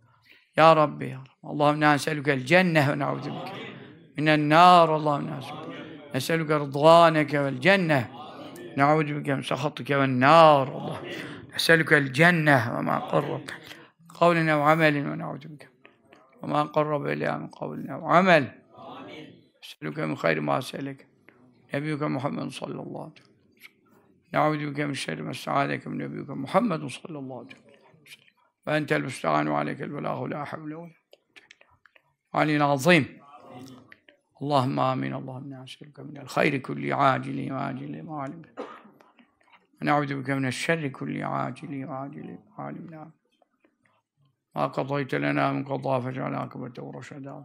[0.56, 1.28] Ya Rabbi ya Rabbi.
[1.42, 3.52] Allahümme ne'aselükel cenneh ve na'udhu bike.
[4.16, 5.82] Minen nar Allahümme ne'aselüke.
[6.14, 8.04] Neselüke rıdvaneke vel cenneh.
[8.76, 11.02] Na'udhu bike min sahatike vel nar Allah.
[11.52, 13.48] Neselükel cenneh ve ma qarrab.
[14.18, 15.68] Kavline ve amelin ve na'udhu bike.
[16.42, 18.54] Ve ma qarrab ileyha min kavline ve amel.
[19.62, 20.62] Neselüke min hayri ma
[24.34, 28.32] نعوذ بك من شر ما استعاذك من نبيك محمد صلى الله عليه وسلم.
[28.66, 30.90] فأنت المستعان وعليك البلاغ لا حول ولا قوة
[32.34, 33.04] علي العظيم
[34.42, 35.14] اللهم آمين.
[35.14, 38.42] اللهم نسألك من الخير كل عاجل وآجل ما علم
[39.82, 43.10] ونعوذ بك من الشر كل عاجل وآجل ما علمنا
[44.56, 47.44] ما قضيت لنا من قضاء فاجعل عاقبته رشدا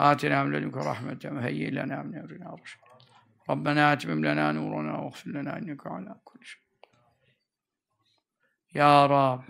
[0.00, 2.87] آتنا من لدنك رحمة وهيئ لنا من أمرنا رشدا.
[3.50, 6.60] ربنا أتمم لنا نورنا واغفر لنا إنك على كل شيء
[8.74, 9.42] يا رب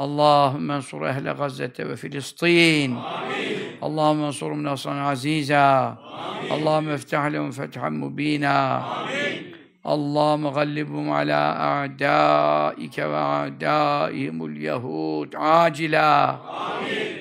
[0.00, 3.78] اللهم انصر أهل غزة وفلسطين آمين.
[3.82, 6.52] اللهم انصرهم نصرا عزيزا آمين.
[6.52, 8.56] اللهم افتح لهم فتحا مبينا
[9.02, 9.52] آمين.
[9.86, 11.32] اللهم غلبهم على
[11.70, 17.16] أعدائك وأعدائهم اليهود عاجلا آمين.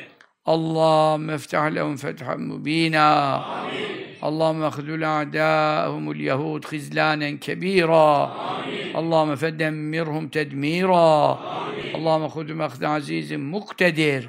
[0.50, 4.03] اللهم افتح لهم فتحا مبينا آمين.
[4.24, 8.26] اللهم اخذل أعداءهم اليهود خذلانا كبيرا.
[8.26, 8.98] آمين.
[8.98, 11.32] اللهم فدمرهم تدميرا.
[11.32, 11.96] آمين.
[11.96, 14.28] اللهم خذهم أخذ عزيز مقتدر.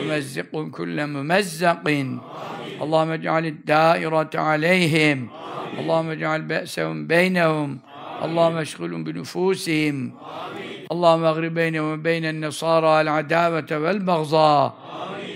[0.00, 1.88] ومزقهم كل ممزق.
[2.82, 5.28] اللهم اجعل الدائرة عليهم.
[5.78, 7.78] اللهم اجعل بأسهم بينهم.
[8.24, 10.12] اللهم اشغلهم بنفوسهم.
[10.92, 14.74] اللهم اغرب بينهم وبين النصارى العداوة والبغضاء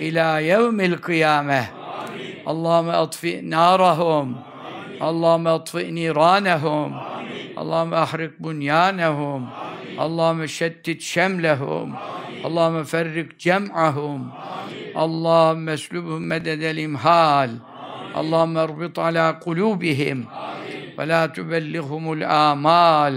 [0.01, 1.76] إلى يوم القيامة.
[2.47, 4.39] Allahümme atfi narahum.
[5.01, 6.93] Allahümme atfi niranehum.
[7.57, 9.47] Allahümme ahrik bunyanehum.
[9.99, 11.93] Allahümme şeddit şemlehum.
[12.45, 14.33] Allahümme ferrik cem'ahum.
[14.95, 17.51] Allahümme eslübhum mededel imhal.
[18.15, 20.27] Allahümme erbit ala kulubihim.
[20.99, 23.15] Ve la tübellighumul amal.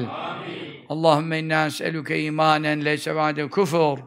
[0.89, 3.97] Allahümme inna es'eluke imanen leyse ba'de kufur.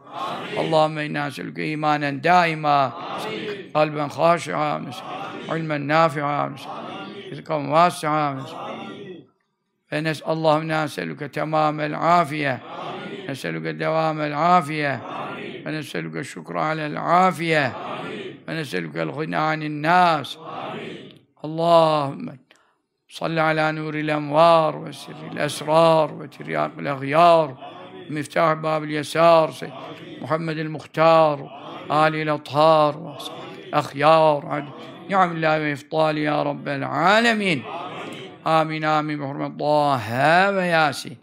[0.59, 2.93] Allahümme inna es'eluke imanen daima.
[2.93, 3.52] Amin.
[3.73, 4.91] قلبا خاشعا
[5.49, 6.55] علما نافعا
[7.31, 8.33] رزقا واسعا.
[8.33, 9.25] مسكين
[9.87, 12.61] فنسأل اللهم نسألك تمام العافية
[13.29, 15.01] نسألك دوام العافية
[15.65, 17.73] ونسألك الشكر على العافية
[18.47, 20.37] ونسألك الغنى عن الناس.
[21.45, 22.37] اللهم
[23.09, 27.57] صل على نور الأنوار وسر الأسرار وترياق الأغيار
[28.09, 29.71] مفتاح باب اليسار سيد
[30.21, 32.97] محمد المختار آل الأطهار.
[32.97, 34.43] وصحبه El-athar.
[34.43, 34.63] Akhyar.
[35.09, 37.63] Ni'amillahi ve iftali ya Rabbel alemin.
[38.45, 39.19] Amin amin.
[39.19, 41.17] Bi hurmet Taha ve Yasin.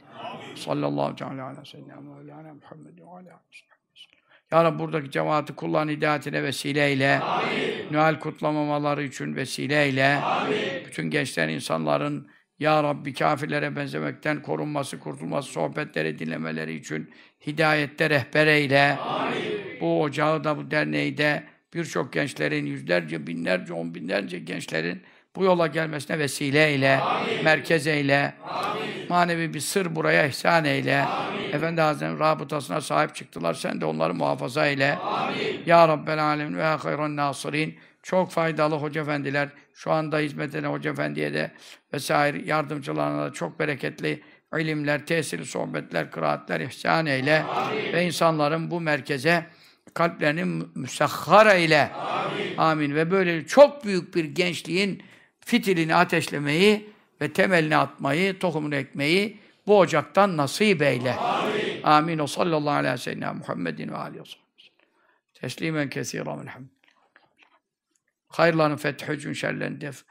[0.55, 3.41] Sallallahu teala ala seyyidina Mevlana Muhammed ve ala
[4.53, 7.21] Ya Rabbi buradaki cemaati kullan hidayetine vesileyle.
[7.21, 7.93] Amin.
[7.93, 10.15] Noel kutlamamaları için vesileyle.
[10.15, 10.57] Amin.
[10.87, 17.11] Bütün gençler insanların Ya Rabbi kafirlere benzemekten korunması, kurtulması, sohbetleri dinlemeleri için
[17.47, 18.97] hidayette rehber eyle.
[19.01, 19.81] Amin.
[19.81, 21.45] Bu ocağı da bu derneği de
[21.75, 25.03] birçok gençlerin, yüzlerce, binlerce, on binlerce gençlerin
[25.37, 27.45] bu yola gelmesine vesile eyle, Amin.
[27.45, 28.83] merkez eyle, Amin.
[29.09, 31.03] manevi bir sır buraya ihsan eyle.
[31.03, 31.53] Amin.
[31.53, 34.97] Efendi Hazretleri'nin rabıtasına sahip çıktılar, sen de onları muhafaza eyle.
[34.97, 35.63] Amin.
[35.67, 37.79] Ya Rabbel Alemin ve hayran nasirin.
[38.03, 41.51] Çok faydalı hoca efendiler, şu anda hizmet eden hoca efendiye de
[41.95, 44.23] vesaire yardımcılarına da çok bereketli
[44.59, 47.43] ilimler, tesirli sohbetler, kıraatler ihsan eyle.
[47.43, 47.93] Amin.
[47.93, 49.47] Ve insanların bu merkeze
[49.95, 51.93] kalplerini müsahhar eyle.
[51.93, 52.57] Amin.
[52.57, 52.95] Amin.
[52.95, 55.03] Ve böyle çok büyük bir gençliğin
[55.41, 56.91] fitilini ateşlemeyi
[57.21, 61.15] ve temelini atmayı, tohumunu ekmeyi bu ocaktan nasip eyle.
[61.15, 61.83] Amin.
[61.83, 62.19] Amin.
[62.19, 64.41] O sallallahu aleyhi ve sellem Muhammedin ve aleyhi ve sellem.
[65.35, 66.71] Teslimen kesiren elhamdülillah.
[68.29, 70.05] Hayırların fethü şerlerini def.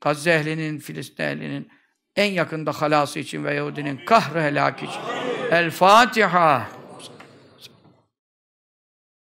[0.00, 1.70] Gazze ehlinin, Filistin ehlinin
[2.16, 5.00] en yakında halası için ve Yahudinin kahrı helak için.
[5.50, 6.68] El Fatiha.